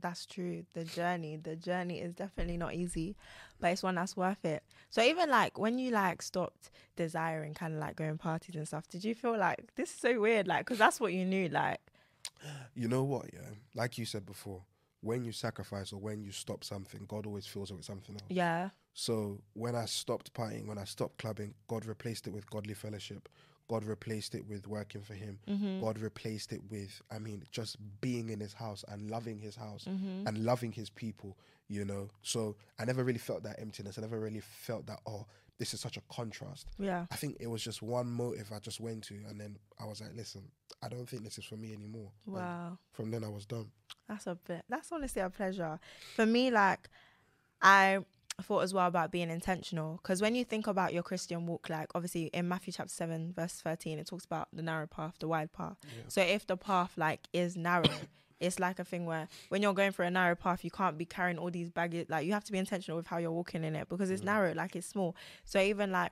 That's 0.01 0.27
true. 0.27 0.65
The 0.75 0.85
journey, 0.85 1.37
the 1.37 1.57
journey 1.57 2.01
is 2.01 2.15
definitely 2.15 2.57
not 2.57 2.75
easy, 2.75 3.17
but 3.61 3.73
it's 3.73 3.83
one 3.83 3.95
that's 3.97 4.17
worth 4.17 4.45
it. 4.45 4.63
So 4.91 5.03
even 5.03 5.29
like 5.31 5.59
when 5.59 5.79
you 5.79 5.91
like 5.91 6.23
stopped 6.23 6.71
desiring 6.97 7.55
kind 7.55 7.75
of 7.75 7.81
like 7.81 7.97
going 7.97 8.19
parties 8.19 8.55
and 8.55 8.67
stuff, 8.67 8.87
did 8.89 9.05
you 9.05 9.15
feel 9.15 9.37
like 9.39 9.75
this 9.75 9.91
is 9.91 9.97
so 9.97 10.21
weird? 10.21 10.47
Like, 10.47 10.65
cause 10.67 10.79
that's 10.79 11.01
what 11.01 11.13
you 11.13 11.25
knew. 11.25 11.49
Like, 11.49 11.81
You 12.75 12.89
know 12.89 13.05
what? 13.05 13.27
Yeah, 13.33 13.41
like 13.75 13.99
you 13.99 14.05
said 14.05 14.25
before, 14.25 14.63
when 15.01 15.25
you 15.25 15.33
sacrifice 15.33 15.93
or 15.93 15.99
when 16.01 16.23
you 16.23 16.31
stop 16.33 16.63
something, 16.65 17.05
God 17.09 17.27
always 17.27 17.47
fills 17.47 17.71
it 17.71 17.75
with 17.75 17.85
something 17.85 18.15
else. 18.15 18.25
yeah, 18.29 18.71
So 18.95 19.41
when 19.55 19.75
I 19.75 19.87
stopped 19.87 20.33
partying, 20.33 20.67
when 20.67 20.79
I 20.79 20.85
stopped 20.85 21.19
clubbing, 21.19 21.55
God 21.67 21.87
replaced 21.87 22.27
it 22.29 22.33
with 22.33 22.49
godly 22.49 22.75
fellowship. 22.75 23.29
God 23.69 23.85
replaced 23.85 24.35
it 24.35 24.47
with 24.49 24.67
working 24.67 25.03
for 25.03 25.15
Him. 25.15 25.39
Mm-hmm. 25.49 25.81
God 25.81 25.99
replaced 25.99 26.53
it 26.53 26.61
with, 26.71 27.01
I 27.11 27.19
mean, 27.19 27.45
just 27.51 27.77
being 28.01 28.29
in 28.29 28.41
His 28.41 28.53
house 28.53 28.85
and 28.89 29.11
loving 29.11 29.39
His 29.39 29.57
house 29.57 29.87
mm-hmm. 29.89 30.27
and 30.27 30.45
loving 30.45 30.73
His 30.73 30.91
people. 30.91 31.37
You 31.69 31.87
know, 31.87 32.09
so 32.23 32.57
I 32.79 32.85
never 32.85 33.03
really 33.03 33.19
felt 33.19 33.45
that 33.45 33.59
emptiness. 33.59 33.97
I 33.97 34.03
never 34.03 34.21
really 34.21 34.41
felt 34.41 34.87
that. 34.87 35.01
Oh, 35.07 35.27
this 35.59 35.75
is 35.75 35.81
such 35.81 35.97
a 35.97 36.03
contrast. 36.13 36.67
yeah, 36.79 37.07
I 37.11 37.17
think 37.17 37.37
it 37.39 37.47
was 37.47 37.63
just 37.63 37.83
one 37.83 38.11
motive 38.11 38.51
I 38.55 38.59
just 38.59 38.81
went 38.81 39.05
to, 39.05 39.15
and 39.29 39.41
then 39.41 39.57
I 39.81 39.85
was 39.85 40.01
like, 40.01 40.11
listen, 40.17 40.43
I 40.83 40.89
don't 40.89 41.09
think 41.09 41.23
this 41.23 41.39
is 41.39 41.45
for 41.45 41.57
me 41.57 41.73
anymore. 41.73 42.11
And 42.27 42.35
wow. 42.35 42.79
from 42.93 43.11
then 43.11 43.23
I 43.23 43.29
was 43.29 43.47
done. 43.47 43.71
That's 44.09 44.27
a 44.27 44.35
bit. 44.35 44.65
That's 44.69 44.91
honestly 44.91 45.23
a 45.23 45.31
pleasure 45.31 45.79
for 46.17 46.27
me. 46.27 46.51
Like, 46.51 46.91
I 47.63 48.01
thought 48.41 48.61
as 48.61 48.73
well 48.73 48.87
about 48.87 49.11
being 49.11 49.31
intentional 49.31 49.97
because 50.03 50.23
when 50.23 50.35
you 50.35 50.45
think 50.45 50.67
about 50.67 50.93
your 50.93 51.03
Christian 51.03 51.47
walk, 51.47 51.69
like 51.69 51.89
obviously 51.95 52.25
in 52.27 52.49
Matthew 52.49 52.73
chapter 52.73 52.93
seven 52.93 53.33
verse 53.33 53.55
thirteen, 53.55 53.99
it 53.99 54.07
talks 54.07 54.25
about 54.25 54.49
the 54.53 54.63
narrow 54.63 54.87
path, 54.87 55.15
the 55.21 55.29
wide 55.29 55.53
path. 55.53 55.77
So 56.09 56.23
if 56.23 56.47
the 56.47 56.57
path 56.57 56.93
like 56.97 57.21
is 57.33 57.57
narrow. 57.57 57.85
It's 58.43 58.59
like 58.59 58.81
a 58.81 58.85
thing 58.85 59.07
where 59.07 59.29
when 59.51 59.63
you're 59.63 59.73
going 59.73 59.93
for 59.93 60.03
a 60.03 60.11
narrow 60.11 60.35
path, 60.35 60.65
you 60.65 60.71
can't 60.73 60.99
be 60.99 61.05
carrying 61.05 61.39
all 61.39 61.49
these 61.49 61.71
baggage. 61.71 62.09
Like 62.09 62.27
you 62.27 62.33
have 62.33 62.43
to 62.43 62.51
be 62.51 62.59
intentional 62.59 62.97
with 62.97 63.07
how 63.07 63.19
you're 63.19 63.31
walking 63.31 63.63
in 63.63 63.77
it 63.77 63.89
because 63.89 64.11
it's 64.11 64.23
mm. 64.23 64.25
narrow, 64.25 64.53
like 64.53 64.75
it's 64.75 64.89
small. 64.89 65.15
So 65.45 65.61
even 65.61 65.93
like 65.93 66.11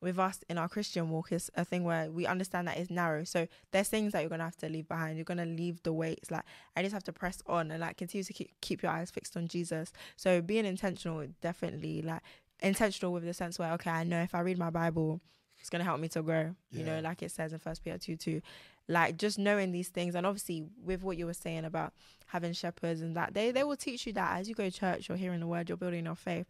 with 0.00 0.18
us 0.18 0.42
in 0.48 0.56
our 0.56 0.68
Christian 0.68 1.10
walk 1.10 1.32
is 1.32 1.50
a 1.54 1.64
thing 1.64 1.84
where 1.84 2.10
we 2.10 2.26
understand 2.26 2.68
that 2.68 2.78
it's 2.78 2.90
narrow. 2.90 3.24
So 3.24 3.46
there's 3.70 3.88
things 3.88 4.12
that 4.12 4.20
you're 4.20 4.30
gonna 4.30 4.44
have 4.44 4.56
to 4.58 4.68
leave 4.68 4.88
behind. 4.88 5.16
You're 5.16 5.24
gonna 5.24 5.44
leave 5.44 5.82
the 5.82 5.92
weights. 5.92 6.30
Like 6.30 6.44
I 6.76 6.82
just 6.82 6.94
have 6.94 7.04
to 7.04 7.12
press 7.12 7.42
on 7.46 7.70
and 7.70 7.80
like 7.80 7.98
continue 7.98 8.24
to 8.24 8.32
keep 8.32 8.50
keep 8.60 8.82
your 8.82 8.92
eyes 8.92 9.10
fixed 9.10 9.36
on 9.36 9.48
Jesus. 9.48 9.92
So 10.16 10.40
being 10.40 10.64
intentional, 10.64 11.26
definitely 11.40 12.02
like 12.02 12.22
intentional 12.60 13.12
with 13.12 13.24
the 13.24 13.34
sense 13.34 13.58
where 13.58 13.72
okay, 13.72 13.90
I 13.90 14.04
know 14.04 14.22
if 14.22 14.34
I 14.34 14.40
read 14.40 14.58
my 14.58 14.70
Bible, 14.70 15.20
it's 15.58 15.70
gonna 15.70 15.84
help 15.84 16.00
me 16.00 16.08
to 16.08 16.22
grow. 16.22 16.54
You 16.70 16.84
know, 16.84 17.00
like 17.00 17.22
it 17.22 17.30
says 17.30 17.52
in 17.52 17.58
First 17.58 17.84
Peter 17.84 17.98
two 17.98 18.16
two. 18.16 18.40
Like 18.88 19.18
just 19.18 19.38
knowing 19.38 19.70
these 19.70 19.88
things, 19.88 20.16
and 20.16 20.26
obviously 20.26 20.64
with 20.82 21.04
what 21.04 21.16
you 21.16 21.26
were 21.26 21.34
saying 21.34 21.64
about 21.64 21.92
having 22.26 22.52
shepherds 22.52 23.02
and 23.02 23.16
that, 23.16 23.34
they 23.34 23.50
they 23.52 23.62
will 23.62 23.76
teach 23.76 24.06
you 24.06 24.12
that 24.14 24.40
as 24.40 24.48
you 24.48 24.54
go 24.54 24.64
to 24.64 24.70
church, 24.70 25.08
you're 25.08 25.18
hearing 25.18 25.40
the 25.40 25.46
word, 25.46 25.68
you're 25.68 25.78
building 25.78 26.06
your 26.06 26.16
faith. 26.16 26.46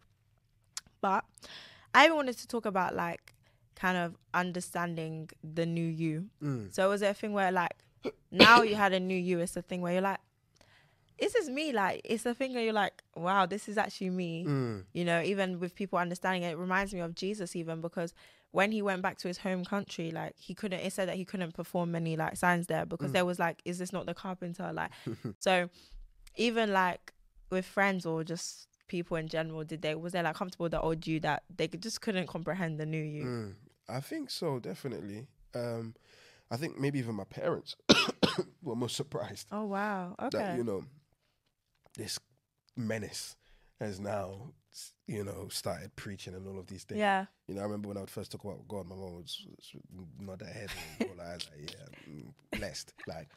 But 1.01 1.25
I 1.93 2.05
even 2.05 2.15
wanted 2.15 2.37
to 2.37 2.47
talk 2.47 2.65
about 2.65 2.95
like 2.95 3.33
kind 3.75 3.97
of 3.97 4.15
understanding 4.33 5.29
the 5.43 5.65
new 5.65 5.85
you. 5.85 6.27
Mm. 6.43 6.73
So 6.73 6.89
was 6.89 7.01
it 7.01 7.07
a 7.07 7.13
thing 7.13 7.33
where 7.33 7.51
like 7.51 7.75
now 8.31 8.61
you 8.61 8.75
had 8.75 8.93
a 8.93 8.99
new 8.99 9.17
you? 9.17 9.39
It's 9.39 9.55
a 9.57 9.61
thing 9.61 9.81
where 9.81 9.93
you're 9.93 10.01
like, 10.01 10.19
this 11.19 11.35
is 11.35 11.49
me. 11.49 11.71
Like 11.71 12.01
it's 12.03 12.25
a 12.25 12.33
thing 12.33 12.53
where 12.53 12.63
you're 12.63 12.73
like, 12.73 13.01
wow, 13.15 13.45
this 13.45 13.69
is 13.69 13.77
actually 13.77 14.09
me. 14.09 14.45
Mm. 14.47 14.83
You 14.93 15.05
know, 15.05 15.21
even 15.21 15.59
with 15.59 15.75
people 15.75 15.99
understanding 15.99 16.43
it, 16.43 16.51
it 16.53 16.57
reminds 16.57 16.93
me 16.93 16.99
of 16.99 17.15
Jesus 17.15 17.55
even 17.55 17.81
because 17.81 18.13
when 18.51 18.71
he 18.73 18.81
went 18.81 19.01
back 19.01 19.17
to 19.19 19.27
his 19.29 19.37
home 19.37 19.63
country, 19.63 20.11
like 20.11 20.33
he 20.37 20.53
couldn't. 20.53 20.79
It 20.79 20.91
said 20.91 21.07
that 21.07 21.15
he 21.15 21.23
couldn't 21.25 21.53
perform 21.53 21.91
many 21.91 22.17
like 22.17 22.35
signs 22.37 22.67
there 22.67 22.85
because 22.85 23.11
Mm. 23.11 23.13
there 23.13 23.25
was 23.25 23.39
like, 23.39 23.61
is 23.65 23.77
this 23.79 23.93
not 23.93 24.05
the 24.05 24.13
carpenter? 24.13 24.71
Like, 24.73 24.91
so 25.39 25.69
even 26.35 26.73
like 26.73 27.13
with 27.49 27.65
friends 27.65 28.05
or 28.05 28.23
just 28.23 28.67
people 28.91 29.17
in 29.17 29.27
general, 29.27 29.63
did 29.63 29.81
they 29.81 29.95
was 29.95 30.11
they 30.13 30.21
like 30.21 30.35
comfortable 30.35 30.65
with 30.65 30.73
the 30.73 30.81
old 30.81 31.07
you 31.07 31.19
that 31.21 31.43
they 31.57 31.67
could, 31.67 31.81
just 31.81 32.01
couldn't 32.01 32.27
comprehend 32.27 32.79
the 32.79 32.85
new 32.85 33.01
you? 33.15 33.23
Mm. 33.23 33.53
I 33.89 33.99
think 34.01 34.29
so, 34.29 34.59
definitely. 34.59 35.27
Um, 35.55 35.95
I 36.51 36.57
think 36.57 36.77
maybe 36.79 36.99
even 36.99 37.15
my 37.15 37.23
parents 37.25 37.75
were 38.61 38.75
most 38.75 38.95
surprised 38.95 39.47
Oh 39.51 39.65
wow, 39.65 40.15
okay. 40.21 40.37
that 40.37 40.57
you 40.57 40.63
know 40.63 40.83
this 41.97 42.19
menace 42.75 43.35
has 43.79 43.99
now 43.99 44.51
you 45.07 45.23
know 45.23 45.47
started 45.49 45.95
preaching 45.95 46.33
and 46.35 46.47
all 46.47 46.59
of 46.59 46.67
these 46.67 46.83
things. 46.83 46.99
yeah, 46.99 47.25
You 47.47 47.55
know, 47.55 47.61
I 47.61 47.63
remember 47.65 47.87
when 47.89 47.97
I 47.97 48.01
would 48.01 48.09
first 48.09 48.31
talk 48.31 48.43
about 48.43 48.67
God, 48.67 48.87
my 48.87 48.95
mom 48.95 49.15
was, 49.17 49.45
s- 49.59 49.75
s- 49.75 49.81
nod 50.19 50.41
her 50.41 50.47
head 50.47 50.69
and 50.99 51.09
roll 51.09 51.27
eyes 51.27 51.39
like, 51.51 51.71
yeah, 51.71 52.21
blessed, 52.57 52.93
like 53.07 53.27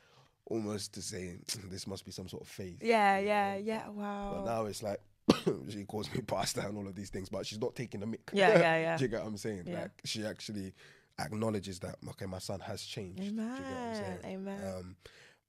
almost 0.47 0.93
to 0.95 1.03
say 1.03 1.39
this 1.71 1.87
must 1.87 2.05
be 2.05 2.13
some 2.13 2.29
sort 2.29 2.43
of 2.43 2.49
faith. 2.49 2.79
yeah, 2.83 3.19
you 3.19 3.27
yeah, 3.27 3.55
know. 3.55 3.61
yeah. 3.65 3.83
But 3.87 3.95
Wow. 3.95 4.31
But 4.35 4.45
now 4.45 4.67
it's 4.67 4.83
like 4.83 5.01
she 5.69 5.85
calls 5.85 6.13
me 6.15 6.21
pastor 6.23 6.61
and 6.63 6.77
all 6.77 6.87
of 6.87 6.95
these 6.95 7.11
things, 7.11 7.29
but 7.29 7.47
she's 7.47 7.61
not 7.61 7.75
taking 7.75 8.01
the 8.01 8.07
mic. 8.07 8.31
Yeah, 8.33 8.59
yeah, 8.59 8.77
yeah. 8.81 8.97
Do 8.97 9.05
you 9.05 9.09
get 9.09 9.21
what 9.23 9.29
I'm 9.29 9.37
saying? 9.37 9.65
Yeah. 9.67 9.83
Like 9.83 9.91
she 10.05 10.25
actually 10.25 10.75
acknowledges 11.19 11.79
that 11.81 11.97
okay, 12.11 12.27
my 12.27 12.39
son 12.39 12.61
has 12.61 12.83
changed. 12.83 13.23
Do 13.23 13.27
you 13.29 13.33
get 13.33 13.47
what 13.47 13.61
I'm 13.61 13.95
Amen. 13.95 13.95
saying? 13.95 14.21
Amen. 14.25 14.75
Um, 14.77 14.97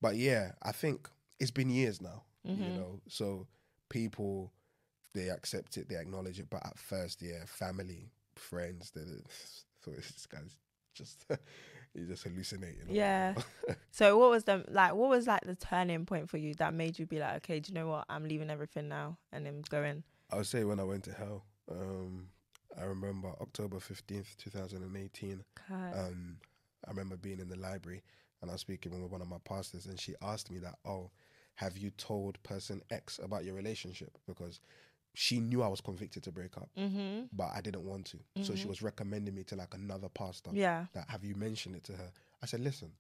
but 0.01 0.15
yeah, 0.15 0.51
I 0.63 0.71
think 0.71 1.09
it's 1.39 1.51
been 1.51 1.69
years 1.69 2.01
now. 2.01 2.23
You 2.43 2.55
Mhm. 2.71 2.75
know, 2.75 3.01
so 3.07 3.47
people 3.89 4.51
they 5.13 5.29
accept 5.29 5.77
it, 5.77 5.87
they 5.89 5.95
acknowledge 5.95 6.39
it, 6.39 6.49
but 6.49 6.63
at 6.65 6.77
first, 6.77 7.21
yeah, 7.21 7.43
family, 7.45 8.11
friends, 8.35 8.91
they 8.91 9.01
they- 9.01 9.23
so 9.83 9.91
this 9.91 10.27
guy's 10.27 10.59
just 10.93 11.25
he's 11.95 12.07
just 12.07 12.23
hallucinating. 12.23 12.87
Yeah. 12.89 13.35
So 13.91 14.17
what 14.17 14.29
was 14.29 14.43
the 14.43 14.65
like? 14.67 14.93
What 14.93 15.09
was 15.09 15.25
like 15.25 15.45
the 15.45 15.55
turning 15.55 16.05
point 16.05 16.29
for 16.29 16.37
you 16.37 16.53
that 16.55 16.73
made 16.73 16.99
you 16.99 17.05
be 17.05 17.17
like, 17.19 17.37
okay, 17.37 17.61
do 17.61 17.71
you 17.71 17.79
know 17.79 17.87
what? 17.87 18.05
I'm 18.09 18.27
leaving 18.27 18.49
everything 18.49 18.89
now 18.89 19.17
and 19.31 19.47
I'm 19.47 19.61
going. 19.61 20.03
I 20.29 20.35
would 20.35 20.47
say 20.47 20.65
when 20.65 20.81
I 20.81 20.83
went 20.83 21.05
to 21.05 21.13
hell. 21.13 21.45
Um, 21.71 22.27
I 22.77 22.83
remember 22.83 23.29
October 23.39 23.79
fifteenth, 23.79 24.35
two 24.37 24.49
thousand 24.49 24.83
and 24.83 24.97
eighteen. 24.97 25.45
Um, 25.71 26.37
I 26.85 26.89
remember 26.89 27.15
being 27.15 27.39
in 27.39 27.47
the 27.47 27.55
library 27.55 28.03
and 28.41 28.51
I 28.51 28.55
was 28.55 28.61
speaking 28.61 29.01
with 29.01 29.11
one 29.11 29.21
of 29.21 29.27
my 29.27 29.37
pastors, 29.43 29.85
and 29.85 29.99
she 29.99 30.13
asked 30.21 30.51
me 30.51 30.59
that, 30.59 30.75
"Oh, 30.85 31.09
have 31.55 31.77
you 31.77 31.89
told 31.91 32.41
person 32.43 32.81
X 32.91 33.19
about 33.23 33.45
your 33.45 33.55
relationship?" 33.55 34.17
Because 34.27 34.59
she 35.15 35.39
knew 35.39 35.63
I 35.63 35.67
was 35.67 35.81
convicted 35.81 36.23
to 36.23 36.31
break 36.31 36.55
up, 36.57 36.69
mm-hmm. 36.77 37.25
but 37.33 37.49
I 37.55 37.61
didn't 37.61 37.83
want 37.85 38.05
to. 38.07 38.17
So 38.43 38.53
she 38.55 38.65
Mhm. 38.65 38.69
was 38.69 38.81
recommending 38.81 39.33
me 39.33 39.43
to 39.45 39.55
like 39.55 39.73
another 39.73 40.09
pastor. 40.09 40.51
Yeah. 40.53 40.85
That 40.93 41.09
have 41.09 41.23
you 41.23 41.35
mentioned 41.35 41.75
it 41.75 41.83
to 41.85 41.93
her? 41.93 42.11
I 42.43 42.45
said, 42.45 42.59
"Listen, 42.59 42.91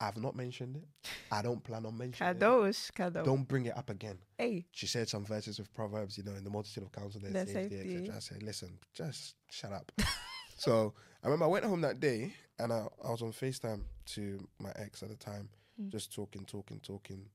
I've 0.00 0.16
not 0.16 0.34
mentioned 0.34 0.76
it. 0.76 0.88
I 1.30 1.40
don't 1.42 1.62
plan 1.62 1.86
on 1.86 1.96
mentioning 1.96 2.30
it. 2.32 2.38
Kadosh. 2.40 2.90
Kadosh. 2.92 3.24
Don't 3.24 3.46
bring 3.46 3.66
it 3.66 3.76
up 3.76 3.88
again." 3.90 4.18
Hey. 4.36 4.66
She 4.72 4.86
said 4.86 5.08
some 5.08 5.24
verses 5.24 5.58
of 5.60 5.72
Proverbs, 5.72 6.18
you 6.18 6.24
know, 6.24 6.34
in 6.34 6.44
the 6.44 6.50
multitude 6.50 6.82
of 6.84 6.92
counsel, 6.92 7.20
there's 7.22 7.50
safety, 7.52 7.76
safety. 7.76 7.94
etc. 7.96 8.16
I 8.16 8.18
said, 8.18 8.42
listen, 8.42 8.78
just 8.92 9.36
shut 9.50 9.72
up. 9.72 9.92
so 10.56 10.94
I 11.22 11.26
remember 11.28 11.44
I 11.44 11.48
went 11.48 11.64
home 11.64 11.80
that 11.82 12.00
day 12.00 12.34
and 12.58 12.72
I, 12.72 12.86
I 13.04 13.10
was 13.10 13.22
on 13.22 13.32
FaceTime 13.32 13.82
to 14.06 14.46
my 14.58 14.72
ex 14.76 15.02
at 15.02 15.08
the 15.10 15.16
time, 15.16 15.48
Mm. 15.80 15.88
just 15.90 16.12
talking, 16.12 16.44
talking, 16.44 16.80
talking 16.80 17.30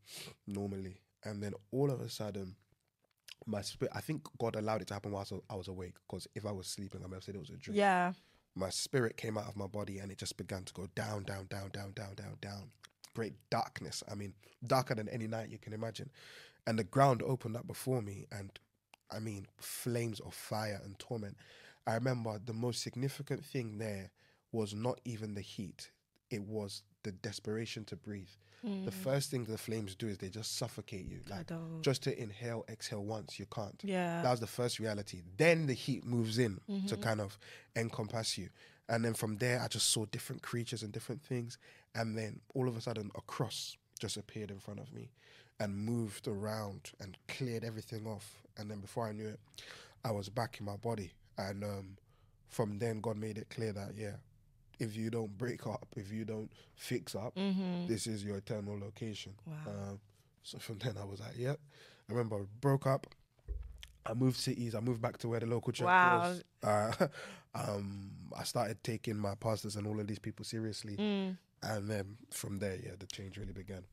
normally. 0.46 1.02
And 1.24 1.42
then 1.42 1.54
all 1.72 1.90
of 1.92 2.02
a 2.02 2.10
sudden, 2.10 2.56
my 3.46 3.62
spirit, 3.62 3.92
I 3.96 4.02
think 4.02 4.24
God 4.40 4.56
allowed 4.56 4.82
it 4.82 4.88
to 4.88 4.94
happen 4.94 5.12
whilst 5.12 5.34
I 5.50 5.56
was 5.56 5.68
awake 5.68 5.96
because 6.08 6.28
if 6.36 6.46
I 6.46 6.52
was 6.52 6.68
sleeping, 6.68 7.02
I 7.04 7.08
might 7.08 7.18
have 7.18 7.24
said 7.24 7.36
it 7.36 7.40
was 7.40 7.50
a 7.50 7.58
dream. 7.58 7.78
Yeah. 7.78 8.14
My 8.56 8.70
spirit 8.70 9.18
came 9.18 9.38
out 9.38 9.48
of 9.48 9.56
my 9.56 9.68
body 9.68 10.00
and 10.00 10.12
it 10.12 10.18
just 10.18 10.38
began 10.38 10.64
to 10.64 10.74
go 10.74 10.88
down, 10.96 11.24
down, 11.24 11.46
down, 11.50 11.70
down, 11.70 11.94
down, 11.94 12.16
down, 12.16 12.38
down. 12.42 12.72
Great 13.16 13.34
darkness. 13.50 14.04
I 14.12 14.16
mean, 14.16 14.34
darker 14.66 14.96
than 14.96 15.08
any 15.10 15.28
night 15.28 15.50
you 15.50 15.60
can 15.60 15.74
imagine. 15.74 16.10
And 16.66 16.78
the 16.78 16.84
ground 16.84 17.22
opened 17.24 17.56
up 17.56 17.68
before 17.68 18.02
me 18.02 18.26
and 18.32 18.52
I 19.12 19.20
mean, 19.20 19.48
flames 19.58 20.20
of 20.20 20.34
fire 20.34 20.82
and 20.84 20.98
torment. 21.00 21.38
I 21.86 21.94
remember 21.94 22.40
the 22.44 22.54
most 22.54 22.82
significant 22.82 23.46
thing 23.46 23.78
there 23.78 24.12
was 24.52 24.74
not 24.74 25.00
even 25.06 25.34
the 25.34 25.42
heat, 25.42 25.92
it 26.30 26.42
was 26.44 26.84
the 27.04 27.12
desperation 27.12 27.86
to 27.86 27.96
breathe. 27.96 28.30
The 28.64 28.92
first 28.92 29.32
thing 29.32 29.46
the 29.46 29.58
flames 29.58 29.96
do 29.96 30.08
is 30.08 30.18
they 30.18 30.28
just 30.30 30.58
suffocate 30.58 31.06
you. 31.08 31.22
Like, 31.30 31.48
just 31.82 32.04
to 32.04 32.22
inhale, 32.22 32.66
exhale 32.68 33.04
once, 33.06 33.40
you 33.40 33.46
can't. 33.46 33.80
Yeah. 33.84 34.22
That 34.24 34.32
was 34.32 34.40
the 34.42 34.48
first 34.48 34.80
reality. 34.80 35.22
Then 35.38 35.68
the 35.68 35.74
heat 35.74 36.04
moves 36.04 36.38
in 36.38 36.60
to 36.88 36.98
Mhm. 36.98 37.02
kind 37.02 37.22
of 37.22 37.38
encompass 37.78 38.38
you. 38.38 38.50
And 38.90 39.06
then 39.06 39.14
from 39.14 39.38
there, 39.38 39.62
I 39.62 39.68
just 39.70 39.90
saw 39.90 40.06
different 40.06 40.42
creatures 40.42 40.84
and 40.84 40.92
different 40.92 41.22
things. 41.22 41.58
And 41.96 42.18
then 42.18 42.42
all 42.56 42.68
of 42.68 42.76
a 42.76 42.82
sudden, 42.82 43.10
a 43.16 43.22
cross 43.22 43.78
just 44.00 44.18
appeared 44.18 44.52
in 44.52 44.60
front 44.60 44.80
of 44.80 44.92
me 44.92 45.12
and 45.60 45.76
moved 45.78 46.28
around 46.28 46.92
and 47.00 47.18
cleared 47.28 47.64
everything 47.64 48.06
off. 48.06 48.44
And 48.58 48.70
then 48.70 48.80
before 48.82 49.08
I 49.08 49.12
knew 49.14 49.28
it, 49.28 49.40
I 50.04 50.12
was 50.12 50.28
back 50.30 50.60
in 50.60 50.66
my 50.66 50.76
body. 50.78 51.14
And 51.38 51.64
um, 51.64 51.98
from 52.50 52.80
then, 52.80 53.00
God 53.02 53.18
made 53.18 53.38
it 53.38 53.50
clear 53.50 53.72
that, 53.74 53.96
yeah, 53.96 54.18
if 54.80 54.96
you 54.96 55.10
don't 55.10 55.36
break 55.38 55.66
up, 55.66 55.88
if 55.96 56.12
you 56.12 56.26
don't 56.26 56.52
fix 56.76 57.16
up, 57.16 57.36
mm-hmm. 57.36 57.88
this 57.88 58.08
is 58.08 58.24
your 58.24 58.38
eternal 58.38 58.80
location. 58.80 59.34
Wow. 59.46 59.56
Um, 59.68 60.00
so 60.44 60.58
from 60.60 60.78
then 60.80 60.96
I 61.00 61.06
was 61.06 61.20
like, 61.20 61.38
yep. 61.38 61.60
I 62.10 62.14
remember 62.14 62.38
I 62.38 62.42
broke 62.62 62.88
up. 62.88 63.08
I 64.06 64.14
moved 64.14 64.38
cities. 64.38 64.74
I 64.74 64.80
moved 64.80 65.02
back 65.02 65.18
to 65.20 65.28
where 65.28 65.40
the 65.40 65.46
local 65.46 65.74
church 65.74 65.86
Wow. 65.86 66.20
was. 66.20 66.44
Uh, 66.64 67.08
um, 67.56 68.12
I 68.38 68.44
started 68.44 68.82
taking 68.84 69.18
my 69.18 69.36
pastors 69.36 69.76
and 69.76 69.86
all 69.86 70.00
of 70.00 70.08
these 70.08 70.20
people 70.20 70.46
seriously. 70.46 70.96
Mm. 70.96 71.38
And 71.64 71.90
then 71.90 72.18
from 72.32 72.60
there, 72.60 72.78
yeah, 72.82 72.92
the 72.98 73.08
change 73.08 73.38
really 73.38 73.52
began. 73.52 73.84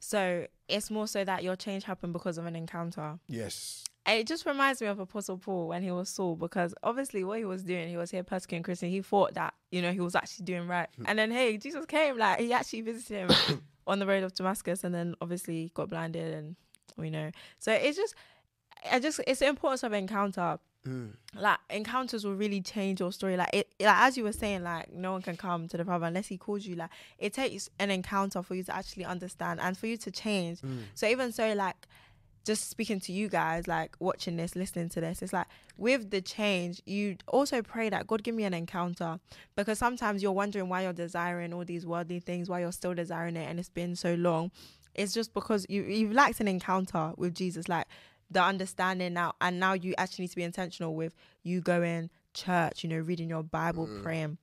So 0.00 0.46
it's 0.68 0.90
more 0.90 1.06
so 1.06 1.24
that 1.24 1.44
your 1.44 1.56
change 1.56 1.84
happened 1.84 2.14
because 2.14 2.38
of 2.38 2.46
an 2.46 2.56
encounter. 2.56 3.18
Yes. 3.28 3.84
And 4.04 4.18
it 4.18 4.26
just 4.26 4.46
reminds 4.46 4.80
me 4.80 4.88
of 4.88 4.98
Apostle 4.98 5.38
Paul 5.38 5.68
when 5.68 5.82
he 5.82 5.92
was 5.92 6.08
Saul, 6.08 6.34
because 6.34 6.74
obviously 6.82 7.22
what 7.22 7.38
he 7.38 7.44
was 7.44 7.62
doing, 7.62 7.88
he 7.88 7.96
was 7.96 8.10
here 8.10 8.24
persecuting 8.24 8.64
Christians. 8.64 8.90
He 8.92 9.00
thought 9.00 9.34
that, 9.34 9.54
you 9.70 9.80
know, 9.80 9.92
he 9.92 10.00
was 10.00 10.16
actually 10.16 10.44
doing 10.44 10.66
right. 10.66 10.88
And 11.04 11.18
then, 11.18 11.30
hey, 11.30 11.56
Jesus 11.56 11.86
came, 11.86 12.18
like, 12.18 12.40
he 12.40 12.52
actually 12.52 12.80
visited 12.80 13.30
him 13.30 13.62
on 13.86 14.00
the 14.00 14.06
road 14.06 14.24
of 14.24 14.34
Damascus, 14.34 14.82
and 14.82 14.92
then 14.92 15.14
obviously 15.20 15.70
got 15.74 15.88
blinded, 15.88 16.34
and 16.34 16.56
we 16.96 17.10
know. 17.10 17.30
So 17.60 17.72
it's 17.72 17.96
just, 17.96 18.16
I 18.90 18.98
just, 18.98 19.20
it's 19.26 19.38
the 19.38 19.46
importance 19.46 19.84
of 19.84 19.92
encounter. 19.92 20.58
Mm. 20.84 21.12
Like, 21.36 21.60
encounters 21.70 22.24
will 22.24 22.34
really 22.34 22.60
change 22.60 22.98
your 22.98 23.12
story. 23.12 23.36
Like, 23.36 23.50
it, 23.52 23.68
like, 23.78 23.98
as 23.98 24.16
you 24.16 24.24
were 24.24 24.32
saying, 24.32 24.64
like, 24.64 24.92
no 24.92 25.12
one 25.12 25.22
can 25.22 25.36
come 25.36 25.68
to 25.68 25.76
the 25.76 25.84
Father 25.84 26.06
unless 26.06 26.26
he 26.26 26.36
calls 26.36 26.66
you. 26.66 26.74
Like, 26.74 26.90
it 27.18 27.34
takes 27.34 27.70
an 27.78 27.92
encounter 27.92 28.42
for 28.42 28.56
you 28.56 28.64
to 28.64 28.74
actually 28.74 29.04
understand 29.04 29.60
and 29.60 29.78
for 29.78 29.86
you 29.86 29.96
to 29.98 30.10
change. 30.10 30.60
Mm. 30.60 30.80
So 30.94 31.06
even 31.06 31.30
so, 31.30 31.52
like 31.52 31.76
just 32.44 32.68
speaking 32.68 33.00
to 33.00 33.12
you 33.12 33.28
guys, 33.28 33.68
like 33.68 33.96
watching 34.00 34.36
this, 34.36 34.56
listening 34.56 34.88
to 34.90 35.00
this, 35.00 35.22
it's 35.22 35.32
like 35.32 35.46
with 35.76 36.10
the 36.10 36.20
change, 36.20 36.82
you 36.86 37.16
also 37.28 37.62
pray 37.62 37.88
that 37.88 38.06
God 38.06 38.22
give 38.22 38.34
me 38.34 38.44
an 38.44 38.54
encounter 38.54 39.18
because 39.56 39.78
sometimes 39.78 40.22
you're 40.22 40.32
wondering 40.32 40.68
why 40.68 40.82
you're 40.82 40.92
desiring 40.92 41.52
all 41.52 41.64
these 41.64 41.86
worldly 41.86 42.20
things, 42.20 42.48
why 42.48 42.60
you're 42.60 42.72
still 42.72 42.94
desiring 42.94 43.36
it, 43.36 43.48
and 43.48 43.58
it's 43.58 43.68
been 43.68 43.94
so 43.96 44.14
long. 44.14 44.50
It's 44.94 45.14
just 45.14 45.32
because 45.32 45.66
you 45.68 45.82
you've 45.82 46.12
lacked 46.12 46.40
an 46.40 46.48
encounter 46.48 47.12
with 47.16 47.34
Jesus, 47.34 47.68
like 47.68 47.86
the 48.30 48.42
understanding 48.42 49.14
now, 49.14 49.34
and 49.40 49.60
now 49.60 49.74
you 49.74 49.94
actually 49.98 50.24
need 50.24 50.30
to 50.30 50.36
be 50.36 50.42
intentional 50.42 50.94
with 50.94 51.14
you 51.42 51.60
going 51.60 52.10
church, 52.34 52.82
you 52.82 52.90
know, 52.90 52.98
reading 52.98 53.28
your 53.28 53.42
Bible, 53.42 53.86
mm. 53.86 54.02
praying. 54.02 54.38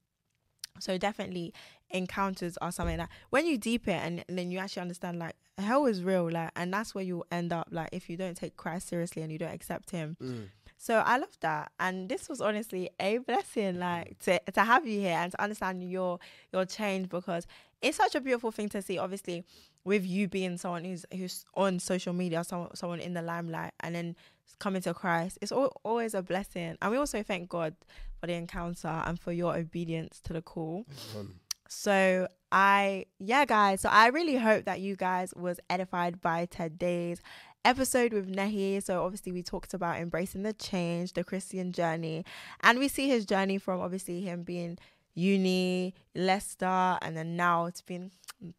So 0.79 0.97
definitely 0.97 1.53
encounters 1.91 2.57
are 2.57 2.71
something 2.71 2.97
that 2.97 3.09
when 3.29 3.45
you 3.45 3.57
deep 3.57 3.87
it 3.87 3.93
and, 3.93 4.23
then 4.27 4.51
you 4.51 4.59
actually 4.59 4.81
understand 4.81 5.19
like 5.19 5.35
hell 5.57 5.85
is 5.85 6.03
real, 6.03 6.29
like 6.29 6.51
and 6.55 6.73
that's 6.73 6.95
where 6.95 7.03
you'll 7.03 7.25
end 7.31 7.51
up 7.51 7.67
like 7.71 7.89
if 7.91 8.09
you 8.09 8.17
don't 8.17 8.35
take 8.35 8.57
Christ 8.57 8.87
seriously 8.87 9.21
and 9.21 9.31
you 9.31 9.37
don't 9.37 9.53
accept 9.53 9.91
him. 9.91 10.17
Mm. 10.21 10.47
So 10.81 10.99
I 10.99 11.17
love 11.17 11.37
that, 11.41 11.73
and 11.77 12.07
this 12.07 12.29
was 12.29 12.39
honestly 12.39 12.89
a 13.01 13.17
blessing, 13.17 13.79
like 13.79 14.17
to 14.19 14.39
to 14.53 14.63
have 14.63 14.87
you 14.87 15.01
here 15.01 15.17
and 15.17 15.31
to 15.33 15.41
understand 15.41 15.83
your 15.89 16.19
your 16.53 16.65
change 16.65 17.09
because 17.09 17.45
it's 17.81 17.97
such 17.97 18.15
a 18.15 18.21
beautiful 18.21 18.51
thing 18.51 18.69
to 18.69 18.81
see. 18.81 18.97
Obviously, 18.97 19.43
with 19.83 20.05
you 20.05 20.29
being 20.29 20.57
someone 20.57 20.85
who's 20.85 21.05
who's 21.11 21.45
on 21.55 21.79
social 21.79 22.13
media, 22.13 22.43
someone 22.45 22.73
someone 22.75 23.01
in 23.01 23.13
the 23.13 23.21
limelight, 23.21 23.73
and 23.81 23.93
then 23.93 24.15
coming 24.59 24.81
to 24.83 24.93
Christ, 24.93 25.37
it's 25.41 25.51
al- 25.51 25.75
always 25.83 26.13
a 26.13 26.21
blessing. 26.21 26.77
And 26.81 26.91
we 26.91 26.97
also 26.97 27.23
thank 27.23 27.49
God 27.49 27.75
for 28.19 28.27
the 28.27 28.33
encounter 28.33 28.87
and 29.05 29.19
for 29.19 29.31
your 29.31 29.55
obedience 29.55 30.19
to 30.25 30.33
the 30.33 30.41
call. 30.41 30.85
Um, 31.17 31.39
So 31.67 32.27
I 32.51 33.05
yeah 33.19 33.45
guys, 33.45 33.81
so 33.81 33.89
I 33.89 34.07
really 34.07 34.37
hope 34.37 34.65
that 34.65 34.79
you 34.79 34.95
guys 34.95 35.33
was 35.35 35.59
edified 35.69 36.19
by 36.19 36.47
today's 36.47 37.21
episode 37.63 38.11
with 38.13 38.27
Nehi. 38.27 38.81
So 38.81 39.03
obviously 39.03 39.31
we 39.31 39.43
talked 39.43 39.73
about 39.73 39.97
embracing 39.97 40.43
the 40.43 40.53
change, 40.53 41.13
the 41.13 41.23
Christian 41.23 41.71
journey, 41.71 42.25
and 42.61 42.79
we 42.79 42.87
see 42.87 43.07
his 43.07 43.25
journey 43.25 43.57
from 43.59 43.81
obviously 43.81 44.21
him 44.21 44.43
being 44.43 44.79
uni, 45.13 45.93
Leicester, 46.15 46.97
and 47.01 47.15
then 47.15 47.35
now 47.35 47.69
to 47.69 47.85
being 47.85 48.11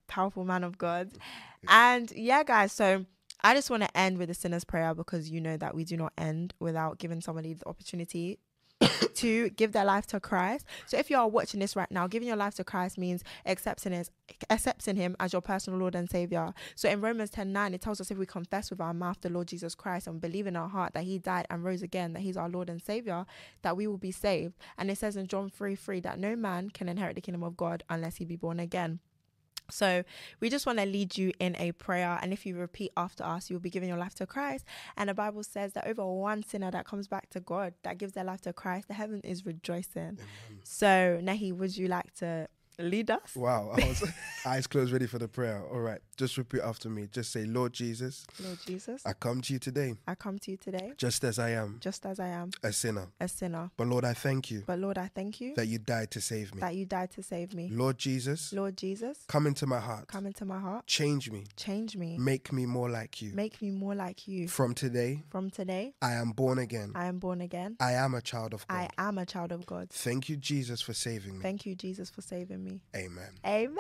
powerful 0.07 0.45
man 0.45 0.63
of 0.63 0.79
God. 0.79 1.11
And 1.69 2.11
yeah, 2.13 2.45
guys, 2.45 2.73
so 2.73 3.07
I 3.43 3.55
just 3.55 3.71
want 3.71 3.83
to 3.83 3.97
end 3.97 4.19
with 4.19 4.31
a 4.31 4.35
sinner's 4.35 4.65
prayer 4.65 4.95
because 4.95 5.31
you 5.31 5.41
know 5.41 5.57
that 5.57 5.75
we 5.75 5.85
do 5.85 5.97
not 5.97 6.13
end 6.19 6.55
without 6.61 6.99
giving 6.99 7.21
somebody 7.21 7.55
the 7.55 7.67
opportunity 7.67 8.39
to 9.15 9.51
give 9.51 9.73
their 9.73 9.85
life 9.85 10.07
to 10.09 10.21
Christ. 10.21 10.67
So 10.87 10.97
if 10.97 11.11
you 11.11 11.17
are 11.17 11.29
watching 11.29 11.61
this 11.61 11.77
right 11.77 11.91
now, 11.91 12.07
giving 12.07 12.29
your 12.29 12.37
life 12.37 12.55
to 12.57 12.65
Christ 12.65 12.99
means 12.99 13.23
accepting 13.47 13.93
his 13.93 14.11
accepting 14.49 14.97
him 14.97 15.17
as 15.19 15.33
your 15.33 15.43
personal 15.43 15.79
Lord 15.79 15.95
and 15.95 16.09
Savior. 16.09 16.55
So 16.75 16.89
in 16.89 17.01
Romans 17.01 17.31
10 17.31 17.53
9, 17.53 17.75
it 17.75 17.81
tells 17.81 18.01
us 18.01 18.11
if 18.11 18.19
we 18.19 18.27
confess 18.27 18.71
with 18.71 18.81
our 18.81 18.95
mouth 18.95 19.21
the 19.21 19.31
Lord 19.31 19.49
Jesus 19.49 19.75
Christ 19.75 20.07
and 20.07 20.21
believe 20.21 20.47
in 20.47 20.57
our 20.57 20.69
heart 20.69 20.95
that 20.95 21.05
he 21.05 21.19
died 21.19 21.47
and 21.51 21.65
rose 21.65 21.83
again, 21.83 22.13
that 22.13 22.21
he's 22.21 22.37
our 22.37 22.49
Lord 22.49 22.71
and 22.71 22.81
Savior, 22.81 23.27
that 23.63 23.77
we 23.77 23.87
will 23.87 23.99
be 23.99 24.13
saved. 24.13 24.55
And 24.79 24.91
it 24.91 24.99
says 24.99 25.17
in 25.17 25.27
John 25.27 25.51
3 25.51 25.75
3 25.75 26.01
that 26.01 26.19
no 26.19 26.37
man 26.37 26.71
can 26.71 26.89
inherit 26.89 27.15
the 27.15 27.21
kingdom 27.21 27.43
of 27.43 27.57
God 27.57 27.83
unless 27.89 28.17
he 28.17 28.25
be 28.25 28.37
born 28.37 28.61
again. 28.61 29.01
So 29.71 30.05
we 30.41 30.51
just 30.51 30.67
want 30.67 30.79
to 30.79 30.87
lead 30.87 31.17
you 31.17 31.33
in 31.39 31.57
a 31.57 31.73
prayer. 31.73 32.19
And 32.23 32.33
if 32.33 32.47
you 32.47 32.57
repeat 32.57 32.93
after 32.97 33.25
us, 33.25 33.51
you'll 33.51 33.61
be 33.61 33.71
giving 33.71 33.89
your 33.89 33.99
life 33.99 34.15
to 34.17 34.27
Christ. 34.27 34.65
And 34.97 35.09
the 35.09 35.15
Bible 35.15 35.43
says 35.43 35.73
that 35.75 35.87
over 35.87 36.05
one 36.07 36.43
sinner 36.43 36.71
that 36.71 36.87
comes 36.87 37.09
back 37.09 37.31
to 37.31 37.41
God, 37.41 37.75
that 37.83 37.99
gives 37.99 38.13
their 38.13 38.25
life 38.25 38.41
to 38.43 38.53
Christ, 38.53 38.89
the 38.89 38.95
heaven 38.95 39.21
is 39.23 39.47
rejoicing. 39.47 40.19
So 40.63 41.21
Nehi, 41.23 41.53
would 41.53 41.77
you 41.77 41.89
like 41.89 42.13
to 42.19 42.49
lead 42.83 43.11
us? 43.11 43.35
Wow, 43.37 43.71
I 43.77 43.87
was 43.89 44.05
eyes 44.47 44.67
closed, 44.67 44.93
ready 44.93 45.07
for 45.07 45.19
the 45.19 45.29
prayer. 45.29 45.63
All 45.73 45.81
right, 45.81 46.01
just 46.17 46.37
repeat 46.39 46.61
after 46.63 46.89
me. 46.89 47.09
Just 47.13 47.33
say, 47.33 47.45
Lord 47.45 47.73
Jesus, 47.73 48.27
Lord 48.43 48.59
Jesus, 48.67 49.03
I 49.07 49.13
come 49.13 49.41
to 49.43 49.53
you 49.53 49.59
today, 49.59 49.95
I 50.07 50.15
come 50.15 50.39
to 50.41 50.51
you 50.51 50.57
today 50.57 50.93
just 50.97 51.25
as 51.25 51.39
I 51.39 51.51
am, 51.51 51.79
just 51.81 52.07
as 52.07 52.19
I 52.21 52.29
am, 52.29 52.51
a 52.63 52.73
sinner. 52.73 53.09
a 53.21 53.29
sinner. 53.29 53.71
But 53.77 53.87
Lord, 53.89 54.05
I 54.05 54.13
thank 54.15 54.51
you 54.51 54.63
But 54.67 54.79
Lord, 54.79 54.99
I 54.99 55.09
thank 55.15 55.41
you 55.41 55.55
that 55.57 55.67
you 55.67 55.79
died 55.79 56.11
to 56.13 56.21
save 56.21 56.55
me. 56.55 56.61
that 56.61 56.75
you 56.75 56.87
died 56.87 57.11
to 57.13 57.23
save 57.23 57.55
me. 57.55 57.69
Lord 57.73 57.99
Jesus, 57.99 58.53
Lord 58.53 58.77
Jesus, 58.77 59.19
come 59.29 59.47
into 59.47 59.67
my 59.67 59.81
heart, 59.81 60.09
come 60.09 60.27
into 60.27 60.45
my 60.45 60.59
heart, 60.59 60.87
change 60.87 61.31
me, 61.31 61.45
change 61.57 61.97
me, 61.97 62.17
make 62.19 62.53
me 62.53 62.67
more 62.67 62.89
like 62.91 63.21
you. 63.23 63.33
make 63.35 63.61
me 63.63 63.71
more 63.71 63.95
like 63.95 64.27
you. 64.29 64.49
From 64.49 64.75
today, 64.75 65.23
From 65.31 65.51
today, 65.51 65.95
I 66.03 66.13
am 66.13 66.31
born 66.33 66.59
again. 66.59 66.93
I 66.95 67.07
am 67.07 67.19
born 67.19 67.41
again. 67.41 67.77
I 67.81 67.93
am 67.93 68.15
a 68.15 68.21
child 68.21 68.55
of 68.55 68.67
God. 68.69 68.77
I 68.77 68.89
am 69.09 69.19
a 69.19 69.27
child 69.27 69.53
of 69.53 69.67
God. 69.67 69.91
Thank 69.91 70.29
you, 70.29 70.37
Jesus, 70.37 70.81
for 70.81 70.93
saving 70.95 71.39
me. 71.39 71.43
Thank 71.43 71.67
you, 71.67 71.75
Jesus, 71.75 72.11
for 72.11 72.23
saving 72.23 72.63
me. 72.63 72.70
Amen. 72.95 73.31
Amen. 73.45 73.77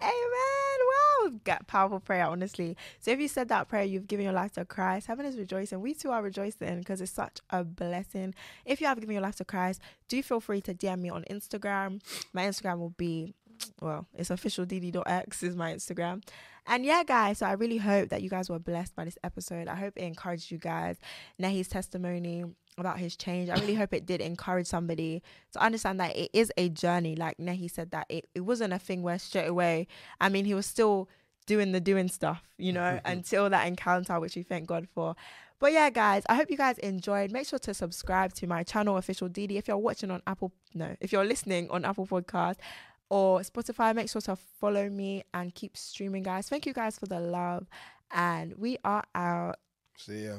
Amen. 0.00 0.78
Wow. 1.22 1.32
Got 1.44 1.66
powerful 1.66 2.00
prayer, 2.00 2.26
honestly. 2.26 2.76
So 3.00 3.10
if 3.10 3.20
you 3.20 3.28
said 3.28 3.48
that 3.48 3.68
prayer, 3.68 3.84
you've 3.84 4.06
given 4.06 4.24
your 4.24 4.32
life 4.32 4.52
to 4.52 4.64
Christ. 4.64 5.06
Heaven 5.06 5.26
is 5.26 5.36
rejoicing. 5.36 5.80
We 5.80 5.94
too 5.94 6.10
are 6.10 6.22
rejoicing 6.22 6.78
because 6.78 7.00
it's 7.00 7.12
such 7.12 7.38
a 7.50 7.64
blessing. 7.64 8.34
If 8.64 8.80
you 8.80 8.86
have 8.86 9.00
given 9.00 9.14
your 9.14 9.22
life 9.22 9.36
to 9.36 9.44
Christ, 9.44 9.80
do 10.08 10.22
feel 10.22 10.40
free 10.40 10.60
to 10.62 10.74
DM 10.74 11.00
me 11.00 11.10
on 11.10 11.24
Instagram. 11.30 12.00
My 12.32 12.44
Instagram 12.44 12.78
will 12.78 12.94
be 12.96 13.34
well, 13.80 14.06
it's 14.14 14.30
official 14.30 14.66
dd.x 14.66 15.42
is 15.42 15.56
my 15.56 15.72
Instagram. 15.72 16.22
And 16.66 16.84
yeah, 16.84 17.02
guys, 17.02 17.38
so 17.38 17.46
I 17.46 17.52
really 17.52 17.78
hope 17.78 18.10
that 18.10 18.22
you 18.22 18.28
guys 18.28 18.50
were 18.50 18.58
blessed 18.58 18.94
by 18.94 19.04
this 19.04 19.16
episode. 19.24 19.68
I 19.68 19.74
hope 19.74 19.94
it 19.96 20.02
encouraged 20.02 20.50
you 20.50 20.58
guys. 20.58 20.98
Nehi's 21.40 21.68
testimony 21.68 22.44
about 22.76 22.98
his 22.98 23.16
change. 23.16 23.48
I 23.48 23.54
really 23.54 23.74
hope 23.74 23.92
it 23.92 24.06
did 24.06 24.20
encourage 24.20 24.66
somebody 24.66 25.22
to 25.52 25.62
understand 25.62 25.98
that 26.00 26.16
it 26.16 26.30
is 26.32 26.52
a 26.56 26.68
journey. 26.68 27.16
Like 27.16 27.38
Nehi 27.38 27.70
said 27.70 27.90
that 27.92 28.06
it, 28.08 28.28
it 28.34 28.40
wasn't 28.40 28.72
a 28.72 28.78
thing 28.78 29.02
where 29.02 29.18
straight 29.18 29.46
away, 29.46 29.86
I 30.20 30.28
mean, 30.28 30.44
he 30.44 30.54
was 30.54 30.66
still 30.66 31.08
doing 31.46 31.72
the 31.72 31.80
doing 31.80 32.08
stuff, 32.08 32.42
you 32.58 32.72
know, 32.72 33.00
until 33.04 33.48
that 33.50 33.66
encounter, 33.66 34.20
which 34.20 34.36
we 34.36 34.42
thank 34.42 34.66
God 34.66 34.86
for. 34.94 35.16
But 35.60 35.72
yeah, 35.72 35.90
guys, 35.90 36.22
I 36.28 36.36
hope 36.36 36.50
you 36.50 36.56
guys 36.56 36.78
enjoyed. 36.78 37.32
Make 37.32 37.48
sure 37.48 37.58
to 37.60 37.74
subscribe 37.74 38.32
to 38.34 38.46
my 38.46 38.62
channel, 38.62 38.96
Official 38.96 39.28
DD. 39.28 39.56
If 39.56 39.66
you're 39.66 39.76
watching 39.76 40.10
on 40.10 40.22
Apple, 40.26 40.52
no, 40.72 40.94
if 41.00 41.10
you're 41.10 41.24
listening 41.24 41.68
on 41.70 41.84
Apple 41.84 42.06
Podcast 42.06 42.56
or 43.10 43.40
Spotify, 43.40 43.94
make 43.94 44.10
sure 44.10 44.20
to 44.22 44.36
follow 44.36 44.88
me 44.88 45.24
and 45.34 45.54
keep 45.54 45.76
streaming, 45.76 46.22
guys. 46.22 46.48
Thank 46.48 46.66
you 46.66 46.72
guys 46.72 46.98
for 46.98 47.06
the 47.06 47.20
love. 47.20 47.66
And 48.10 48.54
we 48.56 48.78
are 48.84 49.04
out. 49.14 49.56
See 49.96 50.24
ya. 50.26 50.36